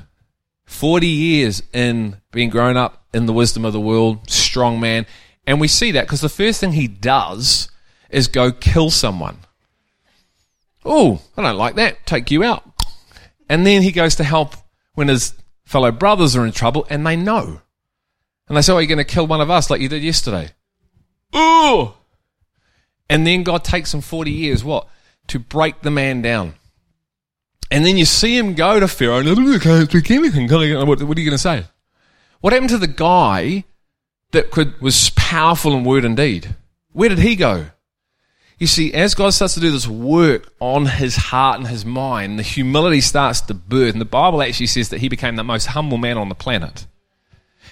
40 0.66 1.08
years 1.08 1.64
in 1.74 2.22
being 2.32 2.50
grown 2.50 2.78
up 2.78 3.06
in 3.14 3.26
the 3.26 3.34
wisdom 3.34 3.66
of 3.66 3.74
the 3.74 3.80
world, 3.80 4.30
strong 4.30 4.80
man. 4.80 5.08
And 5.48 5.60
we 5.60 5.68
see 5.68 5.92
that 5.92 6.06
because 6.06 6.22
the 6.22 6.30
first 6.30 6.60
thing 6.60 6.74
he 6.74 6.88
does 6.88 7.72
is 8.12 8.28
go 8.28 8.52
kill 8.52 8.92
someone. 8.92 9.40
Oh, 10.86 11.22
I 11.36 11.42
don't 11.42 11.58
like 11.58 11.76
that. 11.76 12.06
Take 12.06 12.30
you 12.30 12.44
out. 12.44 12.64
And 13.50 13.66
then 13.66 13.82
he 13.82 13.92
goes 13.92 14.16
to 14.16 14.24
help 14.24 14.56
when 14.94 15.08
his 15.08 15.34
fellow 15.68 15.92
brothers 15.92 16.36
are 16.36 16.46
in 16.46 16.54
trouble 16.54 16.88
and 16.90 17.06
they 17.06 17.16
know. 17.16 17.62
And 18.48 18.58
they 18.58 18.62
say, 18.62 18.74
Oh, 18.74 18.80
you're 18.80 18.88
going 18.88 18.98
to 18.98 19.04
kill 19.04 19.28
one 19.28 19.42
of 19.42 19.50
us 19.50 19.70
like 19.70 19.82
you 19.82 19.90
did 19.90 20.02
yesterday. 20.02 20.52
Ooh! 21.36 21.94
And 23.10 23.28
then 23.28 23.44
God 23.44 23.64
takes 23.64 23.94
him 23.94 24.02
40 24.02 24.32
years, 24.32 24.64
what? 24.64 24.88
To 25.28 25.40
break 25.40 25.82
the 25.82 25.92
man 25.92 26.22
down. 26.22 26.56
And 27.70 27.86
then 27.86 27.98
you 27.98 28.06
see 28.06 28.38
him 28.38 28.54
go 28.54 28.80
to 28.80 28.88
Pharaoh 28.88 29.20
and 29.20 29.30
I 29.30 29.60
can't 29.60 29.90
speak 29.90 30.10
anything. 30.10 30.50
What, 30.50 31.04
what 31.04 31.18
are 31.18 31.22
you 31.22 31.30
going 31.30 31.32
to 31.32 31.38
say? 31.38 31.66
What 32.40 32.54
happened 32.54 32.70
to 32.70 32.78
the 32.78 32.88
guy 32.88 33.66
that 34.32 34.52
could, 34.52 34.80
was 34.80 35.10
powerful 35.12 35.74
in 35.74 35.84
word 35.84 36.06
and 36.06 36.16
deed? 36.16 36.56
Where 36.94 37.10
did 37.10 37.20
he 37.20 37.36
go? 37.36 37.68
You 38.60 38.66
see, 38.66 38.92
as 38.94 39.14
God 39.14 39.32
starts 39.32 39.54
to 39.54 39.60
do 39.60 39.70
this 39.70 39.88
work 39.88 40.52
on 40.60 40.88
his 40.88 41.16
heart 41.16 41.60
and 41.60 41.68
his 41.68 41.86
mind, 41.86 42.40
the 42.40 42.44
humility 42.44 43.02
starts 43.02 43.42
to 43.42 43.54
birth. 43.54 43.94
And 43.94 44.02
the 44.02 44.06
Bible 44.06 44.42
actually 44.42 44.68
says 44.68 44.90
that 44.90 45.00
he 45.00 45.10
became 45.10 45.36
the 45.36 45.44
most 45.44 45.68
humble 45.68 46.00
man 46.00 46.18
on 46.18 46.30
the 46.30 46.36
planet. 46.36 46.88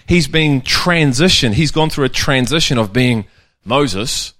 He's 0.07 0.27
being 0.27 0.61
transitioned. 0.61 1.53
He's 1.53 1.71
gone 1.71 1.89
through 1.89 2.05
a 2.05 2.09
transition 2.09 2.77
of 2.77 2.93
being 2.93 3.25
Moses 3.63 4.35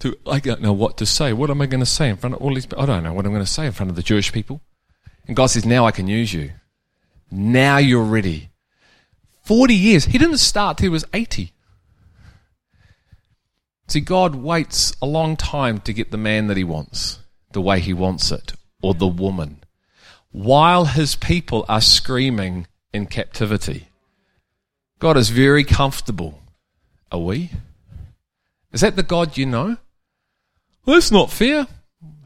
to, 0.00 0.16
I 0.26 0.40
don't 0.40 0.60
know 0.60 0.72
what 0.72 0.96
to 0.98 1.06
say. 1.06 1.32
What 1.32 1.50
am 1.50 1.62
I 1.62 1.66
going 1.66 1.80
to 1.80 1.86
say 1.86 2.08
in 2.08 2.16
front 2.16 2.34
of 2.34 2.42
all 2.42 2.52
these 2.52 2.66
people? 2.66 2.82
I 2.82 2.86
don't 2.86 3.04
know 3.04 3.14
what 3.14 3.24
I'm 3.24 3.32
going 3.32 3.44
to 3.44 3.50
say 3.50 3.66
in 3.66 3.72
front 3.72 3.90
of 3.90 3.96
the 3.96 4.02
Jewish 4.02 4.32
people. 4.32 4.60
And 5.28 5.36
God 5.36 5.46
says, 5.46 5.64
now 5.64 5.86
I 5.86 5.92
can 5.92 6.08
use 6.08 6.34
you. 6.34 6.50
Now 7.30 7.78
you're 7.78 8.02
ready. 8.02 8.50
40 9.44 9.74
years. 9.74 10.06
He 10.06 10.18
didn't 10.18 10.38
start 10.38 10.78
till 10.78 10.86
he 10.86 10.88
was 10.88 11.04
80. 11.14 11.53
See, 13.86 14.00
God 14.00 14.34
waits 14.34 14.94
a 15.02 15.06
long 15.06 15.36
time 15.36 15.80
to 15.80 15.92
get 15.92 16.10
the 16.10 16.16
man 16.16 16.46
that 16.46 16.56
he 16.56 16.64
wants, 16.64 17.18
the 17.52 17.60
way 17.60 17.80
he 17.80 17.92
wants 17.92 18.32
it, 18.32 18.54
or 18.82 18.94
the 18.94 19.06
woman, 19.06 19.62
while 20.32 20.86
his 20.86 21.14
people 21.14 21.64
are 21.68 21.80
screaming 21.80 22.66
in 22.92 23.06
captivity. 23.06 23.88
God 24.98 25.16
is 25.16 25.28
very 25.28 25.64
comfortable. 25.64 26.40
Are 27.12 27.20
we? 27.20 27.50
Is 28.72 28.80
that 28.80 28.96
the 28.96 29.02
God 29.02 29.36
you 29.36 29.46
know? 29.46 29.76
Well, 30.84 30.96
that's 30.96 31.12
not 31.12 31.30
fear. 31.30 31.66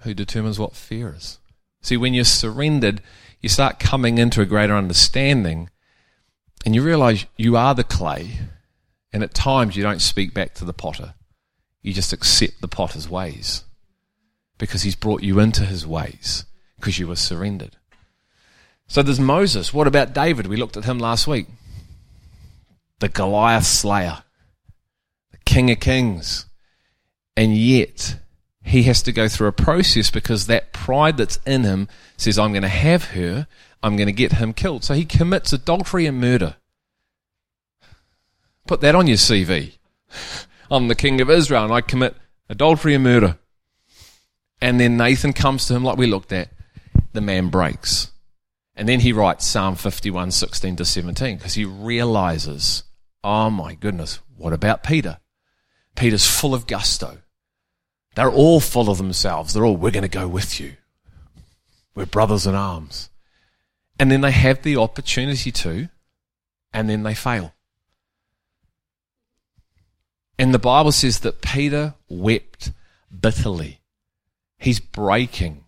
Who 0.00 0.14
determines 0.14 0.58
what 0.58 0.74
fear 0.74 1.14
is? 1.16 1.38
See, 1.82 1.96
when 1.96 2.14
you're 2.14 2.24
surrendered, 2.24 3.02
you 3.40 3.48
start 3.48 3.78
coming 3.78 4.18
into 4.18 4.40
a 4.40 4.46
greater 4.46 4.76
understanding 4.76 5.70
and 6.64 6.74
you 6.74 6.82
realize 6.82 7.26
you 7.36 7.56
are 7.56 7.74
the 7.74 7.84
clay, 7.84 8.38
and 9.12 9.22
at 9.22 9.34
times 9.34 9.76
you 9.76 9.82
don't 9.82 10.02
speak 10.02 10.34
back 10.34 10.54
to 10.54 10.64
the 10.64 10.72
potter. 10.72 11.14
You 11.88 11.94
just 11.94 12.12
accept 12.12 12.60
the 12.60 12.68
potter's 12.68 13.08
ways 13.08 13.64
because 14.58 14.82
he's 14.82 14.94
brought 14.94 15.22
you 15.22 15.40
into 15.40 15.64
his 15.64 15.86
ways 15.86 16.44
because 16.76 16.98
you 16.98 17.08
were 17.08 17.16
surrendered. 17.16 17.76
So 18.88 19.02
there's 19.02 19.18
Moses. 19.18 19.72
What 19.72 19.86
about 19.86 20.12
David? 20.12 20.48
We 20.48 20.58
looked 20.58 20.76
at 20.76 20.84
him 20.84 20.98
last 20.98 21.26
week. 21.26 21.46
The 22.98 23.08
Goliath 23.08 23.64
slayer, 23.64 24.18
the 25.30 25.38
King 25.46 25.70
of 25.70 25.80
Kings. 25.80 26.44
And 27.38 27.56
yet, 27.56 28.16
he 28.62 28.82
has 28.82 29.00
to 29.04 29.10
go 29.10 29.26
through 29.26 29.48
a 29.48 29.52
process 29.52 30.10
because 30.10 30.46
that 30.46 30.74
pride 30.74 31.16
that's 31.16 31.40
in 31.46 31.62
him 31.62 31.88
says, 32.18 32.38
I'm 32.38 32.52
going 32.52 32.60
to 32.60 32.68
have 32.68 33.12
her, 33.12 33.46
I'm 33.82 33.96
going 33.96 34.08
to 34.08 34.12
get 34.12 34.32
him 34.32 34.52
killed. 34.52 34.84
So 34.84 34.92
he 34.92 35.06
commits 35.06 35.54
adultery 35.54 36.04
and 36.04 36.20
murder. 36.20 36.56
Put 38.66 38.82
that 38.82 38.94
on 38.94 39.06
your 39.06 39.16
CV. 39.16 39.78
I'm 40.70 40.88
the 40.88 40.94
king 40.94 41.20
of 41.20 41.30
Israel 41.30 41.64
and 41.64 41.72
I 41.72 41.80
commit 41.80 42.16
adultery 42.48 42.94
and 42.94 43.04
murder. 43.04 43.38
And 44.60 44.78
then 44.80 44.96
Nathan 44.96 45.32
comes 45.32 45.66
to 45.66 45.74
him, 45.74 45.84
like 45.84 45.96
we 45.96 46.06
looked 46.06 46.32
at. 46.32 46.50
The 47.12 47.20
man 47.20 47.48
breaks. 47.48 48.10
And 48.74 48.88
then 48.88 49.00
he 49.00 49.12
writes 49.12 49.46
Psalm 49.46 49.76
51, 49.76 50.30
16 50.30 50.76
to 50.76 50.84
17, 50.84 51.36
because 51.36 51.54
he 51.54 51.64
realizes, 51.64 52.84
oh 53.24 53.50
my 53.50 53.74
goodness, 53.74 54.20
what 54.36 54.52
about 54.52 54.84
Peter? 54.84 55.18
Peter's 55.96 56.26
full 56.26 56.54
of 56.54 56.66
gusto. 56.66 57.18
They're 58.14 58.30
all 58.30 58.60
full 58.60 58.90
of 58.90 58.98
themselves. 58.98 59.52
They're 59.52 59.64
all, 59.64 59.76
we're 59.76 59.90
going 59.90 60.02
to 60.02 60.08
go 60.08 60.28
with 60.28 60.60
you. 60.60 60.74
We're 61.94 62.06
brothers 62.06 62.46
in 62.46 62.54
arms. 62.54 63.10
And 63.98 64.10
then 64.10 64.20
they 64.20 64.30
have 64.30 64.62
the 64.62 64.76
opportunity 64.76 65.50
to, 65.50 65.88
and 66.72 66.88
then 66.88 67.02
they 67.02 67.14
fail. 67.14 67.54
And 70.38 70.54
the 70.54 70.58
Bible 70.58 70.92
says 70.92 71.20
that 71.20 71.42
Peter 71.42 71.94
wept 72.08 72.72
bitterly. 73.20 73.80
He's 74.56 74.80
breaking. 74.80 75.64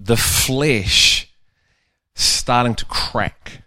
The 0.00 0.16
flesh 0.16 1.30
starting 2.14 2.74
to 2.76 2.84
crack 2.86 3.62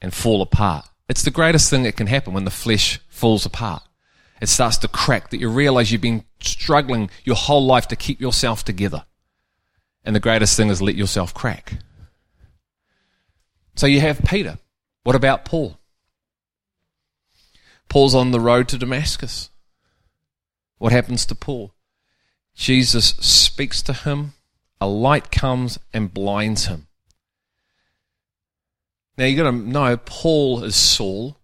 and 0.00 0.14
fall 0.14 0.42
apart. 0.42 0.86
It's 1.08 1.22
the 1.22 1.30
greatest 1.30 1.68
thing 1.70 1.82
that 1.82 1.96
can 1.96 2.06
happen 2.06 2.32
when 2.32 2.44
the 2.44 2.50
flesh 2.50 3.00
falls 3.08 3.44
apart. 3.44 3.82
It 4.40 4.48
starts 4.48 4.78
to 4.78 4.88
crack 4.88 5.30
that 5.30 5.40
you 5.40 5.50
realize 5.50 5.90
you've 5.90 6.00
been 6.00 6.24
struggling 6.40 7.10
your 7.24 7.36
whole 7.36 7.66
life 7.66 7.88
to 7.88 7.96
keep 7.96 8.20
yourself 8.20 8.64
together. 8.64 9.04
And 10.04 10.14
the 10.16 10.20
greatest 10.20 10.56
thing 10.56 10.68
is 10.68 10.80
let 10.80 10.94
yourself 10.94 11.34
crack. 11.34 11.74
So 13.74 13.86
you 13.86 14.00
have 14.00 14.22
Peter. 14.24 14.58
What 15.02 15.16
about 15.16 15.44
Paul? 15.44 15.79
Paul's 17.90 18.14
on 18.14 18.30
the 18.30 18.40
road 18.40 18.68
to 18.68 18.78
Damascus. 18.78 19.50
What 20.78 20.92
happens 20.92 21.26
to 21.26 21.34
Paul? 21.34 21.74
Jesus 22.54 23.08
speaks 23.18 23.82
to 23.82 23.92
him, 23.92 24.32
a 24.80 24.86
light 24.86 25.30
comes 25.30 25.78
and 25.92 26.14
blinds 26.14 26.66
him. 26.66 26.86
Now 29.18 29.26
you've 29.26 29.38
got 29.38 29.50
to 29.50 29.52
know 29.52 29.98
Paul 29.98 30.64
is 30.64 30.76
Saul, 30.76 31.36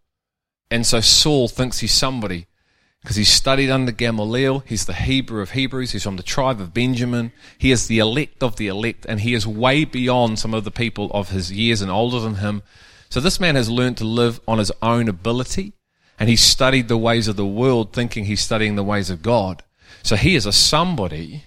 and 0.71 0.87
so 0.87 1.01
Saul 1.01 1.49
thinks 1.49 1.81
he's 1.81 1.93
somebody 1.93 2.47
because 3.03 3.17
he's 3.17 3.33
studied 3.33 3.71
under 3.71 3.93
Gamaliel. 3.93 4.61
He's 4.61 4.87
the 4.87 4.95
Hebrew 4.95 5.43
of 5.43 5.51
Hebrews. 5.51 5.93
He's 5.93 6.05
from 6.05 6.17
the 6.17 6.23
tribe 6.23 6.61
of 6.61 6.73
Benjamin. 6.73 7.33
He 7.59 7.71
is 7.73 7.89
the 7.89 7.99
elect 7.99 8.43
of 8.43 8.57
the 8.57 8.69
elect, 8.69 9.05
and 9.09 9.21
he 9.21 9.35
is 9.35 9.47
way 9.47 9.85
beyond 9.85 10.39
some 10.39 10.55
of 10.55 10.65
the 10.65 10.71
people 10.71 11.11
of 11.13 11.31
his 11.31 11.53
years 11.53 11.83
and 11.83 11.91
older 11.91 12.21
than 12.21 12.37
him. 12.37 12.63
So 13.11 13.21
this 13.21 13.41
man 13.41 13.57
has 13.57 13.69
learned 13.69 13.97
to 13.99 14.05
live 14.05 14.41
on 14.49 14.59
his 14.59 14.73
own 14.81 15.09
ability, 15.09 15.73
and 16.19 16.29
he 16.29 16.37
studied 16.37 16.89
the 16.89 16.97
ways 16.97 17.29
of 17.29 17.37
the 17.37 17.47
world, 17.47 17.93
thinking 17.93 18.25
he's 18.25 18.41
studying 18.41 18.77
the 18.77 18.85
ways 18.85 19.11
of 19.11 19.23
God. 19.23 19.63
So 20.03 20.17
he 20.17 20.35
is 20.35 20.47
a 20.47 20.53
somebody, 20.53 21.45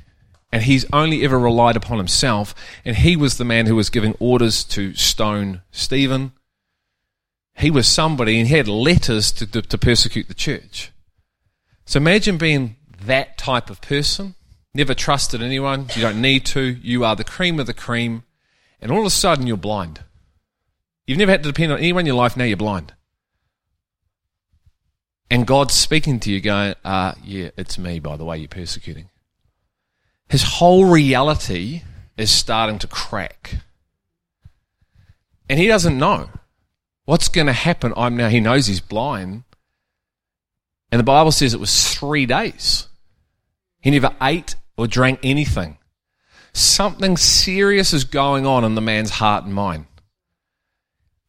and 0.51 0.63
he's 0.63 0.85
only 0.91 1.23
ever 1.23 1.39
relied 1.39 1.75
upon 1.75 1.97
himself, 1.97 2.53
and 2.85 2.97
he 2.97 3.15
was 3.15 3.37
the 3.37 3.45
man 3.45 3.65
who 3.65 3.75
was 3.75 3.89
giving 3.89 4.15
orders 4.19 4.63
to 4.65 4.93
stone 4.95 5.61
Stephen. 5.71 6.33
He 7.55 7.71
was 7.71 7.87
somebody, 7.87 8.39
and 8.39 8.47
he 8.47 8.55
had 8.55 8.67
letters 8.67 9.31
to, 9.33 9.47
to, 9.47 9.61
to 9.61 9.77
persecute 9.77 10.27
the 10.27 10.33
church. 10.33 10.91
So 11.85 11.97
imagine 11.97 12.37
being 12.37 12.75
that 13.05 13.37
type 13.37 13.69
of 13.69 13.81
person, 13.81 14.35
never 14.73 14.93
trusted 14.93 15.41
anyone, 15.41 15.87
you 15.95 16.01
don't 16.01 16.21
need 16.21 16.45
to, 16.47 16.61
you 16.61 17.03
are 17.03 17.15
the 17.15 17.23
cream 17.23 17.59
of 17.59 17.65
the 17.65 17.73
cream, 17.73 18.23
and 18.81 18.91
all 18.91 18.99
of 18.99 19.05
a 19.05 19.09
sudden 19.09 19.47
you're 19.47 19.57
blind. 19.57 20.01
You've 21.07 21.17
never 21.17 21.31
had 21.31 21.43
to 21.43 21.49
depend 21.49 21.71
on 21.71 21.79
anyone 21.79 22.01
in 22.01 22.07
your 22.07 22.15
life, 22.15 22.37
now 22.37 22.43
you're 22.43 22.57
blind. 22.57 22.93
And 25.31 25.45
God's 25.45 25.73
speaking 25.73 26.19
to 26.21 26.31
you, 26.31 26.41
going, 26.41 26.75
uh, 26.83 27.13
Yeah, 27.23 27.49
it's 27.57 27.77
me, 27.77 27.99
by 27.99 28.17
the 28.17 28.25
way, 28.25 28.37
you're 28.37 28.47
persecuting. 28.47 29.09
His 30.27 30.43
whole 30.43 30.85
reality 30.85 31.83
is 32.17 32.31
starting 32.31 32.79
to 32.79 32.87
crack. 32.87 33.55
And 35.49 35.59
he 35.59 35.67
doesn't 35.67 35.97
know 35.97 36.29
what's 37.05 37.27
going 37.27 37.47
to 37.47 37.53
happen. 37.53 37.93
I'm 37.97 38.15
now, 38.15 38.29
he 38.29 38.39
knows 38.39 38.67
he's 38.67 38.81
blind. 38.81 39.43
And 40.91 40.99
the 40.99 41.03
Bible 41.03 41.31
says 41.31 41.53
it 41.53 41.59
was 41.59 41.93
three 41.93 42.25
days. 42.25 42.87
He 43.79 43.91
never 43.91 44.15
ate 44.21 44.55
or 44.77 44.87
drank 44.87 45.19
anything. 45.23 45.77
Something 46.53 47.17
serious 47.17 47.93
is 47.93 48.03
going 48.03 48.45
on 48.45 48.63
in 48.63 48.75
the 48.75 48.81
man's 48.81 49.11
heart 49.11 49.45
and 49.45 49.53
mind 49.53 49.85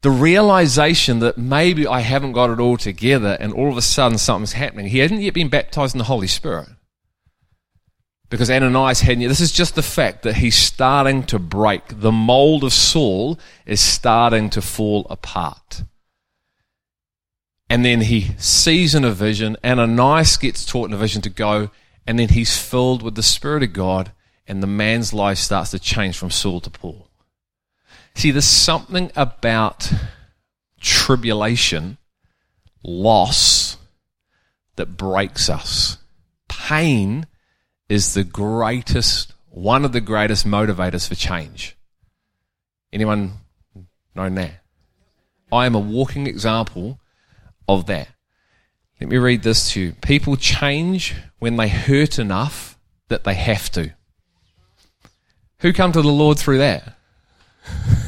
the 0.01 0.11
realization 0.11 1.19
that 1.19 1.37
maybe 1.37 1.85
I 1.85 1.99
haven't 1.99 2.31
got 2.31 2.49
it 2.49 2.59
all 2.59 2.77
together 2.77 3.37
and 3.39 3.53
all 3.53 3.69
of 3.69 3.77
a 3.77 3.81
sudden 3.81 4.17
something's 4.17 4.53
happening. 4.53 4.87
He 4.87 4.99
hadn't 4.99 5.21
yet 5.21 5.33
been 5.33 5.49
baptized 5.49 5.93
in 5.93 5.99
the 5.99 6.05
Holy 6.05 6.27
Spirit. 6.27 6.69
Because 8.29 8.49
Ananias 8.49 9.01
hadn't 9.01 9.21
yet. 9.21 9.27
This 9.27 9.41
is 9.41 9.51
just 9.51 9.75
the 9.75 9.83
fact 9.83 10.23
that 10.23 10.37
he's 10.37 10.55
starting 10.55 11.23
to 11.23 11.37
break. 11.37 11.99
The 11.99 12.13
mold 12.13 12.63
of 12.63 12.73
Saul 12.73 13.37
is 13.65 13.81
starting 13.81 14.49
to 14.51 14.61
fall 14.61 15.05
apart. 15.09 15.83
And 17.69 17.85
then 17.85 18.01
he 18.01 18.31
sees 18.37 18.95
in 18.95 19.03
a 19.03 19.11
vision, 19.11 19.57
Ananias 19.63 20.37
gets 20.37 20.65
taught 20.65 20.89
in 20.89 20.93
a 20.93 20.97
vision 20.97 21.21
to 21.23 21.29
go, 21.29 21.69
and 22.07 22.17
then 22.17 22.29
he's 22.29 22.57
filled 22.57 23.03
with 23.03 23.15
the 23.15 23.23
Spirit 23.23 23.63
of 23.63 23.73
God, 23.73 24.13
and 24.47 24.63
the 24.63 24.67
man's 24.67 25.13
life 25.13 25.37
starts 25.37 25.71
to 25.71 25.79
change 25.79 26.17
from 26.17 26.31
Saul 26.31 26.59
to 26.61 26.69
Paul. 26.69 27.10
See, 28.15 28.31
there's 28.31 28.45
something 28.45 29.11
about 29.15 29.91
tribulation, 30.79 31.97
loss, 32.83 33.77
that 34.75 34.97
breaks 34.97 35.49
us. 35.49 35.97
Pain 36.47 37.27
is 37.89 38.13
the 38.13 38.23
greatest, 38.23 39.33
one 39.49 39.85
of 39.85 39.91
the 39.91 40.01
greatest 40.01 40.45
motivators 40.45 41.07
for 41.07 41.15
change. 41.15 41.77
Anyone 42.93 43.33
know 44.15 44.29
that? 44.29 44.51
I 45.51 45.65
am 45.65 45.75
a 45.75 45.79
walking 45.79 46.27
example 46.27 46.99
of 47.67 47.85
that. 47.87 48.07
Let 48.99 49.09
me 49.09 49.17
read 49.17 49.43
this 49.43 49.71
to 49.71 49.81
you. 49.81 49.91
People 49.93 50.35
change 50.37 51.15
when 51.39 51.57
they 51.57 51.67
hurt 51.67 52.19
enough 52.19 52.77
that 53.07 53.23
they 53.23 53.33
have 53.33 53.69
to. 53.71 53.93
Who 55.59 55.73
come 55.73 55.91
to 55.91 56.01
the 56.01 56.07
Lord 56.07 56.39
through 56.39 56.59
that? 56.59 56.97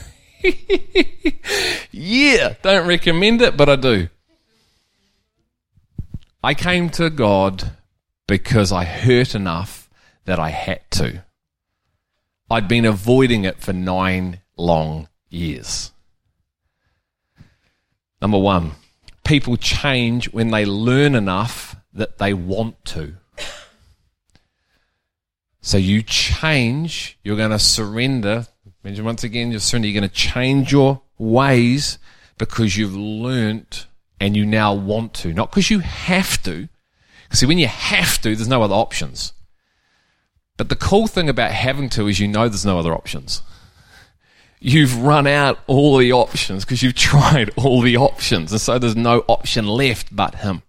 yeah, 1.91 2.55
don't 2.61 2.87
recommend 2.87 3.41
it, 3.41 3.55
but 3.55 3.69
I 3.69 3.75
do. 3.75 4.09
I 6.43 6.53
came 6.53 6.89
to 6.91 7.09
God 7.09 7.71
because 8.27 8.71
I 8.71 8.83
hurt 8.83 9.33
enough 9.35 9.89
that 10.25 10.39
I 10.39 10.49
had 10.49 10.81
to. 10.91 11.23
I'd 12.49 12.67
been 12.67 12.85
avoiding 12.85 13.45
it 13.45 13.59
for 13.59 13.73
nine 13.73 14.41
long 14.57 15.07
years. 15.29 15.91
Number 18.21 18.37
one, 18.37 18.71
people 19.23 19.57
change 19.57 20.31
when 20.31 20.51
they 20.51 20.65
learn 20.65 21.15
enough 21.15 21.75
that 21.93 22.17
they 22.17 22.33
want 22.33 22.83
to. 22.85 23.15
So 25.61 25.77
you 25.77 26.03
change, 26.03 27.17
you're 27.23 27.37
going 27.37 27.51
to 27.51 27.59
surrender 27.59 28.47
Imagine 28.83 29.05
once 29.05 29.23
again, 29.23 29.51
you're. 29.51 29.61
You're 29.61 29.93
going 29.93 30.09
to 30.09 30.09
change 30.09 30.71
your 30.71 31.01
ways 31.17 31.97
because 32.37 32.75
you've 32.75 32.95
learnt 32.95 33.87
and 34.19 34.35
you 34.35 34.45
now 34.45 34.73
want 34.73 35.13
to, 35.15 35.33
not 35.33 35.51
because 35.51 35.69
you 35.69 35.79
have 35.79 36.41
to. 36.43 36.67
See, 37.31 37.45
when 37.45 37.57
you 37.57 37.67
have 37.67 38.21
to, 38.21 38.35
there's 38.35 38.47
no 38.47 38.61
other 38.61 38.75
options. 38.75 39.33
But 40.57 40.69
the 40.69 40.75
cool 40.75 41.07
thing 41.07 41.29
about 41.29 41.51
having 41.51 41.89
to 41.89 42.07
is 42.07 42.19
you 42.19 42.27
know 42.27 42.47
there's 42.47 42.65
no 42.65 42.77
other 42.77 42.93
options. 42.93 43.41
You've 44.59 45.01
run 45.01 45.27
out 45.27 45.59
all 45.65 45.97
the 45.97 46.13
options 46.13 46.63
because 46.63 46.83
you've 46.83 46.95
tried 46.95 47.51
all 47.57 47.81
the 47.81 47.97
options, 47.97 48.51
and 48.51 48.61
so 48.61 48.77
there's 48.77 48.95
no 48.95 49.25
option 49.27 49.65
left 49.65 50.15
but 50.15 50.35
Him. 50.35 50.61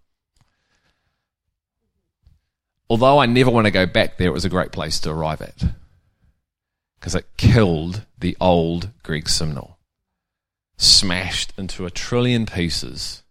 Although 2.88 3.18
I 3.18 3.26
never 3.26 3.50
want 3.50 3.66
to 3.66 3.70
go 3.70 3.86
back 3.86 4.18
there, 4.18 4.28
it 4.28 4.32
was 4.32 4.44
a 4.44 4.50
great 4.50 4.72
place 4.72 5.00
to 5.00 5.10
arrive 5.10 5.42
at 5.42 5.64
because 7.04 7.14
it 7.14 7.36
killed 7.36 8.06
the 8.18 8.34
old 8.40 8.88
Greg 9.02 9.26
Simnor. 9.26 9.74
Smashed 10.78 11.52
into 11.58 11.84
a 11.84 11.90
trillion 11.90 12.46
pieces. 12.46 13.22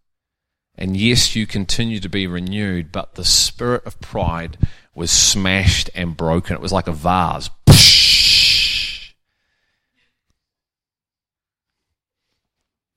And 0.76 0.96
yes, 0.96 1.36
you 1.36 1.48
continue 1.48 2.00
to 2.00 2.08
be 2.08 2.28
renewed, 2.28 2.92
but 2.92 3.16
the 3.16 3.26
spirit 3.26 3.84
of 3.88 4.00
pride 4.00 4.60
was 4.94 5.10
smashed 5.10 5.90
and 5.96 6.16
broken. 6.16 6.54
It 6.54 6.62
was 6.62 6.72
like 6.72 6.86
a 6.86 6.92
vase. 6.92 7.50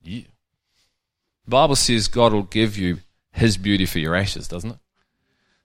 Yeah. 0.02 0.24
The 1.46 1.50
Bible 1.50 1.76
says 1.76 2.06
God 2.06 2.34
will 2.34 2.42
give 2.42 2.76
you 2.76 2.98
his 3.32 3.56
beauty 3.56 3.86
for 3.86 3.98
your 3.98 4.14
ashes, 4.14 4.46
doesn't 4.46 4.72
it? 4.72 4.78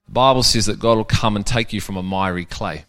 The 0.05 0.13
Bible 0.13 0.43
says 0.43 0.67
that 0.67 0.79
God 0.79 0.95
will 0.95 1.03
come 1.03 1.35
and 1.35 1.45
take 1.45 1.73
you 1.73 1.81
from 1.81 1.97
a 1.97 2.01
miry 2.01 2.45
clay 2.45 2.85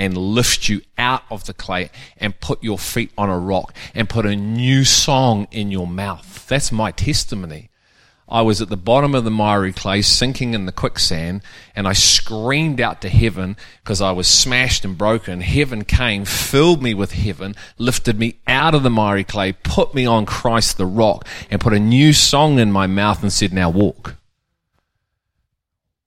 and 0.00 0.16
lift 0.16 0.70
you 0.70 0.80
out 0.96 1.22
of 1.28 1.44
the 1.44 1.52
clay 1.52 1.90
and 2.16 2.40
put 2.40 2.64
your 2.64 2.78
feet 2.78 3.12
on 3.18 3.28
a 3.28 3.38
rock 3.38 3.76
and 3.94 4.08
put 4.08 4.24
a 4.24 4.34
new 4.34 4.82
song 4.82 5.46
in 5.50 5.70
your 5.70 5.86
mouth. 5.86 6.46
That's 6.48 6.72
my 6.72 6.90
testimony. 6.90 7.68
I 8.26 8.40
was 8.40 8.62
at 8.62 8.70
the 8.70 8.78
bottom 8.78 9.14
of 9.14 9.24
the 9.24 9.30
miry 9.30 9.74
clay, 9.74 10.00
sinking 10.00 10.54
in 10.54 10.64
the 10.64 10.72
quicksand, 10.72 11.42
and 11.76 11.86
I 11.86 11.92
screamed 11.92 12.80
out 12.80 13.02
to 13.02 13.10
heaven 13.10 13.58
because 13.82 14.00
I 14.00 14.12
was 14.12 14.26
smashed 14.26 14.86
and 14.86 14.96
broken. 14.96 15.42
Heaven 15.42 15.84
came, 15.84 16.24
filled 16.24 16.82
me 16.82 16.94
with 16.94 17.12
heaven, 17.12 17.54
lifted 17.76 18.18
me 18.18 18.38
out 18.46 18.74
of 18.74 18.82
the 18.82 18.88
miry 18.88 19.24
clay, 19.24 19.52
put 19.52 19.94
me 19.94 20.06
on 20.06 20.24
Christ 20.24 20.78
the 20.78 20.86
rock, 20.86 21.28
and 21.50 21.60
put 21.60 21.74
a 21.74 21.78
new 21.78 22.14
song 22.14 22.58
in 22.58 22.72
my 22.72 22.86
mouth 22.86 23.22
and 23.22 23.30
said, 23.30 23.52
Now 23.52 23.68
walk. 23.68 24.16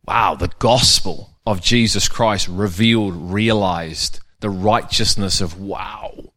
Wow, 0.03 0.33
the 0.33 0.49
gospel 0.57 1.32
of 1.45 1.61
Jesus 1.61 2.07
Christ 2.07 2.47
revealed, 2.47 3.13
realized 3.15 4.19
the 4.39 4.49
righteousness 4.49 5.41
of 5.41 5.59
wow. 5.59 6.33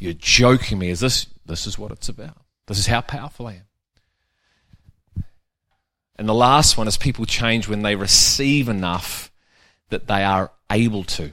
You're 0.00 0.12
joking 0.12 0.78
me. 0.78 0.90
Is 0.90 1.00
this 1.00 1.26
this 1.46 1.66
is 1.66 1.78
what 1.78 1.92
it's 1.92 2.08
about? 2.08 2.42
This 2.66 2.78
is 2.78 2.86
how 2.86 3.00
powerful 3.00 3.46
I 3.46 3.52
am. 3.54 5.24
And 6.16 6.28
the 6.28 6.34
last 6.34 6.76
one 6.76 6.88
is 6.88 6.96
people 6.96 7.26
change 7.26 7.68
when 7.68 7.82
they 7.82 7.96
receive 7.96 8.68
enough 8.68 9.30
that 9.90 10.06
they 10.06 10.24
are 10.24 10.52
able 10.70 11.04
to. 11.04 11.32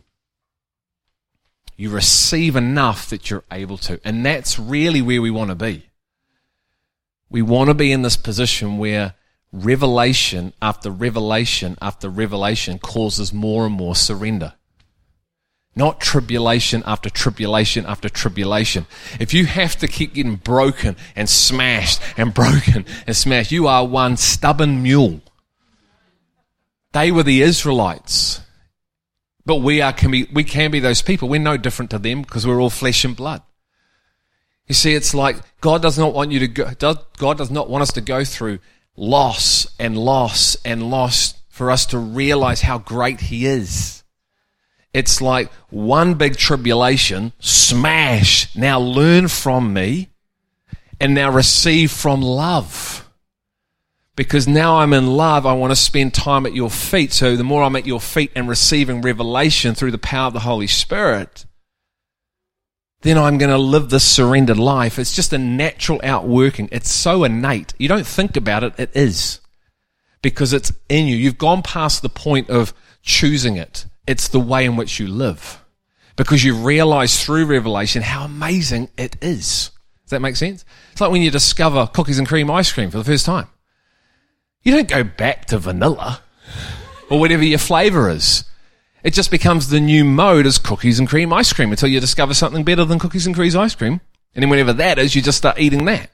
You 1.77 1.89
receive 1.89 2.55
enough 2.55 3.09
that 3.09 3.29
you're 3.29 3.43
able 3.51 3.77
to. 3.79 3.99
And 4.03 4.25
that's 4.25 4.59
really 4.59 5.01
where 5.01 5.21
we 5.21 5.31
want 5.31 5.49
to 5.49 5.55
be. 5.55 5.89
We 7.29 7.41
want 7.41 7.69
to 7.69 7.73
be 7.73 7.91
in 7.91 8.01
this 8.01 8.17
position 8.17 8.77
where 8.77 9.15
revelation 9.51 10.53
after 10.61 10.89
revelation 10.89 11.77
after 11.81 12.09
revelation 12.09 12.79
causes 12.79 13.33
more 13.33 13.65
and 13.65 13.75
more 13.75 13.95
surrender. 13.95 14.53
Not 15.75 16.01
tribulation 16.01 16.83
after 16.85 17.09
tribulation 17.09 17.85
after 17.85 18.09
tribulation. 18.09 18.87
If 19.19 19.33
you 19.33 19.45
have 19.45 19.77
to 19.77 19.87
keep 19.87 20.13
getting 20.13 20.35
broken 20.35 20.97
and 21.15 21.29
smashed 21.29 22.01
and 22.17 22.33
broken 22.41 22.85
and 23.07 23.15
smashed, 23.15 23.51
you 23.51 23.67
are 23.67 23.85
one 23.85 24.17
stubborn 24.17 24.83
mule. 24.83 25.21
They 26.91 27.11
were 27.11 27.23
the 27.23 27.41
Israelites. 27.41 28.41
But 29.45 29.57
we 29.57 29.81
are 29.81 29.93
can 29.93 30.11
be 30.11 30.27
we 30.31 30.43
can 30.43 30.71
be 30.71 30.79
those 30.79 31.01
people. 31.01 31.27
We're 31.27 31.39
no 31.39 31.57
different 31.57 31.91
to 31.91 31.99
them 31.99 32.21
because 32.21 32.45
we're 32.45 32.61
all 32.61 32.69
flesh 32.69 33.03
and 33.05 33.15
blood. 33.15 33.41
You 34.67 34.75
see, 34.75 34.93
it's 34.93 35.13
like 35.13 35.37
God 35.61 35.81
does 35.81 35.97
not 35.97 36.13
want 36.13 36.31
you 36.31 36.39
to 36.39 36.47
go, 36.47 36.69
God 37.17 37.37
does 37.37 37.49
not 37.49 37.69
want 37.69 37.81
us 37.81 37.93
to 37.93 38.01
go 38.01 38.23
through 38.23 38.59
loss 38.95 39.67
and 39.79 39.97
loss 39.97 40.57
and 40.63 40.89
loss 40.89 41.35
for 41.49 41.71
us 41.71 41.85
to 41.87 41.97
realize 41.99 42.61
how 42.61 42.77
great 42.77 43.19
He 43.21 43.45
is. 43.45 44.03
It's 44.93 45.21
like 45.21 45.51
one 45.69 46.15
big 46.15 46.35
tribulation, 46.35 47.33
smash, 47.39 48.53
now 48.55 48.79
learn 48.79 49.27
from 49.27 49.73
me 49.73 50.09
and 50.99 51.13
now 51.13 51.31
receive 51.31 51.91
from 51.91 52.21
love. 52.21 53.07
Because 54.15 54.47
now 54.47 54.79
I'm 54.79 54.93
in 54.93 55.07
love, 55.07 55.45
I 55.45 55.53
want 55.53 55.71
to 55.71 55.75
spend 55.75 56.13
time 56.13 56.45
at 56.45 56.53
your 56.53 56.69
feet. 56.69 57.13
So 57.13 57.37
the 57.37 57.43
more 57.43 57.63
I'm 57.63 57.77
at 57.77 57.87
your 57.87 58.01
feet 58.01 58.31
and 58.35 58.47
receiving 58.49 59.01
revelation 59.01 59.73
through 59.73 59.91
the 59.91 59.97
power 59.97 60.27
of 60.27 60.33
the 60.33 60.39
Holy 60.41 60.67
Spirit, 60.67 61.45
then 63.01 63.17
I'm 63.17 63.37
going 63.37 63.51
to 63.51 63.57
live 63.57 63.89
this 63.89 64.03
surrendered 64.03 64.59
life. 64.59 64.99
It's 64.99 65.15
just 65.15 65.33
a 65.33 65.37
natural 65.37 65.99
outworking. 66.03 66.69
It's 66.71 66.91
so 66.91 67.23
innate. 67.23 67.73
You 67.77 67.87
don't 67.87 68.05
think 68.05 68.37
about 68.37 68.63
it, 68.63 68.73
it 68.77 68.91
is. 68.93 69.39
Because 70.21 70.53
it's 70.53 70.71
in 70.87 71.07
you. 71.07 71.15
You've 71.15 71.39
gone 71.39 71.63
past 71.63 72.03
the 72.03 72.09
point 72.09 72.49
of 72.49 72.73
choosing 73.01 73.57
it. 73.57 73.85
It's 74.05 74.27
the 74.27 74.39
way 74.39 74.65
in 74.65 74.75
which 74.75 74.99
you 74.99 75.07
live. 75.07 75.63
Because 76.15 76.43
you 76.43 76.55
realize 76.55 77.23
through 77.23 77.45
revelation 77.45 78.03
how 78.03 78.25
amazing 78.25 78.89
it 78.97 79.17
is. 79.21 79.71
Does 80.03 80.11
that 80.11 80.21
make 80.21 80.35
sense? 80.35 80.63
It's 80.91 81.01
like 81.01 81.09
when 81.09 81.23
you 81.23 81.31
discover 81.31 81.87
cookies 81.87 82.19
and 82.19 82.27
cream 82.27 82.51
ice 82.51 82.71
cream 82.71 82.91
for 82.91 82.99
the 82.99 83.03
first 83.03 83.25
time. 83.25 83.47
You 84.61 84.73
don't 84.73 84.87
go 84.87 85.03
back 85.03 85.45
to 85.45 85.57
vanilla 85.57 86.21
or 87.09 87.19
whatever 87.19 87.43
your 87.43 87.57
flavor 87.57 88.09
is. 88.09 88.43
It 89.03 89.13
just 89.13 89.31
becomes 89.31 89.69
the 89.69 89.79
new 89.79 90.05
mode 90.05 90.45
as 90.45 90.57
cookies 90.57 90.99
and 90.99 91.07
cream 91.07 91.33
ice 91.33 91.51
cream 91.53 91.71
until 91.71 91.89
you 91.89 91.99
discover 91.99 92.33
something 92.33 92.63
better 92.63 92.85
than 92.85 92.99
cookies 92.99 93.25
and 93.25 93.35
cream 93.35 93.57
ice 93.57 93.75
cream. 93.75 94.01
And 94.35 94.43
then 94.43 94.49
whenever 94.49 94.73
that 94.73 94.99
is, 94.99 95.15
you 95.15 95.21
just 95.21 95.37
start 95.37 95.59
eating 95.59 95.85
that. 95.85 96.09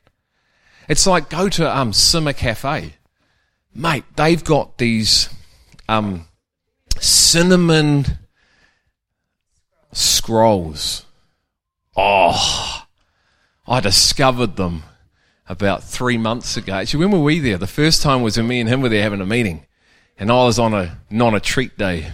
It's 0.88 1.06
like 1.06 1.30
go 1.30 1.50
to 1.50 1.78
um, 1.78 1.92
Simmer 1.94 2.34
Cafe. 2.34 2.94
Mate, 3.76 4.06
they've 4.16 4.44
got 4.44 4.78
these 4.78 5.30
um, 5.90 6.28
cinnamon 6.98 8.06
scrolls. 9.92 11.06
Oh, 11.96 12.86
I 13.68 13.80
discovered 13.82 14.56
them 14.56 14.84
about 15.50 15.84
three 15.84 16.18
months 16.18 16.58
ago. 16.58 16.74
Actually, 16.74 17.06
when 17.06 17.12
were 17.12 17.24
we 17.24 17.40
there? 17.40 17.58
The 17.58 17.68
first 17.68 18.02
time 18.02 18.22
was 18.22 18.38
when 18.38 18.48
me 18.48 18.60
and 18.60 18.70
him 18.70 18.82
were 18.82 18.90
there 18.90 19.04
having 19.04 19.22
a 19.22 19.26
meeting. 19.26 19.66
And 20.18 20.32
I 20.32 20.46
was 20.46 20.58
on 20.58 20.74
a 20.74 21.00
non 21.10 21.36
a 21.36 21.40
treat 21.40 21.78
day. 21.78 22.12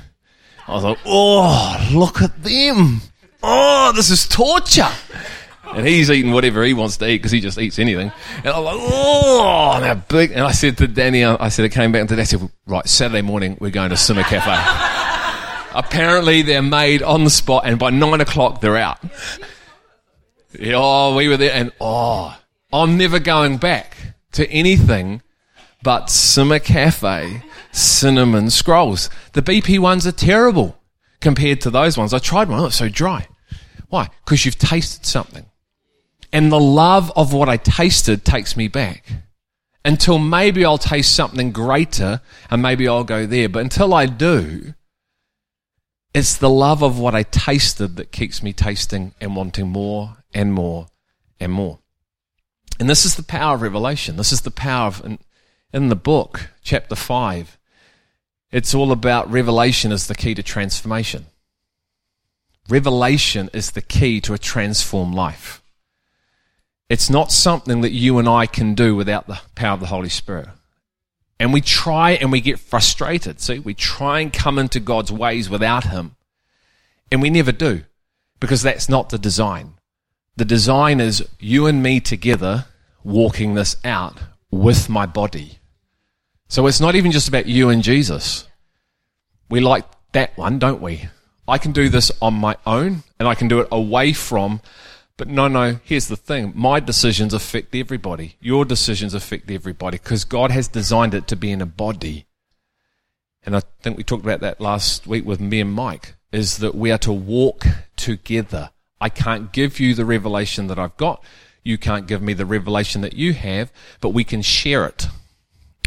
I 0.67 0.73
was 0.73 0.83
like, 0.83 0.97
oh, 1.05 1.89
look 1.93 2.21
at 2.21 2.43
them. 2.43 3.01
Oh, 3.41 3.91
this 3.93 4.09
is 4.09 4.27
torture. 4.27 4.89
And 5.73 5.87
he's 5.87 6.09
eating 6.09 6.31
whatever 6.31 6.63
he 6.63 6.73
wants 6.73 6.97
to 6.97 7.09
eat 7.09 7.17
because 7.17 7.31
he 7.31 7.39
just 7.39 7.57
eats 7.57 7.79
anything. 7.79 8.11
And 8.37 8.47
I'm 8.47 8.63
like, 8.63 8.77
oh, 8.77 9.79
they're 9.81 9.95
big. 9.95 10.31
And 10.31 10.41
I 10.41 10.51
said 10.51 10.77
to 10.77 10.87
Danny, 10.87 11.23
uh, 11.23 11.37
I 11.39 11.49
said, 11.49 11.65
I 11.65 11.69
came 11.69 11.91
back 11.91 12.09
and 12.09 12.19
I 12.19 12.23
said, 12.23 12.47
right, 12.67 12.87
Saturday 12.87 13.21
morning, 13.21 13.57
we're 13.59 13.71
going 13.71 13.89
to 13.89 13.97
Simmer 13.97 14.23
Cafe. 14.23 14.51
Apparently, 15.75 16.43
they're 16.43 16.61
made 16.61 17.01
on 17.01 17.23
the 17.23 17.31
spot, 17.31 17.63
and 17.65 17.79
by 17.79 17.89
nine 17.89 18.21
o'clock, 18.21 18.61
they're 18.61 18.77
out. 18.77 18.99
Oh, 20.63 21.15
we 21.15 21.27
were 21.27 21.37
there, 21.37 21.53
and 21.53 21.71
oh, 21.81 22.37
I'm 22.71 22.97
never 22.97 23.17
going 23.17 23.57
back 23.57 23.97
to 24.33 24.47
anything 24.49 25.23
but 25.81 26.11
Simmer 26.11 26.59
Cafe 26.59 27.41
cinnamon 27.73 28.49
scrolls. 28.49 29.09
The 29.33 29.41
BP 29.41 29.79
ones 29.79 30.07
are 30.07 30.11
terrible 30.11 30.79
compared 31.19 31.59
to 31.61 31.69
those 31.69 31.97
ones. 31.97 32.13
I 32.13 32.19
tried 32.19 32.47
one, 32.47 32.59
oh, 32.59 32.67
it's 32.67 32.77
so 32.77 32.87
dry. 32.87 33.27
Why? 33.89 34.09
Because 34.23 34.45
you've 34.45 34.57
tasted 34.57 35.05
something. 35.05 35.45
And 36.31 36.51
the 36.51 36.59
love 36.59 37.11
of 37.15 37.33
what 37.33 37.49
I 37.49 37.57
tasted 37.57 38.23
takes 38.23 38.55
me 38.55 38.67
back. 38.67 39.05
Until 39.85 40.17
maybe 40.17 40.63
I'll 40.63 40.77
taste 40.77 41.13
something 41.13 41.51
greater 41.51 42.21
and 42.49 42.61
maybe 42.61 42.87
I'll 42.87 43.03
go 43.03 43.25
there. 43.25 43.49
But 43.49 43.59
until 43.59 43.93
I 43.93 44.05
do, 44.05 44.73
it's 46.13 46.37
the 46.37 46.49
love 46.49 46.83
of 46.83 46.99
what 46.99 47.15
I 47.15 47.23
tasted 47.23 47.97
that 47.97 48.11
keeps 48.11 48.41
me 48.41 48.53
tasting 48.53 49.13
and 49.19 49.35
wanting 49.35 49.67
more 49.67 50.17
and 50.33 50.53
more 50.53 50.87
and 51.39 51.51
more. 51.51 51.79
And 52.79 52.89
this 52.89 53.05
is 53.05 53.15
the 53.15 53.23
power 53.23 53.55
of 53.55 53.61
revelation. 53.61 54.15
This 54.15 54.31
is 54.31 54.41
the 54.41 54.51
power 54.51 54.87
of, 54.87 55.05
in, 55.05 55.19
in 55.73 55.89
the 55.89 55.95
book, 55.95 56.49
chapter 56.63 56.95
5, 56.95 57.57
it's 58.53 58.75
all 58.75 58.91
about 58.91 59.31
revelation 59.31 59.91
as 59.91 60.05
the 60.05 60.13
key 60.13 60.35
to 60.35 60.43
transformation. 60.43 61.25
Revelation 62.69 63.49
is 63.51 63.71
the 63.71 63.81
key 63.81 64.21
to 64.21 64.33
a 64.33 64.37
transformed 64.37 65.15
life. 65.15 65.63
It's 66.87 67.09
not 67.09 67.31
something 67.31 67.81
that 67.81 67.93
you 67.93 68.19
and 68.19 68.29
I 68.29 68.45
can 68.45 68.75
do 68.75 68.95
without 68.95 69.25
the 69.25 69.41
power 69.55 69.73
of 69.73 69.79
the 69.79 69.87
Holy 69.87 70.07
Spirit. 70.07 70.49
And 71.39 71.51
we 71.51 71.61
try 71.61 72.11
and 72.11 72.31
we 72.31 72.41
get 72.41 72.59
frustrated. 72.59 73.41
See, 73.41 73.57
we 73.57 73.73
try 73.73 74.19
and 74.19 74.31
come 74.31 74.59
into 74.59 74.79
God's 74.79 75.11
ways 75.11 75.49
without 75.49 75.85
Him. 75.85 76.15
And 77.11 77.23
we 77.23 77.31
never 77.31 77.51
do 77.51 77.83
because 78.39 78.61
that's 78.61 78.87
not 78.87 79.09
the 79.09 79.17
design. 79.17 79.73
The 80.35 80.45
design 80.45 80.99
is 80.99 81.27
you 81.39 81.65
and 81.65 81.81
me 81.81 81.99
together 81.99 82.65
walking 83.03 83.55
this 83.55 83.77
out 83.83 84.19
with 84.51 84.89
my 84.89 85.07
body. 85.07 85.57
So 86.53 86.67
it's 86.67 86.79
not 86.79 86.93
even 86.93 87.11
just 87.11 87.27
about 87.27 87.47
you 87.47 87.69
and 87.69 87.81
Jesus. 87.81 88.47
We 89.49 89.59
like 89.59 89.85
that 90.11 90.37
one, 90.37 90.59
don't 90.59 90.83
we? 90.83 91.09
I 91.47 91.57
can 91.57 91.71
do 91.71 91.89
this 91.89 92.11
on 92.21 92.35
my 92.35 92.57
own 92.67 93.01
and 93.17 93.27
I 93.27 93.33
can 93.33 93.47
do 93.47 93.59
it 93.59 93.67
away 93.71 94.13
from 94.13 94.61
but 95.17 95.27
no, 95.27 95.47
no, 95.47 95.79
here's 95.83 96.09
the 96.09 96.15
thing. 96.15 96.53
My 96.55 96.79
decisions 96.79 97.33
affect 97.33 97.73
everybody. 97.73 98.35
Your 98.39 98.65
decisions 98.65 99.15
affect 99.15 99.49
everybody 99.49 99.97
because 99.97 100.25
God 100.25 100.51
has 100.51 100.67
designed 100.67 101.15
it 101.15 101.27
to 101.29 101.35
be 101.35 101.51
in 101.51 101.59
a 101.59 101.65
body. 101.65 102.27
And 103.43 103.55
I 103.55 103.61
think 103.81 103.97
we 103.97 104.03
talked 104.03 104.23
about 104.23 104.41
that 104.41 104.61
last 104.61 105.07
week 105.07 105.25
with 105.25 105.39
me 105.39 105.59
and 105.59 105.73
Mike, 105.73 106.13
is 106.31 106.59
that 106.59 106.75
we 106.75 106.91
are 106.91 106.99
to 106.99 107.11
walk 107.11 107.65
together. 107.95 108.69
I 109.01 109.09
can't 109.09 109.51
give 109.51 109.79
you 109.79 109.95
the 109.95 110.05
revelation 110.05 110.67
that 110.67 110.77
I've 110.77 110.97
got. 110.97 111.23
You 111.63 111.79
can't 111.79 112.05
give 112.05 112.21
me 112.21 112.33
the 112.33 112.45
revelation 112.45 113.01
that 113.01 113.13
you 113.13 113.33
have, 113.33 113.71
but 114.01 114.09
we 114.09 114.23
can 114.23 114.43
share 114.43 114.85
it. 114.85 115.07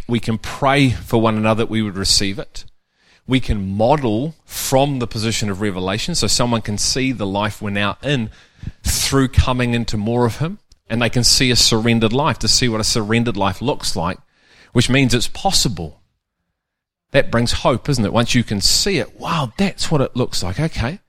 We 0.09 0.21
can 0.21 0.39
pray 0.39 0.91
for 0.91 1.21
one 1.21 1.37
another 1.37 1.65
that 1.65 1.71
we 1.71 1.83
would 1.83 1.97
receive 1.97 2.39
it. 2.39 2.65
We 3.27 3.41
can 3.41 3.77
model 3.77 4.37
from 4.45 5.01
the 5.01 5.07
position 5.07 5.51
of 5.51 5.61
revelation 5.61 6.15
so 6.15 6.29
someone 6.29 6.63
can 6.63 6.79
see 6.79 7.11
the 7.11 7.27
life 7.27 7.61
we're 7.61 7.71
now 7.71 7.99
in 8.03 8.31
through 8.85 9.29
coming 9.29 9.75
into 9.75 9.97
more 9.97 10.27
of 10.27 10.39
Him, 10.39 10.59
and 10.89 11.03
they 11.03 11.11
can 11.11 11.25
see 11.25 11.51
a 11.51 11.57
surrendered 11.57 12.13
life, 12.13 12.39
to 12.41 12.49
see 12.49 12.69
what 12.69 12.81
a 12.81 12.85
surrendered 12.85 13.37
life 13.37 13.61
looks 13.61 13.97
like, 13.97 14.19
which 14.73 14.89
means 14.89 15.13
it's 15.13 15.27
possible. 15.27 16.01
That 17.11 17.31
brings 17.31 17.53
hope, 17.53 17.89
isn't 17.89 18.05
it? 18.05 18.13
Once 18.13 18.35
you 18.35 18.45
can 18.45 18.61
see 18.61 18.99
it, 18.99 19.19
wow, 19.19 19.53
that's 19.57 19.91
what 19.91 20.01
it 20.01 20.15
looks 20.15 20.43
like. 20.43 20.61
Okay. 20.61 21.01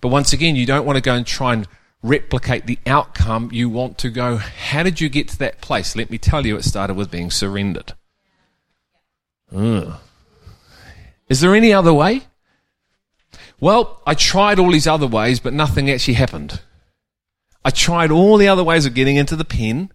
But 0.00 0.08
once 0.08 0.32
again, 0.32 0.54
you 0.54 0.66
don't 0.66 0.86
want 0.86 0.96
to 0.96 1.02
go 1.02 1.14
and 1.14 1.26
try 1.26 1.54
and 1.54 1.66
replicate 2.02 2.66
the 2.66 2.78
outcome. 2.86 3.50
You 3.52 3.68
want 3.68 3.98
to 3.98 4.10
go, 4.10 4.36
how 4.36 4.84
did 4.84 5.00
you 5.00 5.08
get 5.08 5.28
to 5.28 5.38
that 5.38 5.60
place? 5.60 5.96
Let 5.96 6.10
me 6.10 6.18
tell 6.18 6.46
you, 6.46 6.56
it 6.56 6.64
started 6.64 6.94
with 6.94 7.10
being 7.10 7.30
surrendered. 7.32 7.94
Is 11.28 11.40
there 11.40 11.54
any 11.54 11.72
other 11.72 11.92
way? 11.92 12.22
Well, 13.60 14.00
I 14.06 14.14
tried 14.14 14.58
all 14.58 14.70
these 14.70 14.86
other 14.86 15.06
ways, 15.06 15.40
but 15.40 15.52
nothing 15.52 15.90
actually 15.90 16.14
happened. 16.14 16.60
I 17.64 17.70
tried 17.70 18.10
all 18.10 18.36
the 18.36 18.48
other 18.48 18.64
ways 18.64 18.86
of 18.86 18.94
getting 18.94 19.16
into 19.16 19.36
the 19.36 19.44
pen. 19.44 19.90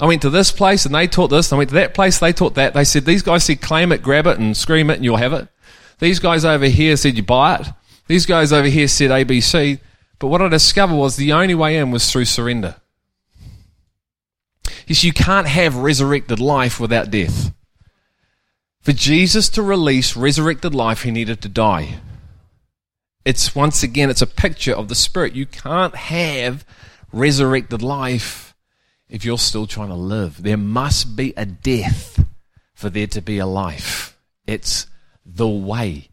I 0.00 0.06
went 0.06 0.22
to 0.22 0.30
this 0.30 0.52
place 0.52 0.86
and 0.86 0.94
they 0.94 1.08
taught 1.08 1.28
this. 1.28 1.52
I 1.52 1.56
went 1.56 1.70
to 1.70 1.74
that 1.74 1.94
place, 1.94 2.18
they 2.18 2.32
taught 2.32 2.54
that. 2.54 2.74
They 2.74 2.84
said, 2.84 3.04
these 3.04 3.22
guys 3.22 3.44
said, 3.44 3.60
claim 3.60 3.90
it, 3.90 4.02
grab 4.02 4.26
it, 4.26 4.38
and 4.38 4.56
scream 4.56 4.90
it, 4.90 4.94
and 4.94 5.04
you'll 5.04 5.16
have 5.16 5.32
it. 5.32 5.48
These 5.98 6.20
guys 6.20 6.44
over 6.44 6.66
here 6.66 6.96
said, 6.96 7.16
you 7.16 7.24
buy 7.24 7.56
it. 7.56 7.66
These 8.06 8.24
guys 8.24 8.52
over 8.52 8.68
here 8.68 8.86
said 8.86 9.10
ABC. 9.10 9.80
But 10.20 10.28
what 10.28 10.40
I 10.40 10.48
discovered 10.48 10.94
was 10.94 11.16
the 11.16 11.32
only 11.32 11.54
way 11.54 11.76
in 11.76 11.90
was 11.90 12.10
through 12.10 12.26
surrender. 12.26 12.76
Yes, 14.86 15.04
you 15.04 15.12
can't 15.12 15.48
have 15.48 15.76
resurrected 15.76 16.40
life 16.40 16.78
without 16.80 17.10
death. 17.10 17.52
For 18.88 18.94
Jesus 18.94 19.50
to 19.50 19.60
release 19.60 20.16
resurrected 20.16 20.74
life, 20.74 21.02
he 21.02 21.10
needed 21.10 21.42
to 21.42 21.48
die. 21.50 22.00
It's 23.22 23.54
once 23.54 23.82
again, 23.82 24.08
it's 24.08 24.22
a 24.22 24.26
picture 24.26 24.74
of 24.74 24.88
the 24.88 24.94
Spirit. 24.94 25.34
You 25.34 25.44
can't 25.44 25.94
have 25.94 26.64
resurrected 27.12 27.82
life 27.82 28.54
if 29.06 29.26
you're 29.26 29.36
still 29.36 29.66
trying 29.66 29.90
to 29.90 29.94
live. 29.94 30.42
There 30.42 30.56
must 30.56 31.16
be 31.16 31.34
a 31.36 31.44
death 31.44 32.24
for 32.72 32.88
there 32.88 33.08
to 33.08 33.20
be 33.20 33.36
a 33.36 33.44
life. 33.44 34.16
It's 34.46 34.86
the 35.22 35.46
way. 35.46 36.08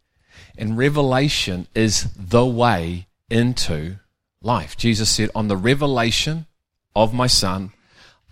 And 0.58 0.78
revelation 0.78 1.70
is 1.74 2.12
the 2.14 2.46
way 2.46 3.08
into 3.30 4.00
life. 4.42 4.76
Jesus 4.76 5.10
said, 5.10 5.30
On 5.34 5.48
the 5.48 5.56
revelation 5.56 6.46
of 6.94 7.14
my 7.14 7.28
Son, 7.28 7.72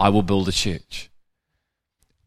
I 0.01 0.09
will 0.09 0.21
build 0.21 0.49
a 0.49 0.51
church. 0.51 1.09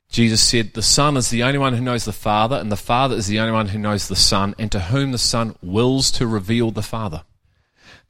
Jesus 0.09 0.41
said, 0.41 0.73
The 0.73 0.83
Son 0.83 1.17
is 1.17 1.31
the 1.31 1.43
only 1.43 1.59
one 1.59 1.75
who 1.75 1.83
knows 1.83 2.05
the 2.05 2.13
Father, 2.13 2.57
and 2.57 2.71
the 2.71 2.77
Father 2.77 3.17
is 3.17 3.27
the 3.27 3.41
only 3.41 3.53
one 3.53 3.69
who 3.69 3.79
knows 3.79 4.09
the 4.09 4.17
Son, 4.17 4.55
and 4.59 4.71
to 4.73 4.81
whom 4.81 5.13
the 5.13 5.19
Son 5.19 5.57
wills 5.63 6.11
to 6.13 6.27
reveal 6.27 6.71
the 6.71 6.83
Father. 6.83 7.25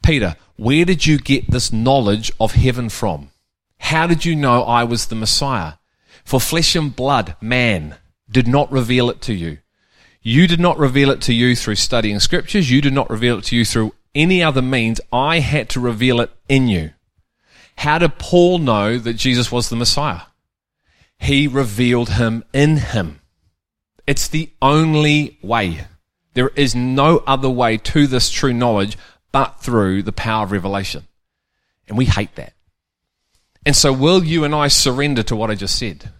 Peter, 0.05 0.37
where 0.57 0.85
did 0.85 1.07
you 1.07 1.19
get 1.19 1.51
this 1.51 1.73
knowledge 1.73 2.31
of 2.39 2.53
heaven 2.53 2.89
from? 2.89 3.31
How 3.79 4.07
did 4.07 4.25
you 4.25 4.37
know 4.37 4.63
I 4.63 4.85
was 4.85 5.07
the 5.07 5.15
Messiah? 5.15 5.75
For 6.25 6.41
flesh 6.41 6.77
and 6.77 6.95
blood, 6.95 7.37
man, 7.41 7.97
did 8.31 8.47
not 8.47 8.71
reveal 8.71 9.11
it 9.11 9.21
to 9.23 9.35
you. 9.35 9.59
You 10.23 10.49
did 10.49 10.61
not 10.61 10.79
reveal 10.79 11.11
it 11.11 11.21
to 11.23 11.33
you 11.33 11.55
through 11.55 11.77
studying 11.77 12.19
scriptures. 12.19 12.71
You 12.71 12.81
did 12.81 12.93
not 12.93 13.11
reveal 13.11 13.39
it 13.39 13.45
to 13.45 13.57
you 13.57 13.65
through 13.65 13.95
any 14.15 14.43
other 14.43 14.63
means. 14.63 15.01
I 15.13 15.39
had 15.39 15.69
to 15.71 15.81
reveal 15.81 16.21
it 16.21 16.31
in 16.49 16.67
you. 16.67 16.91
How 17.79 17.99
did 17.99 18.19
Paul 18.19 18.59
know 18.59 18.99
that 18.99 19.15
Jesus 19.15 19.53
was 19.53 19.69
the 19.69 19.77
Messiah? 19.77 20.23
He 21.19 21.49
revealed 21.49 22.11
him 22.11 22.45
in 22.53 22.77
him. 22.77 23.21
It's 24.07 24.29
the 24.29 24.51
only 24.63 25.39
way. 25.43 25.87
There 26.35 26.51
is 26.51 26.75
no 26.75 27.23
other 27.27 27.51
way 27.51 27.79
to 27.79 28.07
this 28.07 28.31
true 28.31 28.53
knowledge 28.53 28.97
but 29.33 29.61
through 29.61 30.03
the 30.03 30.13
power 30.13 30.45
of 30.45 30.53
revelation. 30.53 31.07
And 31.89 31.99
we 31.99 32.05
hate 32.05 32.35
that. 32.37 32.53
And 33.65 33.75
so, 33.75 33.93
will 33.93 34.23
you 34.23 34.45
and 34.45 34.55
I 34.55 34.69
surrender 34.69 35.23
to 35.25 35.37
what 35.37 35.51
I 35.51 35.57
just 35.57 35.77
said? 35.77 36.11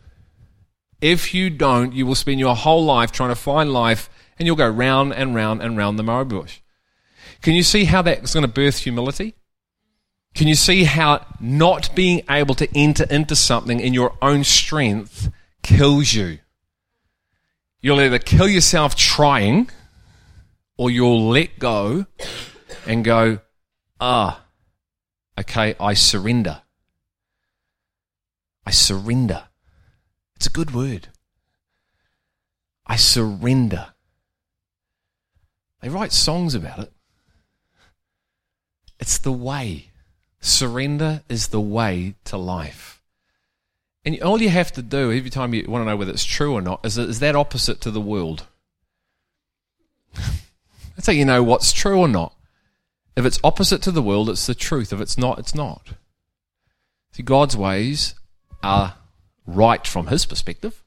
If 1.01 1.35
you 1.35 1.51
don't, 1.51 1.93
you 1.93 2.07
will 2.07 2.15
spend 2.15 2.41
your 2.41 2.57
whole 2.57 2.85
life 2.85 3.13
trying 3.13 3.29
to 3.31 3.37
find 3.37 3.73
life 3.73 4.11
and 4.39 4.47
you'll 4.47 4.57
go 4.57 4.69
round 4.69 5.15
and 5.15 5.35
round 5.35 5.63
and 5.63 5.77
round 5.77 5.99
the 5.99 6.03
marrow 6.03 6.25
bush. 6.25 6.61
Can 7.43 7.55
you 7.55 7.63
see 7.63 7.85
how 7.85 8.03
that's 8.03 8.35
going 8.35 8.43
to 8.43 8.53
birth 8.53 8.79
humility? 8.79 9.35
Can 10.37 10.49
you 10.49 10.55
see 10.55 10.85
how 10.85 11.25
not 11.41 11.95
being 11.95 12.23
able 12.29 12.55
to 12.57 12.69
enter 12.77 13.05
into 13.05 13.35
something 13.35 13.81
in 13.81 13.95
your 13.95 14.19
own 14.21 14.45
strength 14.45 15.33
kills 15.63 16.13
you? 16.13 16.41
You'll 17.81 18.03
either 18.03 18.19
kill 18.19 18.47
yourself 18.47 18.95
trying 18.95 19.71
or 20.77 20.91
you'll 20.91 21.31
let 21.31 21.59
go 21.59 22.05
and 22.87 23.03
go, 23.03 23.39
ah, 23.99 24.45
okay, 25.39 25.75
I 25.81 25.95
surrender. 25.95 26.61
I 28.67 28.73
surrender. 28.73 29.45
It's 30.35 30.49
a 30.49 30.51
good 30.51 30.75
word. 30.75 31.09
I 32.87 32.97
surrender. 32.97 33.95
They 35.81 35.89
write 35.89 36.13
songs 36.13 36.55
about 36.55 36.81
it. 36.81 36.93
It's 39.01 39.17
the 39.17 39.33
way. 39.33 39.93
Surrender 40.41 41.23
is 41.29 41.49
the 41.49 41.61
way 41.61 42.15
to 42.25 42.37
life. 42.37 43.03
And 44.05 44.23
all 44.23 44.41
you 44.41 44.51
have 44.51 44.73
to 44.73 44.83
do 44.83 45.11
every 45.13 45.31
time 45.31 45.53
you 45.53 45.65
want 45.69 45.83
to 45.83 45.91
know 45.91 45.97
whether 45.97 46.13
it's 46.13 46.25
true 46.25 46.53
or 46.53 46.63
not 46.63 46.85
is, 46.85 46.97
is 46.97 47.19
that 47.19 47.35
opposite 47.35 47.81
to 47.81 47.91
the 47.91 48.01
world. 48.01 48.47
That's 50.15 51.07
how 51.07 51.13
you 51.13 51.25
know 51.25 51.43
what's 51.43 51.73
true 51.73 51.99
or 51.99 52.09
not. 52.09 52.33
If 53.17 53.25
it's 53.25 53.41
opposite 53.43 53.83
to 53.83 53.91
the 53.91 54.03
world, 54.03 54.31
it's 54.31 54.47
the 54.47 54.55
truth. 54.55 54.93
If 54.93 55.01
it's 55.01 55.19
not, 55.19 55.39
it's 55.39 55.55
not. 55.55 55.95
See, 57.13 57.23
God's 57.23 57.57
ways 57.57 58.15
are 58.63 58.95
right 59.47 59.87
from 59.87 60.09
his 60.09 60.27
perspective, 60.27 60.85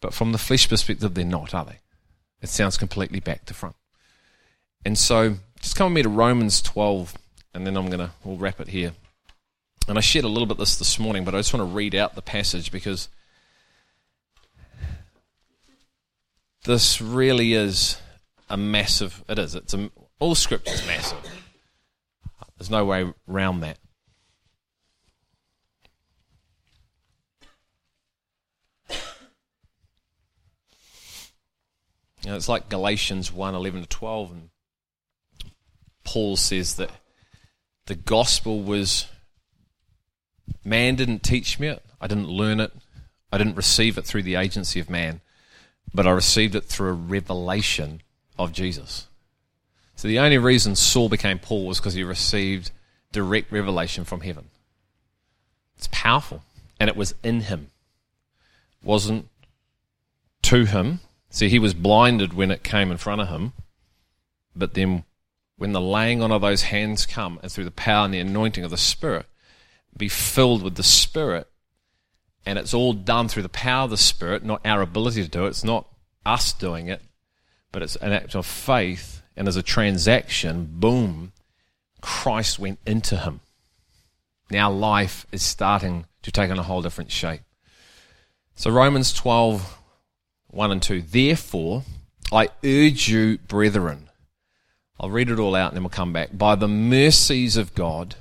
but 0.00 0.14
from 0.14 0.32
the 0.32 0.38
flesh 0.38 0.68
perspective, 0.68 1.14
they're 1.14 1.24
not, 1.24 1.54
are 1.54 1.64
they? 1.64 1.78
It 2.40 2.48
sounds 2.48 2.76
completely 2.76 3.20
back 3.20 3.44
to 3.46 3.54
front. 3.54 3.76
And 4.84 4.96
so, 4.96 5.36
just 5.60 5.76
come 5.76 5.92
with 5.92 5.96
me 5.96 6.02
to 6.02 6.08
Romans 6.08 6.62
12, 6.62 7.14
and 7.58 7.66
then 7.66 7.76
I'm 7.76 7.86
going 7.86 7.98
to, 7.98 8.12
we'll 8.22 8.36
wrap 8.36 8.60
it 8.60 8.68
here. 8.68 8.92
And 9.88 9.98
I 9.98 10.00
shared 10.00 10.24
a 10.24 10.28
little 10.28 10.46
bit 10.46 10.58
this 10.58 10.76
this 10.76 10.96
morning, 10.96 11.24
but 11.24 11.34
I 11.34 11.38
just 11.38 11.52
want 11.52 11.68
to 11.68 11.74
read 11.74 11.96
out 11.96 12.14
the 12.14 12.22
passage 12.22 12.70
because 12.70 13.08
this 16.64 17.00
really 17.00 17.54
is 17.54 18.00
a 18.48 18.56
massive, 18.56 19.24
it 19.28 19.40
is, 19.40 19.56
it's 19.56 19.74
a, 19.74 19.90
all 20.20 20.36
scripture 20.36 20.72
is 20.72 20.86
massive. 20.86 21.18
There's 22.56 22.70
no 22.70 22.84
way 22.84 23.12
around 23.28 23.62
that. 23.62 23.78
You 32.22 32.30
know, 32.30 32.36
it's 32.36 32.48
like 32.48 32.68
Galatians 32.68 33.32
1 33.32 33.56
11 33.56 33.80
to 33.80 33.88
12, 33.88 34.30
and 34.30 34.50
Paul 36.04 36.36
says 36.36 36.76
that 36.76 36.90
the 37.88 37.94
gospel 37.94 38.62
was 38.62 39.06
man 40.62 40.94
didn't 40.94 41.22
teach 41.22 41.58
me 41.58 41.68
it, 41.68 41.82
I 42.00 42.06
didn't 42.06 42.28
learn 42.28 42.60
it, 42.60 42.72
I 43.32 43.38
didn't 43.38 43.56
receive 43.56 43.96
it 43.96 44.04
through 44.04 44.24
the 44.24 44.34
agency 44.34 44.78
of 44.78 44.90
man, 44.90 45.22
but 45.94 46.06
I 46.06 46.10
received 46.10 46.54
it 46.54 46.64
through 46.64 46.90
a 46.90 46.92
revelation 46.92 48.02
of 48.38 48.52
Jesus. 48.52 49.08
So 49.96 50.06
the 50.06 50.18
only 50.18 50.38
reason 50.38 50.76
Saul 50.76 51.08
became 51.08 51.38
Paul 51.38 51.66
was 51.66 51.80
because 51.80 51.94
he 51.94 52.04
received 52.04 52.70
direct 53.10 53.50
revelation 53.50 54.04
from 54.04 54.20
heaven. 54.20 54.50
It's 55.76 55.88
powerful. 55.90 56.42
And 56.78 56.88
it 56.88 56.96
was 56.96 57.14
in 57.24 57.40
him. 57.40 57.70
It 58.80 58.86
wasn't 58.86 59.28
to 60.42 60.66
him. 60.66 61.00
See, 61.30 61.48
he 61.48 61.58
was 61.58 61.74
blinded 61.74 62.34
when 62.34 62.50
it 62.50 62.62
came 62.62 62.90
in 62.90 62.98
front 62.98 63.22
of 63.22 63.28
him. 63.28 63.54
But 64.54 64.74
then 64.74 65.04
when 65.58 65.72
the 65.72 65.80
laying 65.80 66.22
on 66.22 66.32
of 66.32 66.40
those 66.40 66.62
hands 66.62 67.04
come 67.04 67.38
and 67.42 67.52
through 67.52 67.64
the 67.64 67.70
power 67.70 68.04
and 68.04 68.14
the 68.14 68.20
anointing 68.20 68.64
of 68.64 68.70
the 68.70 68.76
Spirit, 68.76 69.26
be 69.96 70.08
filled 70.08 70.62
with 70.62 70.76
the 70.76 70.82
Spirit. 70.82 71.46
And 72.46 72.58
it's 72.58 72.72
all 72.72 72.94
done 72.94 73.28
through 73.28 73.42
the 73.42 73.48
power 73.50 73.84
of 73.84 73.90
the 73.90 73.96
Spirit, 73.96 74.44
not 74.44 74.64
our 74.64 74.80
ability 74.80 75.22
to 75.22 75.28
do 75.28 75.44
it. 75.44 75.48
It's 75.48 75.64
not 75.64 75.86
us 76.24 76.52
doing 76.52 76.88
it, 76.88 77.02
but 77.72 77.82
it's 77.82 77.96
an 77.96 78.12
act 78.12 78.34
of 78.34 78.46
faith 78.46 79.18
and 79.38 79.46
as 79.46 79.56
a 79.56 79.62
transaction, 79.62 80.68
boom, 80.68 81.32
Christ 82.00 82.58
went 82.58 82.80
into 82.84 83.16
him. 83.16 83.38
Now 84.50 84.68
life 84.68 85.26
is 85.30 85.44
starting 85.44 86.06
to 86.22 86.32
take 86.32 86.50
on 86.50 86.58
a 86.58 86.64
whole 86.64 86.82
different 86.82 87.12
shape. 87.12 87.42
So 88.56 88.72
Romans 88.72 89.12
12, 89.12 89.78
1 90.48 90.72
and 90.72 90.82
2. 90.82 91.02
Therefore, 91.02 91.84
I 92.32 92.48
urge 92.64 93.08
you, 93.08 93.38
brethren, 93.38 94.07
I'll 95.00 95.10
read 95.10 95.30
it 95.30 95.38
all 95.38 95.54
out 95.54 95.70
and 95.70 95.76
then 95.76 95.82
we'll 95.84 95.90
come 95.90 96.12
back. 96.12 96.36
By 96.36 96.54
the 96.54 96.68
mercies 96.68 97.56
of 97.56 97.74
God, 97.74 98.16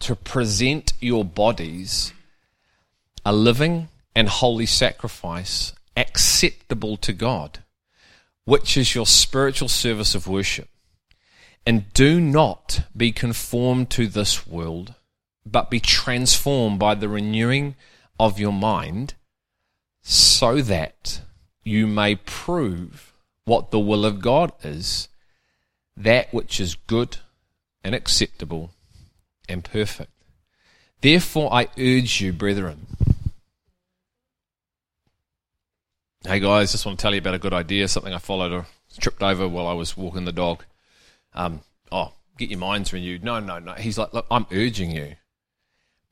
to 0.00 0.14
present 0.14 0.92
your 1.00 1.24
bodies 1.24 2.12
a 3.24 3.32
living 3.32 3.88
and 4.14 4.28
holy 4.28 4.66
sacrifice 4.66 5.72
acceptable 5.96 6.96
to 6.98 7.12
God 7.12 7.60
which 8.48 8.78
is 8.78 8.94
your 8.94 9.04
spiritual 9.04 9.68
service 9.68 10.14
of 10.14 10.26
worship. 10.26 10.70
And 11.66 11.92
do 11.92 12.18
not 12.18 12.80
be 12.96 13.12
conformed 13.12 13.90
to 13.90 14.06
this 14.06 14.46
world, 14.46 14.94
but 15.44 15.68
be 15.68 15.80
transformed 15.80 16.78
by 16.78 16.94
the 16.94 17.10
renewing 17.10 17.76
of 18.18 18.38
your 18.38 18.54
mind, 18.54 19.12
so 20.00 20.62
that 20.62 21.20
you 21.62 21.86
may 21.86 22.14
prove 22.14 23.12
what 23.44 23.70
the 23.70 23.78
will 23.78 24.06
of 24.06 24.22
God 24.22 24.50
is, 24.64 25.08
that 25.98 26.32
which 26.32 26.60
is 26.60 26.74
good 26.74 27.18
and 27.84 27.94
acceptable 27.94 28.70
and 29.48 29.64
perfect. 29.64 30.12
Therefore, 31.00 31.52
I 31.52 31.68
urge 31.78 32.20
you, 32.20 32.32
brethren, 32.32 32.86
Hey 36.28 36.40
guys, 36.40 36.72
just 36.72 36.84
want 36.84 36.98
to 36.98 37.02
tell 37.02 37.14
you 37.14 37.20
about 37.20 37.34
a 37.34 37.38
good 37.38 37.54
idea, 37.54 37.86
something 37.86 38.12
I 38.12 38.18
followed 38.18 38.52
or 38.52 38.66
tripped 38.98 39.22
over 39.22 39.48
while 39.48 39.68
I 39.68 39.72
was 39.72 39.96
walking 39.96 40.24
the 40.24 40.32
dog. 40.32 40.64
Um, 41.32 41.60
oh, 41.92 42.12
get 42.36 42.50
your 42.50 42.58
minds 42.58 42.92
renewed. 42.92 43.22
No, 43.22 43.38
no, 43.38 43.60
no. 43.60 43.72
He's 43.72 43.96
like, 43.96 44.12
look, 44.12 44.26
I'm 44.28 44.44
urging 44.50 44.90
you. 44.90 45.14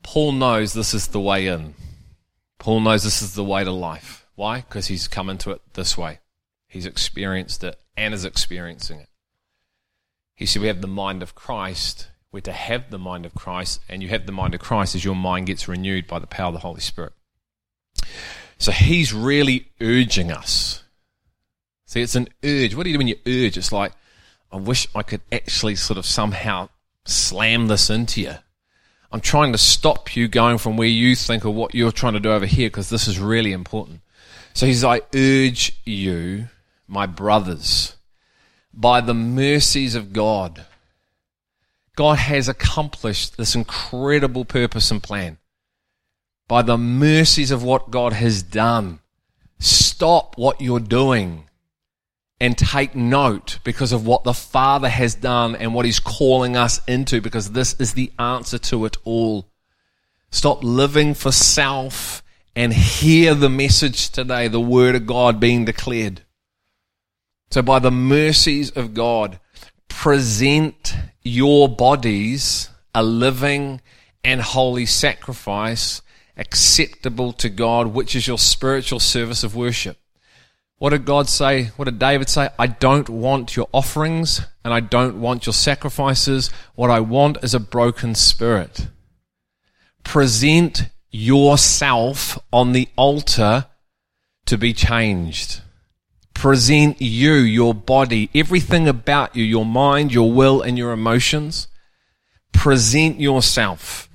Paul 0.03 0.31
knows 0.31 0.73
this 0.73 0.93
is 0.93 1.09
the 1.09 1.19
way 1.19 1.45
in. 1.47 1.75
Paul 2.57 2.79
knows 2.79 3.03
this 3.03 3.21
is 3.21 3.35
the 3.35 3.43
way 3.43 3.63
to 3.65 3.71
life. 3.71 4.25
Why? 4.35 4.61
Because 4.61 4.87
he's 4.87 5.09
come 5.09 5.29
into 5.29 5.51
it 5.51 5.61
this 5.73 5.97
way. 5.97 6.19
He's 6.67 6.85
experienced 6.85 7.63
it 7.63 7.77
and 7.97 8.13
is 8.13 8.25
experiencing 8.25 9.01
it. 9.01 9.06
He 10.37 10.45
said, 10.45 10.61
We 10.61 10.67
have 10.69 10.81
the 10.81 10.87
mind 10.87 11.23
of 11.23 11.35
Christ. 11.35 12.07
We're 12.31 12.41
to 12.41 12.53
have 12.53 12.91
the 12.91 12.99
mind 12.99 13.25
of 13.25 13.33
Christ, 13.33 13.81
and 13.89 14.03
you 14.03 14.09
have 14.09 14.27
the 14.27 14.31
mind 14.31 14.53
of 14.53 14.61
Christ 14.61 14.93
as 14.93 15.03
your 15.03 15.15
mind 15.15 15.47
gets 15.47 15.67
renewed 15.67 16.07
by 16.07 16.19
the 16.19 16.27
power 16.27 16.47
of 16.47 16.53
the 16.53 16.59
Holy 16.59 16.79
Spirit. 16.79 17.13
So 18.59 18.71
he's 18.71 19.13
really 19.13 19.69
urging 19.81 20.31
us. 20.31 20.83
See, 21.87 22.01
it's 22.01 22.15
an 22.15 22.27
urge. 22.43 22.75
What 22.75 22.83
do 22.83 22.89
you 22.91 22.95
do 22.95 22.99
when 22.99 23.07
you 23.07 23.17
urge? 23.25 23.57
It's 23.57 23.71
like, 23.71 23.93
I 24.51 24.57
wish 24.57 24.87
I 24.93 25.01
could 25.01 25.21
actually 25.31 25.75
sort 25.75 25.97
of 25.97 26.05
somehow 26.05 26.69
slam 27.05 27.67
this 27.67 27.89
into 27.89 28.21
you. 28.21 28.35
I'm 29.11 29.21
trying 29.21 29.53
to 29.53 29.57
stop 29.57 30.15
you 30.15 30.27
going 30.27 30.59
from 30.59 30.77
where 30.77 30.87
you 30.87 31.15
think 31.15 31.45
or 31.45 31.51
what 31.51 31.73
you're 31.73 31.91
trying 31.91 32.13
to 32.13 32.19
do 32.19 32.31
over 32.31 32.45
here 32.45 32.67
because 32.67 32.89
this 32.89 33.07
is 33.07 33.19
really 33.19 33.53
important. 33.53 34.01
So 34.53 34.67
he's, 34.67 34.83
I 34.83 35.01
urge 35.15 35.79
you, 35.85 36.49
my 36.87 37.07
brothers, 37.07 37.96
by 38.77 39.01
the 39.01 39.13
mercies 39.13 39.95
of 39.95 40.13
God. 40.13 40.65
God 41.95 42.19
has 42.19 42.47
accomplished 42.47 43.35
this 43.35 43.55
incredible 43.55 44.45
purpose 44.45 44.91
and 44.91 45.01
plan 45.01 45.39
by 46.47 46.61
the 46.61 46.77
mercies 46.77 47.49
of 47.49 47.63
what 47.63 47.89
God 47.89 48.13
has 48.13 48.43
done. 48.43 48.99
Stop 49.59 50.37
what 50.37 50.61
you're 50.61 50.79
doing 50.79 51.45
and 52.39 52.55
take 52.55 52.93
note 52.93 53.57
because 53.63 53.91
of 53.91 54.05
what 54.05 54.23
the 54.23 54.33
Father 54.33 54.89
has 54.89 55.15
done 55.15 55.55
and 55.55 55.73
what 55.73 55.85
He's 55.85 55.99
calling 55.99 56.55
us 56.55 56.79
into 56.87 57.19
because 57.19 57.51
this 57.51 57.73
is 57.79 57.95
the 57.95 58.11
answer 58.19 58.59
to 58.59 58.85
it 58.85 58.95
all. 59.03 59.49
Stop 60.29 60.63
living 60.63 61.15
for 61.15 61.31
self 61.31 62.21
and 62.55 62.71
hear 62.73 63.33
the 63.33 63.49
message 63.49 64.11
today, 64.11 64.47
the 64.47 64.61
Word 64.61 64.93
of 64.93 65.07
God 65.07 65.39
being 65.39 65.65
declared. 65.65 66.21
So, 67.49 67.61
by 67.61 67.79
the 67.79 67.91
mercies 67.91 68.71
of 68.71 68.93
God, 68.93 69.39
present 69.87 70.95
your 71.23 71.69
bodies 71.69 72.69
a 72.93 73.03
living 73.03 73.81
and 74.23 74.41
holy 74.41 74.85
sacrifice 74.85 76.01
acceptable 76.35 77.33
to 77.33 77.49
God, 77.49 77.87
which 77.87 78.15
is 78.15 78.27
your 78.27 78.37
spiritual 78.37 78.99
service 78.99 79.43
of 79.43 79.55
worship. 79.55 79.97
What 80.77 80.91
did 80.91 81.05
God 81.05 81.27
say? 81.27 81.65
What 81.75 81.85
did 81.85 81.97
David 81.97 82.29
say? 82.29 82.49
I 82.59 82.67
don't 82.67 83.09
want 83.09 83.55
your 83.55 83.67
offerings 83.71 84.41
and 84.63 84.73
I 84.73 84.79
don't 84.79 85.19
want 85.19 85.47
your 85.47 85.53
sacrifices. 85.53 86.51
What 86.75 86.91
I 86.91 86.99
want 86.99 87.43
is 87.43 87.55
a 87.55 87.59
broken 87.59 88.13
spirit. 88.13 88.87
Present 90.03 90.89
yourself 91.09 92.37
on 92.53 92.73
the 92.73 92.87
altar 92.95 93.65
to 94.45 94.57
be 94.57 94.73
changed. 94.73 95.61
Present 96.47 97.01
you, 97.01 97.33
your 97.33 97.73
body, 97.73 98.29
everything 98.33 98.87
about 98.87 99.35
you, 99.35 99.43
your 99.43 99.65
mind, 99.65 100.13
your 100.13 100.31
will, 100.31 100.61
and 100.61 100.77
your 100.77 100.93
emotions. 100.93 101.67
Present 102.53 103.19
yourself 103.19 104.07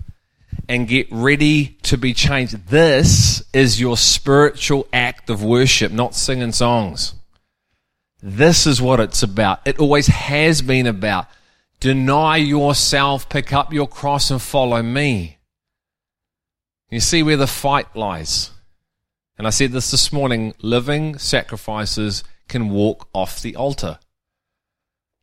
and 0.66 0.88
get 0.88 1.08
ready 1.10 1.76
to 1.82 1.98
be 1.98 2.14
changed. 2.14 2.68
This 2.68 3.42
is 3.52 3.78
your 3.78 3.98
spiritual 3.98 4.88
act 4.94 5.28
of 5.28 5.44
worship, 5.44 5.92
not 5.92 6.14
singing 6.14 6.52
songs. 6.52 7.12
This 8.22 8.66
is 8.66 8.80
what 8.80 8.98
it's 8.98 9.22
about. 9.22 9.60
It 9.66 9.78
always 9.78 10.06
has 10.06 10.62
been 10.62 10.86
about. 10.86 11.26
Deny 11.80 12.38
yourself, 12.38 13.28
pick 13.28 13.52
up 13.52 13.74
your 13.74 13.86
cross, 13.86 14.30
and 14.30 14.40
follow 14.40 14.82
me. 14.82 15.36
You 16.88 17.00
see 17.00 17.22
where 17.22 17.36
the 17.36 17.46
fight 17.46 17.94
lies. 17.94 18.51
And 19.42 19.48
I 19.48 19.50
said 19.50 19.72
this 19.72 19.90
this 19.90 20.12
morning 20.12 20.54
living 20.62 21.18
sacrifices 21.18 22.22
can 22.46 22.70
walk 22.70 23.08
off 23.12 23.42
the 23.42 23.56
altar, 23.56 23.98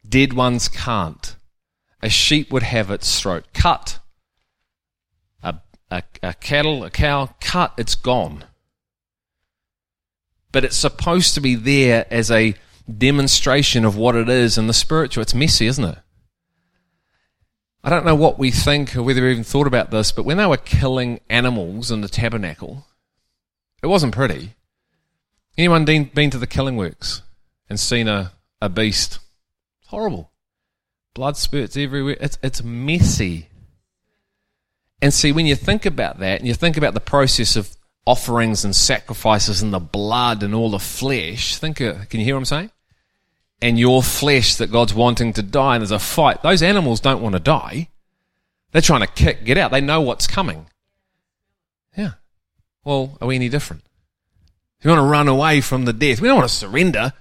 dead 0.06 0.34
ones 0.34 0.68
can't. 0.68 1.38
A 2.02 2.10
sheep 2.10 2.52
would 2.52 2.64
have 2.64 2.92
its 2.92 3.18
throat 3.18 3.46
cut, 3.54 4.00
a, 5.42 5.56
a, 5.90 6.04
a 6.22 6.34
cattle, 6.34 6.84
a 6.84 6.90
cow 6.90 7.30
cut, 7.40 7.74
it's 7.78 7.96
gone. 7.96 8.44
But 10.52 10.66
it's 10.66 10.76
supposed 10.76 11.34
to 11.36 11.40
be 11.40 11.56
there 11.56 12.06
as 12.12 12.30
a 12.30 12.56
demonstration 12.98 13.86
of 13.86 13.96
what 13.96 14.16
it 14.16 14.28
is 14.28 14.58
in 14.58 14.68
the 14.68 14.74
spiritual. 14.74 15.22
It's 15.22 15.34
messy, 15.34 15.66
isn't 15.68 15.86
it? 15.86 15.98
I 17.86 17.90
don't 17.90 18.06
know 18.06 18.16
what 18.16 18.38
we 18.38 18.52
think 18.52 18.98
or 18.98 19.04
whether 19.04 19.22
we 19.22 19.32
even 19.32 19.46
thought 19.46 19.66
about 19.66 19.92
this, 19.92 20.12
but 20.12 20.26
when 20.26 20.36
they 20.36 20.46
were 20.46 20.58
killing 20.58 21.22
animals 21.30 21.90
in 21.90 22.02
the 22.02 22.10
tabernacle, 22.10 22.86
it 23.82 23.88
wasn't 23.88 24.14
pretty. 24.14 24.56
Anyone 25.58 25.86
been, 25.86 26.06
been 26.06 26.30
to 26.30 26.38
the 26.38 26.48
killing 26.48 26.78
works 26.78 27.22
and 27.70 27.80
seen 27.80 28.08
a, 28.08 28.32
a 28.62 28.70
beast? 28.70 29.20
It's 29.82 29.90
horrible. 29.90 30.32
Blood 31.14 31.38
spurts 31.38 31.76
everywhere. 31.76 32.18
It's, 32.20 32.38
it's 32.42 32.64
messy. 32.64 33.48
And 35.02 35.14
see, 35.14 35.32
when 35.32 35.46
you 35.46 35.56
think 35.56 35.86
about 35.86 36.20
that 36.20 36.40
and 36.40 36.48
you 36.48 36.54
think 36.54 36.78
about 36.78 36.94
the 36.94 37.00
process 37.00 37.56
of 37.56 37.76
offerings 38.06 38.64
and 38.64 38.76
sacrifices 38.76 39.62
and 39.62 39.74
the 39.74 39.80
blood 39.80 40.44
and 40.44 40.54
all 40.54 40.70
the 40.70 40.80
flesh, 40.80 41.58
think, 41.58 41.82
uh, 41.82 42.06
can 42.10 42.20
you 42.20 42.26
hear 42.26 42.36
what 42.36 42.40
I'm 42.40 42.46
saying? 42.46 42.72
and 43.62 43.78
your 43.78 44.02
flesh 44.02 44.56
that 44.56 44.72
God's 44.72 44.94
wanting 44.94 45.34
to 45.34 45.44
die, 45.44 45.76
and 45.76 45.82
there's 45.82 45.92
a 45.92 46.00
fight. 46.00 46.42
Those 46.42 46.62
animals 46.64 47.00
don't 47.00 47.22
want 47.22 47.34
to 47.34 47.40
die. 47.40 47.90
They're 48.72 48.82
trying 48.82 49.02
to 49.02 49.08
kick, 49.08 49.44
get 49.46 49.58
out. 49.58 49.72
They 49.72 49.82
know 49.82 50.02
what's 50.02 50.28
coming. 50.28 50.68
Yeah. 51.98 52.12
Well, 52.84 53.18
are 53.22 53.28
we 53.28 53.36
any 53.36 53.50
different? 53.50 53.84
If 54.80 54.86
you 54.86 54.92
want 54.92 55.00
to 55.00 55.10
run 55.10 55.28
away 55.28 55.62
from 55.62 55.86
the 55.86 55.94
death, 55.94 56.22
we 56.22 56.28
don't 56.28 56.38
want 56.38 56.50
to 56.50 56.56
surrender. 56.56 57.14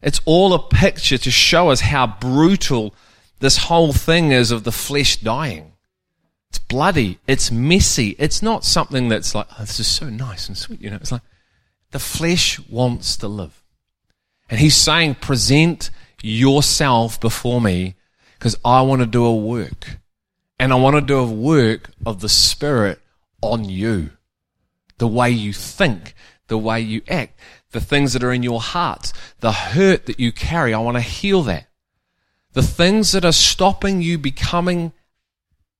It's 0.00 0.20
all 0.24 0.54
a 0.54 0.58
picture 0.58 1.18
to 1.18 1.30
show 1.30 1.70
us 1.70 1.80
how 1.80 2.06
brutal 2.06 2.94
this 3.40 3.56
whole 3.56 3.92
thing 3.92 4.30
is 4.30 4.50
of 4.50 4.64
the 4.64 4.72
flesh 4.72 5.16
dying. 5.16 5.72
It's 6.50 6.58
bloody. 6.58 7.18
It's 7.26 7.50
messy. 7.50 8.14
It's 8.18 8.42
not 8.42 8.64
something 8.64 9.08
that's 9.08 9.34
like, 9.34 9.48
oh, 9.58 9.62
this 9.62 9.80
is 9.80 9.88
so 9.88 10.08
nice 10.08 10.46
and 10.46 10.56
sweet. 10.56 10.80
You 10.80 10.90
know, 10.90 10.96
it's 10.96 11.10
like 11.10 11.22
the 11.90 11.98
flesh 11.98 12.60
wants 12.68 13.16
to 13.16 13.28
live. 13.28 13.62
And 14.48 14.60
he's 14.60 14.76
saying, 14.76 15.16
present 15.16 15.90
yourself 16.22 17.18
before 17.18 17.60
me 17.60 17.96
because 18.38 18.56
I 18.64 18.82
want 18.82 19.00
to 19.00 19.06
do 19.06 19.24
a 19.24 19.34
work. 19.34 19.98
And 20.60 20.72
I 20.72 20.76
want 20.76 20.94
to 20.94 21.00
do 21.00 21.18
a 21.18 21.30
work 21.30 21.90
of 22.06 22.20
the 22.20 22.28
Spirit 22.28 23.00
on 23.40 23.64
you. 23.64 24.10
The 24.98 25.08
way 25.08 25.30
you 25.30 25.52
think, 25.52 26.14
the 26.48 26.58
way 26.58 26.80
you 26.80 27.02
act, 27.08 27.38
the 27.72 27.80
things 27.80 28.12
that 28.12 28.22
are 28.24 28.32
in 28.32 28.42
your 28.42 28.60
heart, 28.60 29.12
the 29.40 29.52
hurt 29.52 30.06
that 30.06 30.20
you 30.20 30.32
carry. 30.32 30.72
I 30.72 30.78
want 30.78 30.96
to 30.96 31.02
heal 31.02 31.42
that. 31.42 31.66
The 32.52 32.62
things 32.62 33.12
that 33.12 33.24
are 33.24 33.32
stopping 33.32 34.00
you 34.00 34.16
becoming 34.16 34.92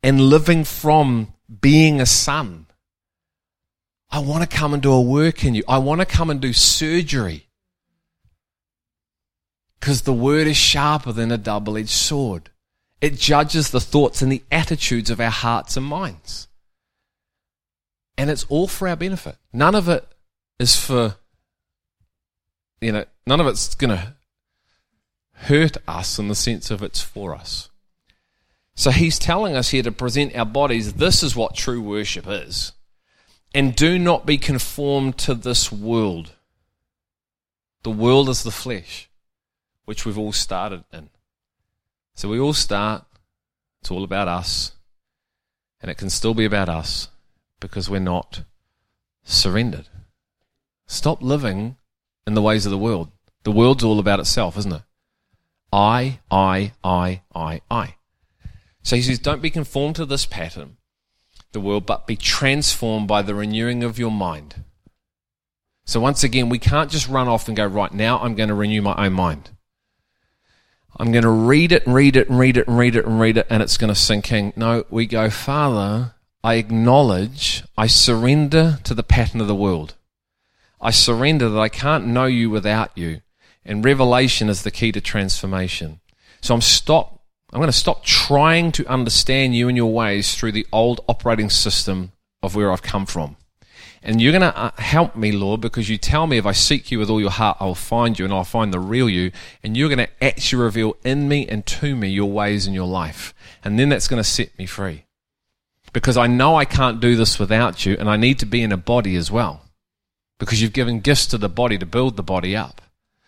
and 0.02 0.20
living 0.20 0.64
from 0.64 1.32
being 1.60 2.00
a 2.00 2.06
son. 2.06 2.66
I 4.10 4.18
want 4.18 4.48
to 4.48 4.56
come 4.56 4.74
and 4.74 4.82
do 4.82 4.92
a 4.92 5.00
work 5.00 5.44
in 5.44 5.54
you. 5.54 5.64
I 5.68 5.78
want 5.78 6.00
to 6.00 6.06
come 6.06 6.30
and 6.30 6.40
do 6.40 6.52
surgery. 6.52 7.48
Because 9.78 10.02
the 10.02 10.12
word 10.12 10.46
is 10.46 10.56
sharper 10.56 11.12
than 11.12 11.30
a 11.30 11.38
double 11.38 11.76
edged 11.76 11.90
sword. 11.90 12.50
It 13.00 13.18
judges 13.18 13.70
the 13.70 13.80
thoughts 13.80 14.22
and 14.22 14.32
the 14.32 14.42
attitudes 14.50 15.10
of 15.10 15.20
our 15.20 15.30
hearts 15.30 15.76
and 15.76 15.84
minds. 15.84 16.48
And 18.16 18.30
it's 18.30 18.44
all 18.48 18.68
for 18.68 18.88
our 18.88 18.96
benefit. 18.96 19.36
None 19.52 19.74
of 19.74 19.88
it 19.88 20.06
is 20.58 20.76
for, 20.76 21.16
you 22.80 22.92
know, 22.92 23.04
none 23.26 23.40
of 23.40 23.46
it's 23.46 23.74
going 23.74 23.96
to 23.96 24.14
hurt 25.32 25.76
us 25.88 26.18
in 26.18 26.28
the 26.28 26.34
sense 26.34 26.70
of 26.70 26.82
it's 26.82 27.00
for 27.00 27.34
us. 27.34 27.70
So 28.76 28.90
he's 28.90 29.18
telling 29.18 29.56
us 29.56 29.70
here 29.70 29.82
to 29.82 29.92
present 29.92 30.34
our 30.36 30.46
bodies. 30.46 30.94
This 30.94 31.22
is 31.22 31.36
what 31.36 31.54
true 31.54 31.80
worship 31.80 32.26
is. 32.28 32.72
And 33.54 33.76
do 33.76 33.98
not 33.98 34.26
be 34.26 34.38
conformed 34.38 35.16
to 35.18 35.34
this 35.34 35.70
world. 35.70 36.32
The 37.82 37.90
world 37.90 38.28
is 38.28 38.42
the 38.42 38.50
flesh 38.50 39.08
which 39.84 40.04
we've 40.04 40.18
all 40.18 40.32
started 40.32 40.84
in. 40.92 41.10
So 42.14 42.28
we 42.28 42.38
all 42.38 42.52
start, 42.52 43.04
it's 43.80 43.90
all 43.90 44.04
about 44.04 44.28
us, 44.28 44.72
and 45.80 45.90
it 45.90 45.98
can 45.98 46.10
still 46.10 46.34
be 46.34 46.44
about 46.44 46.68
us 46.68 47.08
because 47.64 47.88
we're 47.88 47.98
not 47.98 48.42
surrendered. 49.22 49.88
Stop 50.86 51.22
living 51.22 51.76
in 52.26 52.34
the 52.34 52.42
ways 52.42 52.66
of 52.66 52.70
the 52.70 52.76
world. 52.76 53.10
The 53.44 53.52
world's 53.52 53.82
all 53.82 53.98
about 53.98 54.20
itself, 54.20 54.58
isn't 54.58 54.74
it? 54.74 54.82
I, 55.72 56.20
I, 56.30 56.72
I, 56.84 57.22
I, 57.34 57.62
I. 57.70 57.94
So 58.82 58.96
he 58.96 59.02
says, 59.02 59.18
don't 59.18 59.40
be 59.40 59.48
conformed 59.48 59.96
to 59.96 60.04
this 60.04 60.26
pattern, 60.26 60.76
the 61.52 61.60
world, 61.60 61.86
but 61.86 62.06
be 62.06 62.16
transformed 62.16 63.08
by 63.08 63.22
the 63.22 63.34
renewing 63.34 63.82
of 63.82 63.98
your 63.98 64.10
mind. 64.10 64.56
So 65.86 66.00
once 66.00 66.22
again, 66.22 66.50
we 66.50 66.58
can't 66.58 66.90
just 66.90 67.08
run 67.08 67.28
off 67.28 67.48
and 67.48 67.56
go, 67.56 67.64
right 67.64 67.94
now 67.94 68.18
I'm 68.18 68.34
going 68.34 68.50
to 68.50 68.54
renew 68.54 68.82
my 68.82 69.06
own 69.06 69.14
mind. 69.14 69.52
I'm 70.98 71.12
going 71.12 71.24
to 71.24 71.30
read 71.30 71.72
it 71.72 71.86
and 71.86 71.94
read 71.94 72.16
it 72.16 72.28
and 72.28 72.38
read 72.38 72.58
it 72.58 72.68
and 72.68 72.78
read 72.78 72.94
it 72.94 73.06
and 73.06 73.18
read 73.18 73.38
it, 73.38 73.46
and 73.48 73.62
it's 73.62 73.78
going 73.78 73.88
to 73.92 73.98
sink 73.98 74.30
in. 74.30 74.52
No, 74.54 74.84
we 74.90 75.06
go, 75.06 75.30
Father, 75.30 76.13
I 76.44 76.56
acknowledge, 76.56 77.64
I 77.74 77.86
surrender 77.86 78.78
to 78.84 78.92
the 78.92 79.02
pattern 79.02 79.40
of 79.40 79.46
the 79.46 79.54
world. 79.54 79.94
I 80.78 80.90
surrender 80.90 81.48
that 81.48 81.58
I 81.58 81.70
can't 81.70 82.06
know 82.06 82.26
you 82.26 82.50
without 82.50 82.90
you. 82.94 83.22
And 83.64 83.82
revelation 83.82 84.50
is 84.50 84.62
the 84.62 84.70
key 84.70 84.92
to 84.92 85.00
transformation. 85.00 86.00
So 86.42 86.54
I'm 86.54 86.60
stop, 86.60 87.22
I'm 87.50 87.60
going 87.60 87.68
to 87.68 87.72
stop 87.72 88.04
trying 88.04 88.72
to 88.72 88.86
understand 88.88 89.56
you 89.56 89.68
and 89.68 89.76
your 89.78 89.90
ways 89.90 90.34
through 90.34 90.52
the 90.52 90.66
old 90.70 91.00
operating 91.08 91.48
system 91.48 92.12
of 92.42 92.54
where 92.54 92.70
I've 92.70 92.82
come 92.82 93.06
from. 93.06 93.38
And 94.02 94.20
you're 94.20 94.38
going 94.38 94.42
to 94.42 94.54
uh, 94.54 94.70
help 94.76 95.16
me, 95.16 95.32
Lord, 95.32 95.62
because 95.62 95.88
you 95.88 95.96
tell 95.96 96.26
me 96.26 96.36
if 96.36 96.44
I 96.44 96.52
seek 96.52 96.90
you 96.90 96.98
with 96.98 97.08
all 97.08 97.22
your 97.22 97.30
heart, 97.30 97.56
I'll 97.58 97.74
find 97.74 98.18
you 98.18 98.26
and 98.26 98.34
I'll 98.34 98.44
find 98.44 98.70
the 98.70 98.78
real 98.78 99.08
you. 99.08 99.32
And 99.62 99.78
you're 99.78 99.88
going 99.88 100.06
to 100.06 100.22
actually 100.22 100.62
reveal 100.62 100.98
in 101.04 101.26
me 101.26 101.48
and 101.48 101.64
to 101.64 101.96
me 101.96 102.10
your 102.10 102.30
ways 102.30 102.66
in 102.66 102.74
your 102.74 102.86
life. 102.86 103.32
And 103.64 103.78
then 103.78 103.88
that's 103.88 104.08
going 104.08 104.22
to 104.22 104.28
set 104.28 104.58
me 104.58 104.66
free. 104.66 105.06
Because 105.94 106.16
I 106.16 106.26
know 106.26 106.56
I 106.56 106.66
can't 106.66 107.00
do 107.00 107.16
this 107.16 107.38
without 107.38 107.86
you 107.86 107.96
and 107.98 108.10
I 108.10 108.16
need 108.16 108.40
to 108.40 108.46
be 108.46 108.62
in 108.62 108.72
a 108.72 108.76
body 108.76 109.14
as 109.14 109.30
well. 109.30 109.62
Because 110.38 110.60
you've 110.60 110.72
given 110.72 111.00
gifts 111.00 111.26
to 111.28 111.38
the 111.38 111.48
body 111.48 111.78
to 111.78 111.86
build 111.86 112.16
the 112.16 112.22
body 112.22 112.54
up. 112.54 112.82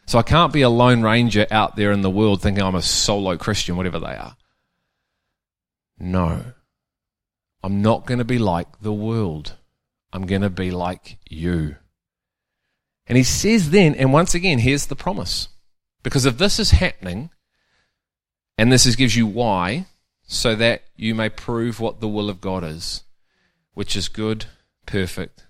So 0.06 0.18
I 0.18 0.22
can't 0.22 0.52
be 0.52 0.62
a 0.62 0.68
lone 0.68 1.02
ranger 1.02 1.46
out 1.50 1.76
there 1.76 1.92
in 1.92 2.02
the 2.02 2.10
world 2.10 2.42
thinking 2.42 2.62
I'm 2.62 2.74
a 2.74 2.82
solo 2.82 3.36
Christian, 3.36 3.76
whatever 3.76 4.00
they 4.00 4.16
are. 4.16 4.36
No. 5.98 6.42
I'm 7.62 7.82
not 7.82 8.04
going 8.04 8.18
to 8.18 8.24
be 8.24 8.38
like 8.38 8.80
the 8.80 8.92
world. 8.92 9.54
I'm 10.12 10.26
going 10.26 10.42
to 10.42 10.50
be 10.50 10.72
like 10.72 11.18
you. 11.30 11.76
And 13.06 13.16
he 13.16 13.24
says 13.24 13.70
then, 13.70 13.94
and 13.94 14.12
once 14.12 14.34
again, 14.34 14.58
here's 14.58 14.86
the 14.86 14.96
promise. 14.96 15.48
Because 16.02 16.26
if 16.26 16.36
this 16.36 16.58
is 16.58 16.72
happening, 16.72 17.30
and 18.58 18.72
this 18.72 18.86
is, 18.86 18.96
gives 18.96 19.14
you 19.14 19.26
why, 19.26 19.86
so 20.26 20.54
that 20.56 20.82
you 20.96 21.14
may 21.14 21.28
prove 21.28 21.80
what 21.80 22.00
the 22.00 22.08
will 22.08 22.28
of 22.28 22.40
God 22.40 22.64
is, 22.64 23.04
which 23.74 23.96
is 23.96 24.08
good, 24.08 24.46
perfect, 24.84 25.44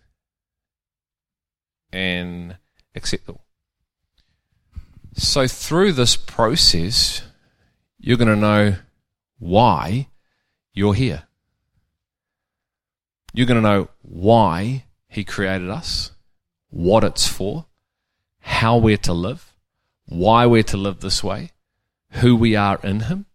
and 1.93 2.57
acceptable. 2.95 3.43
So 5.15 5.47
through 5.47 5.93
this 5.93 6.15
process, 6.15 7.23
you're 7.99 8.19
going 8.19 8.29
to 8.29 8.37
know 8.37 8.77
why 9.39 10.09
you're 10.73 10.95
here. 10.95 11.25
You're 13.33 13.47
going 13.47 13.63
to 13.63 13.69
know 13.69 13.89
why 14.03 14.85
He 15.09 15.25
created 15.25 15.71
us 15.71 16.13
what 16.71 17.05
it's 17.05 17.27
for, 17.27 17.67
how 18.41 18.77
we're 18.77 18.97
to 18.99 19.13
live, 19.13 19.55
why 20.07 20.47
we're 20.47 20.63
to 20.63 20.77
live 20.77 21.01
this 21.01 21.23
way, 21.23 21.53
who 22.11 22.37
we 22.37 22.55
are 22.55 22.79
in 22.83 23.01
Him. 23.01 23.26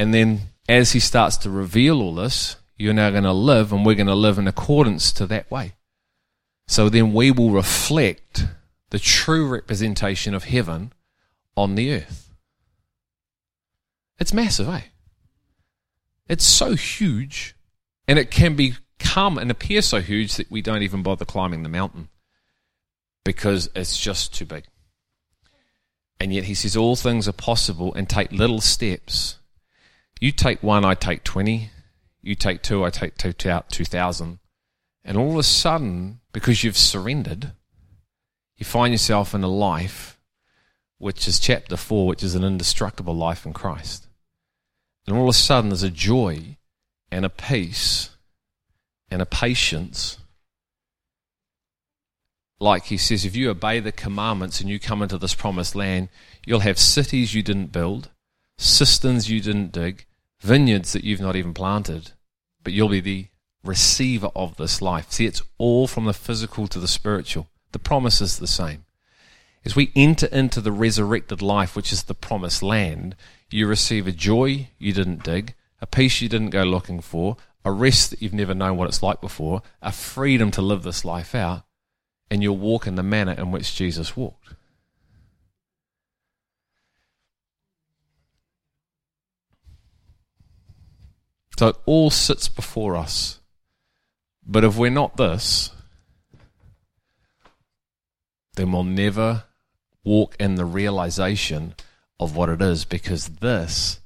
And 0.00 0.14
then 0.14 0.40
as 0.66 0.92
He 0.92 0.98
starts 0.98 1.36
to 1.36 1.50
reveal 1.50 2.00
all 2.00 2.14
this, 2.14 2.56
you're 2.78 2.94
now 2.94 3.10
going 3.10 3.24
to 3.24 3.32
live, 3.32 3.70
and 3.70 3.84
we're 3.84 3.94
going 3.94 4.06
to 4.06 4.14
live 4.14 4.38
in 4.38 4.48
accordance 4.48 5.12
to 5.12 5.26
that 5.26 5.50
way. 5.50 5.74
So 6.66 6.88
then 6.88 7.12
we 7.12 7.30
will 7.30 7.50
reflect 7.50 8.46
the 8.88 8.98
true 8.98 9.46
representation 9.46 10.32
of 10.32 10.44
heaven 10.44 10.94
on 11.54 11.74
the 11.74 11.92
earth. 11.92 12.32
It's 14.18 14.32
massive, 14.32 14.70
eh? 14.70 14.84
It's 16.30 16.46
so 16.46 16.76
huge, 16.76 17.54
and 18.08 18.18
it 18.18 18.30
can 18.30 18.56
become 18.56 19.36
and 19.36 19.50
appear 19.50 19.82
so 19.82 20.00
huge 20.00 20.36
that 20.36 20.50
we 20.50 20.62
don't 20.62 20.82
even 20.82 21.02
bother 21.02 21.26
climbing 21.26 21.62
the 21.62 21.68
mountain 21.68 22.08
because 23.22 23.68
it's 23.76 24.00
just 24.00 24.32
too 24.32 24.46
big. 24.46 24.64
And 26.18 26.32
yet 26.32 26.44
he 26.44 26.54
says 26.54 26.74
all 26.74 26.96
things 26.96 27.28
are 27.28 27.32
possible 27.32 27.92
and 27.92 28.08
take 28.08 28.32
little 28.32 28.62
steps. 28.62 29.36
You 30.20 30.32
take 30.32 30.62
one, 30.62 30.84
I 30.84 30.94
take 30.94 31.24
20. 31.24 31.70
You 32.20 32.34
take 32.34 32.62
two, 32.62 32.84
I 32.84 32.90
take 32.90 33.16
two, 33.16 33.32
2,000. 33.32 34.38
And 35.02 35.16
all 35.16 35.32
of 35.32 35.38
a 35.38 35.42
sudden, 35.42 36.20
because 36.32 36.62
you've 36.62 36.76
surrendered, 36.76 37.52
you 38.58 38.66
find 38.66 38.92
yourself 38.92 39.34
in 39.34 39.42
a 39.42 39.48
life 39.48 40.18
which 40.98 41.26
is 41.26 41.40
chapter 41.40 41.78
4, 41.78 42.06
which 42.06 42.22
is 42.22 42.34
an 42.34 42.44
indestructible 42.44 43.14
life 43.14 43.46
in 43.46 43.54
Christ. 43.54 44.06
And 45.06 45.16
all 45.16 45.22
of 45.24 45.30
a 45.30 45.32
sudden, 45.32 45.70
there's 45.70 45.82
a 45.82 45.90
joy 45.90 46.58
and 47.10 47.24
a 47.24 47.30
peace 47.30 48.10
and 49.10 49.22
a 49.22 49.26
patience. 49.26 50.18
Like 52.60 52.84
he 52.84 52.98
says, 52.98 53.24
if 53.24 53.34
you 53.34 53.48
obey 53.48 53.80
the 53.80 53.92
commandments 53.92 54.60
and 54.60 54.68
you 54.68 54.78
come 54.78 55.00
into 55.00 55.16
this 55.16 55.34
promised 55.34 55.74
land, 55.74 56.10
you'll 56.44 56.60
have 56.60 56.78
cities 56.78 57.34
you 57.34 57.42
didn't 57.42 57.72
build, 57.72 58.10
cisterns 58.58 59.30
you 59.30 59.40
didn't 59.40 59.72
dig, 59.72 60.04
vineyards 60.40 60.92
that 60.92 61.04
you've 61.04 61.20
not 61.20 61.36
even 61.36 61.54
planted, 61.54 62.12
but 62.64 62.72
you'll 62.72 62.88
be 62.88 63.00
the 63.00 63.26
receiver 63.62 64.30
of 64.34 64.56
this 64.56 64.80
life. 64.80 65.10
See, 65.12 65.26
it's 65.26 65.42
all 65.58 65.86
from 65.86 66.06
the 66.06 66.14
physical 66.14 66.66
to 66.68 66.78
the 66.78 66.88
spiritual. 66.88 67.48
The 67.72 67.78
promise 67.78 68.20
is 68.20 68.38
the 68.38 68.46
same. 68.46 68.84
As 69.64 69.76
we 69.76 69.92
enter 69.94 70.26
into 70.26 70.60
the 70.60 70.72
resurrected 70.72 71.42
life, 71.42 71.76
which 71.76 71.92
is 71.92 72.04
the 72.04 72.14
promised 72.14 72.62
land, 72.62 73.14
you 73.50 73.66
receive 73.66 74.06
a 74.06 74.12
joy 74.12 74.70
you 74.78 74.92
didn't 74.92 75.22
dig, 75.22 75.54
a 75.80 75.86
peace 75.86 76.20
you 76.22 76.28
didn't 76.28 76.50
go 76.50 76.62
looking 76.62 77.00
for, 77.00 77.36
a 77.64 77.70
rest 77.70 78.10
that 78.10 78.22
you've 78.22 78.32
never 78.32 78.54
known 78.54 78.78
what 78.78 78.88
it's 78.88 79.02
like 79.02 79.20
before, 79.20 79.60
a 79.82 79.92
freedom 79.92 80.50
to 80.52 80.62
live 80.62 80.82
this 80.82 81.04
life 81.04 81.34
out, 81.34 81.64
and 82.30 82.42
you'll 82.42 82.56
walk 82.56 82.86
in 82.86 82.94
the 82.94 83.02
manner 83.02 83.32
in 83.32 83.50
which 83.50 83.74
Jesus 83.74 84.16
walked. 84.16 84.54
So 91.60 91.68
it 91.68 91.76
all 91.84 92.08
sits 92.08 92.48
before 92.48 92.96
us. 92.96 93.38
But 94.46 94.64
if 94.64 94.78
we're 94.78 94.88
not 94.88 95.18
this, 95.18 95.68
then 98.54 98.72
we'll 98.72 98.84
never 98.84 99.44
walk 100.02 100.36
in 100.40 100.54
the 100.54 100.64
realization 100.64 101.74
of 102.18 102.34
what 102.34 102.48
it 102.48 102.62
is 102.62 102.86
because 102.86 103.26
this 103.26 104.00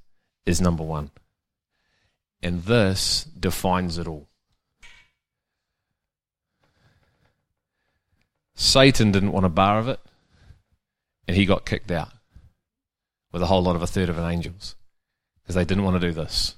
is 0.45 0.61
number 0.61 0.83
one. 0.83 1.13
And 2.43 2.65
this 2.65 3.23
defines 3.23 3.99
it 3.99 4.09
all. 4.09 4.27
Satan 8.57 9.13
didn't 9.13 9.31
want 9.31 9.47
a 9.47 9.49
bar 9.49 9.79
of 9.79 9.87
it, 9.87 10.01
and 11.29 11.37
he 11.37 11.47
got 11.47 11.65
kicked 11.65 11.93
out 11.93 12.11
with 13.31 13.43
a 13.43 13.47
whole 13.47 13.63
lot 13.63 13.77
of 13.77 13.83
a 13.83 13.87
third 13.87 14.09
of 14.09 14.19
an 14.19 14.29
angels 14.29 14.75
because 15.41 15.55
they 15.55 15.65
didn't 15.65 15.85
want 15.85 16.01
to 16.01 16.05
do 16.05 16.13
this. 16.13 16.57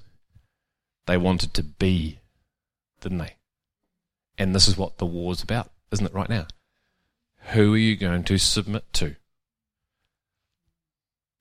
They 1.07 1.17
wanted 1.17 1.53
to 1.55 1.63
be, 1.63 2.19
didn't 3.01 3.19
they? 3.19 3.35
And 4.37 4.53
this 4.53 4.67
is 4.67 4.77
what 4.77 4.97
the 4.97 5.05
war's 5.05 5.41
about, 5.41 5.71
isn't 5.91 6.05
it, 6.05 6.13
right 6.13 6.29
now? 6.29 6.47
Who 7.53 7.73
are 7.73 7.77
you 7.77 7.95
going 7.95 8.23
to 8.25 8.37
submit 8.37 8.83
to? 8.93 9.15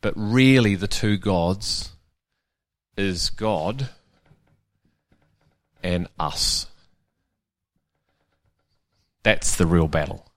But 0.01 0.15
really, 0.17 0.77
the 0.77 0.87
two 0.87 1.17
gods 1.17 1.91
is 2.97 3.29
God 3.29 3.89
and 5.83 6.07
us. 6.19 6.67
That's 9.25 9.57
the 9.57 9.67
real 9.67 9.89
battle. 9.89 10.31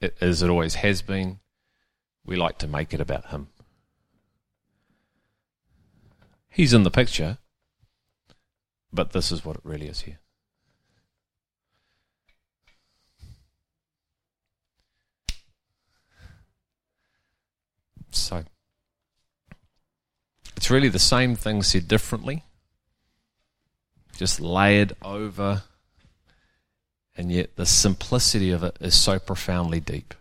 It, 0.00 0.16
as 0.20 0.42
it 0.42 0.48
always 0.48 0.76
has 0.76 1.02
been, 1.02 1.40
we 2.24 2.36
like 2.36 2.56
to 2.58 2.66
make 2.66 2.94
it 2.94 3.00
about 3.02 3.26
Him. 3.26 3.48
He's 6.56 6.72
in 6.72 6.84
the 6.84 6.90
picture, 6.90 7.36
but 8.90 9.12
this 9.12 9.30
is 9.30 9.44
what 9.44 9.56
it 9.56 9.62
really 9.62 9.88
is 9.88 10.00
here. 10.00 10.20
So, 18.10 18.44
it's 20.56 20.70
really 20.70 20.88
the 20.88 20.98
same 20.98 21.36
thing 21.36 21.62
said 21.62 21.88
differently 21.88 22.42
just 24.16 24.40
layered 24.40 24.94
over, 25.02 25.64
and 27.18 27.30
yet 27.30 27.56
the 27.56 27.66
simplicity 27.66 28.50
of 28.50 28.62
it 28.62 28.78
is 28.80 28.98
so 28.98 29.18
profoundly 29.18 29.80
deep. 29.80 30.14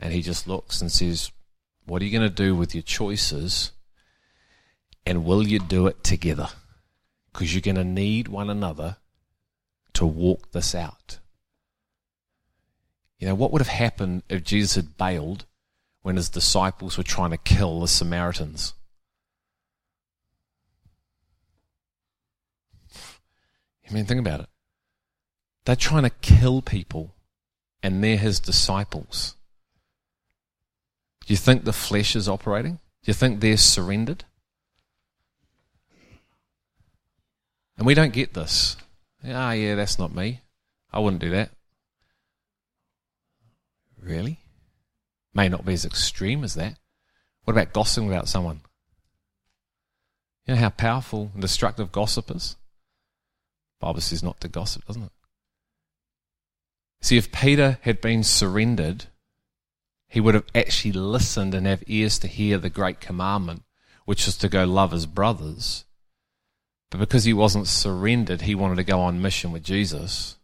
And 0.00 0.12
he 0.12 0.22
just 0.22 0.48
looks 0.48 0.80
and 0.80 0.90
says, 0.90 1.30
What 1.84 2.02
are 2.02 2.04
you 2.04 2.10
going 2.10 2.28
to 2.28 2.34
do 2.34 2.56
with 2.56 2.74
your 2.74 2.82
choices? 2.82 3.70
And 5.06 5.24
will 5.24 5.46
you 5.46 5.60
do 5.60 5.86
it 5.86 6.02
together? 6.02 6.48
Because 7.32 7.54
you're 7.54 7.62
going 7.62 7.76
to 7.76 7.84
need 7.84 8.26
one 8.26 8.50
another 8.50 8.96
to 9.92 10.04
walk 10.04 10.50
this 10.50 10.74
out. 10.74 11.20
You 13.18 13.28
know, 13.28 13.34
what 13.34 13.52
would 13.52 13.62
have 13.62 13.68
happened 13.68 14.24
if 14.28 14.44
Jesus 14.44 14.74
had 14.74 14.98
bailed 14.98 15.46
when 16.02 16.16
his 16.16 16.28
disciples 16.28 16.98
were 16.98 17.04
trying 17.04 17.30
to 17.30 17.38
kill 17.38 17.80
the 17.80 17.88
Samaritans? 17.88 18.74
I 23.88 23.92
mean, 23.92 24.04
think 24.04 24.20
about 24.20 24.40
it. 24.40 24.48
They're 25.64 25.76
trying 25.76 26.02
to 26.02 26.10
kill 26.10 26.62
people, 26.62 27.14
and 27.82 28.02
they're 28.02 28.16
his 28.16 28.40
disciples. 28.40 29.36
Do 31.24 31.32
you 31.32 31.36
think 31.36 31.64
the 31.64 31.72
flesh 31.72 32.14
is 32.16 32.28
operating? 32.28 32.74
Do 32.74 33.10
you 33.10 33.14
think 33.14 33.40
they're 33.40 33.56
surrendered? 33.56 34.24
And 37.76 37.86
we 37.86 37.94
don't 37.94 38.12
get 38.12 38.34
this. 38.34 38.76
Ah, 39.24 39.52
yeah, 39.52 39.74
that's 39.74 39.98
not 39.98 40.14
me. 40.14 40.40
I 40.92 40.98
wouldn't 40.98 41.20
do 41.20 41.30
that. 41.30 41.50
Really? 44.00 44.38
May 45.34 45.48
not 45.48 45.66
be 45.66 45.74
as 45.74 45.84
extreme 45.84 46.44
as 46.44 46.54
that. 46.54 46.78
What 47.44 47.52
about 47.52 47.72
gossiping 47.72 48.08
about 48.08 48.28
someone? 48.28 48.60
You 50.46 50.54
know 50.54 50.60
how 50.60 50.70
powerful 50.70 51.30
and 51.32 51.42
destructive 51.42 51.92
gossip 51.92 52.30
is? 52.30 52.56
Bible 53.80 54.00
says 54.00 54.22
not 54.22 54.40
to 54.40 54.48
gossip, 54.48 54.86
doesn't 54.86 55.02
it? 55.02 55.12
See, 57.00 57.16
if 57.16 57.32
Peter 57.32 57.78
had 57.82 58.00
been 58.00 58.22
surrendered, 58.22 59.06
he 60.08 60.20
would 60.20 60.34
have 60.34 60.46
actually 60.54 60.92
listened 60.92 61.54
and 61.54 61.66
have 61.66 61.82
ears 61.86 62.18
to 62.20 62.28
hear 62.28 62.58
the 62.58 62.70
great 62.70 63.00
commandment, 63.00 63.64
which 64.04 64.26
was 64.26 64.36
to 64.38 64.48
go 64.48 64.64
love 64.64 64.92
his 64.92 65.06
brothers. 65.06 65.84
But 66.90 67.00
because 67.00 67.24
he 67.24 67.32
wasn't 67.32 67.66
surrendered, 67.66 68.42
he 68.42 68.54
wanted 68.54 68.76
to 68.76 68.84
go 68.84 69.00
on 69.00 69.20
mission 69.20 69.52
with 69.52 69.64
Jesus. 69.64 70.36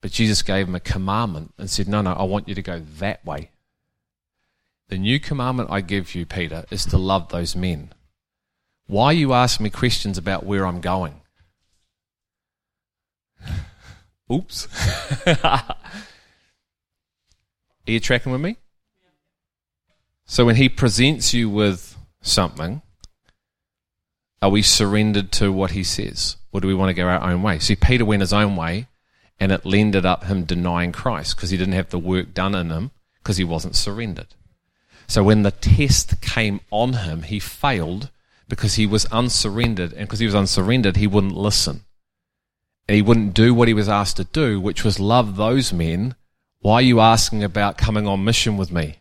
But 0.00 0.12
Jesus 0.12 0.42
gave 0.42 0.68
him 0.68 0.74
a 0.74 0.80
commandment 0.80 1.54
and 1.58 1.70
said, 1.70 1.88
No, 1.88 2.02
no, 2.02 2.12
I 2.12 2.24
want 2.24 2.48
you 2.48 2.54
to 2.54 2.62
go 2.62 2.80
that 2.98 3.24
way. 3.24 3.50
The 4.88 4.98
new 4.98 5.18
commandment 5.18 5.70
I 5.70 5.80
give 5.80 6.14
you, 6.14 6.26
Peter, 6.26 6.64
is 6.70 6.84
to 6.86 6.98
love 6.98 7.30
those 7.30 7.56
men. 7.56 7.92
Why 8.86 9.12
you 9.12 9.32
ask 9.32 9.60
me 9.60 9.70
questions 9.70 10.18
about 10.18 10.44
where 10.44 10.66
I'm 10.66 10.80
going? 10.80 11.22
Oops. 14.32 14.68
Are 15.26 15.76
you 17.86 18.00
tracking 18.00 18.32
with 18.32 18.40
me? 18.40 18.56
So 20.26 20.44
when 20.44 20.56
he 20.56 20.68
presents 20.68 21.34
you 21.34 21.48
with 21.48 21.96
something, 22.20 22.82
are 24.44 24.50
we 24.50 24.60
surrendered 24.60 25.32
to 25.32 25.50
what 25.50 25.70
he 25.70 25.82
says? 25.82 26.36
Or 26.52 26.60
do 26.60 26.68
we 26.68 26.74
want 26.74 26.90
to 26.90 26.94
go 26.94 27.08
our 27.08 27.22
own 27.22 27.42
way? 27.42 27.58
See, 27.58 27.74
Peter 27.74 28.04
went 28.04 28.20
his 28.20 28.34
own 28.34 28.56
way, 28.56 28.88
and 29.40 29.50
it 29.50 29.62
ended 29.64 30.04
up 30.04 30.24
him 30.24 30.44
denying 30.44 30.92
Christ 30.92 31.34
because 31.34 31.48
he 31.48 31.56
didn't 31.56 31.72
have 31.72 31.88
the 31.88 31.98
work 31.98 32.34
done 32.34 32.54
in 32.54 32.68
him 32.68 32.90
because 33.22 33.38
he 33.38 33.44
wasn't 33.44 33.74
surrendered. 33.74 34.34
So 35.06 35.24
when 35.24 35.44
the 35.44 35.50
test 35.50 36.20
came 36.20 36.60
on 36.70 36.92
him, 36.92 37.22
he 37.22 37.38
failed 37.38 38.10
because 38.46 38.74
he 38.74 38.86
was 38.86 39.06
unsurrendered, 39.06 39.94
and 39.94 40.06
because 40.06 40.18
he 40.18 40.26
was 40.26 40.34
unsurrendered, 40.34 40.98
he 40.98 41.06
wouldn't 41.06 41.34
listen. 41.34 41.86
And 42.86 42.96
he 42.96 43.02
wouldn't 43.02 43.32
do 43.32 43.54
what 43.54 43.68
he 43.68 43.72
was 43.72 43.88
asked 43.88 44.18
to 44.18 44.24
do, 44.24 44.60
which 44.60 44.84
was 44.84 45.00
love 45.00 45.36
those 45.36 45.72
men. 45.72 46.16
Why 46.60 46.74
are 46.74 46.82
you 46.82 47.00
asking 47.00 47.42
about 47.42 47.78
coming 47.78 48.06
on 48.06 48.24
mission 48.24 48.58
with 48.58 48.70
me? 48.70 48.98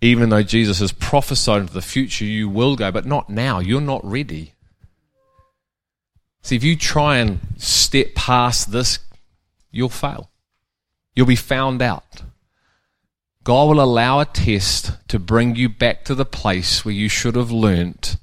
Even 0.00 0.30
though 0.30 0.42
Jesus 0.42 0.78
has 0.78 0.92
prophesied 0.92 1.62
into 1.62 1.74
the 1.74 1.82
future, 1.82 2.24
you 2.24 2.48
will 2.48 2.74
go, 2.76 2.90
but 2.90 3.06
not 3.06 3.28
now. 3.28 3.58
You're 3.58 3.80
not 3.80 4.04
ready. 4.04 4.54
See, 6.42 6.56
if 6.56 6.64
you 6.64 6.76
try 6.76 7.18
and 7.18 7.40
step 7.58 8.14
past 8.14 8.72
this, 8.72 8.98
you'll 9.70 9.90
fail. 9.90 10.30
You'll 11.14 11.26
be 11.26 11.36
found 11.36 11.82
out. 11.82 12.22
God 13.44 13.68
will 13.68 13.80
allow 13.80 14.20
a 14.20 14.24
test 14.24 14.92
to 15.08 15.18
bring 15.18 15.56
you 15.56 15.68
back 15.68 16.04
to 16.04 16.14
the 16.14 16.24
place 16.24 16.84
where 16.84 16.94
you 16.94 17.08
should 17.08 17.36
have 17.36 17.50
learnt. 17.50 18.16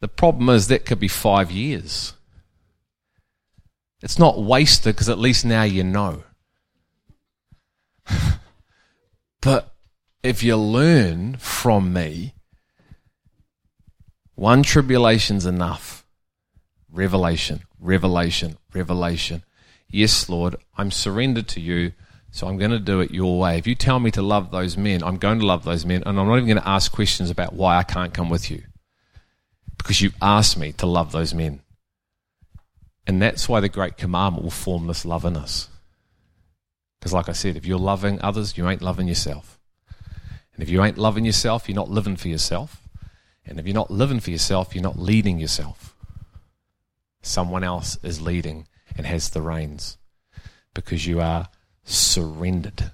The 0.00 0.08
problem 0.08 0.48
is 0.48 0.68
that 0.68 0.86
could 0.86 1.00
be 1.00 1.08
five 1.08 1.50
years. 1.50 2.14
It's 4.02 4.18
not 4.18 4.42
wasted 4.42 4.94
because 4.94 5.08
at 5.10 5.18
least 5.18 5.44
now 5.44 5.62
you 5.62 5.84
know. 5.84 6.24
but 9.42 9.69
if 10.22 10.42
you 10.42 10.56
learn 10.56 11.36
from 11.36 11.92
me, 11.92 12.34
one 14.34 14.62
tribulation's 14.62 15.46
enough. 15.46 16.04
Revelation, 16.90 17.60
revelation, 17.78 18.56
revelation. 18.74 19.44
Yes, 19.88 20.28
Lord, 20.28 20.56
I'm 20.76 20.90
surrendered 20.90 21.46
to 21.48 21.60
you, 21.60 21.92
so 22.30 22.48
I'm 22.48 22.58
going 22.58 22.70
to 22.70 22.78
do 22.78 23.00
it 23.00 23.12
your 23.12 23.38
way. 23.38 23.58
If 23.58 23.66
you 23.66 23.74
tell 23.74 24.00
me 24.00 24.10
to 24.12 24.22
love 24.22 24.50
those 24.50 24.76
men, 24.76 25.02
I'm 25.02 25.18
going 25.18 25.38
to 25.40 25.46
love 25.46 25.64
those 25.64 25.86
men, 25.86 26.02
and 26.04 26.18
I'm 26.18 26.26
not 26.26 26.36
even 26.36 26.48
going 26.48 26.62
to 26.62 26.68
ask 26.68 26.90
questions 26.90 27.30
about 27.30 27.52
why 27.52 27.76
I 27.76 27.82
can't 27.82 28.14
come 28.14 28.28
with 28.28 28.50
you. 28.50 28.62
Because 29.78 30.00
you 30.00 30.10
asked 30.20 30.58
me 30.58 30.72
to 30.72 30.86
love 30.86 31.12
those 31.12 31.32
men. 31.32 31.60
And 33.06 33.20
that's 33.20 33.48
why 33.48 33.60
the 33.60 33.68
Great 33.68 33.96
Commandment 33.96 34.42
will 34.42 34.50
form 34.50 34.86
this 34.86 35.04
love 35.04 35.24
in 35.24 35.36
us. 35.36 35.68
Because, 36.98 37.12
like 37.12 37.28
I 37.28 37.32
said, 37.32 37.56
if 37.56 37.66
you're 37.66 37.78
loving 37.78 38.20
others, 38.20 38.58
you 38.58 38.68
ain't 38.68 38.82
loving 38.82 39.06
yourself. 39.06 39.59
And 40.60 40.68
if 40.68 40.70
you 40.70 40.84
ain't 40.84 40.98
loving 40.98 41.24
yourself, 41.24 41.70
you're 41.70 41.74
not 41.74 41.88
living 41.88 42.16
for 42.16 42.28
yourself. 42.28 42.86
And 43.46 43.58
if 43.58 43.64
you're 43.64 43.72
not 43.72 43.90
living 43.90 44.20
for 44.20 44.30
yourself, 44.30 44.74
you're 44.74 44.82
not 44.82 44.98
leading 44.98 45.38
yourself. 45.38 45.96
Someone 47.22 47.64
else 47.64 47.96
is 48.02 48.20
leading 48.20 48.68
and 48.94 49.06
has 49.06 49.30
the 49.30 49.40
reins 49.40 49.96
because 50.74 51.06
you 51.06 51.18
are 51.18 51.48
surrendered. 51.82 52.90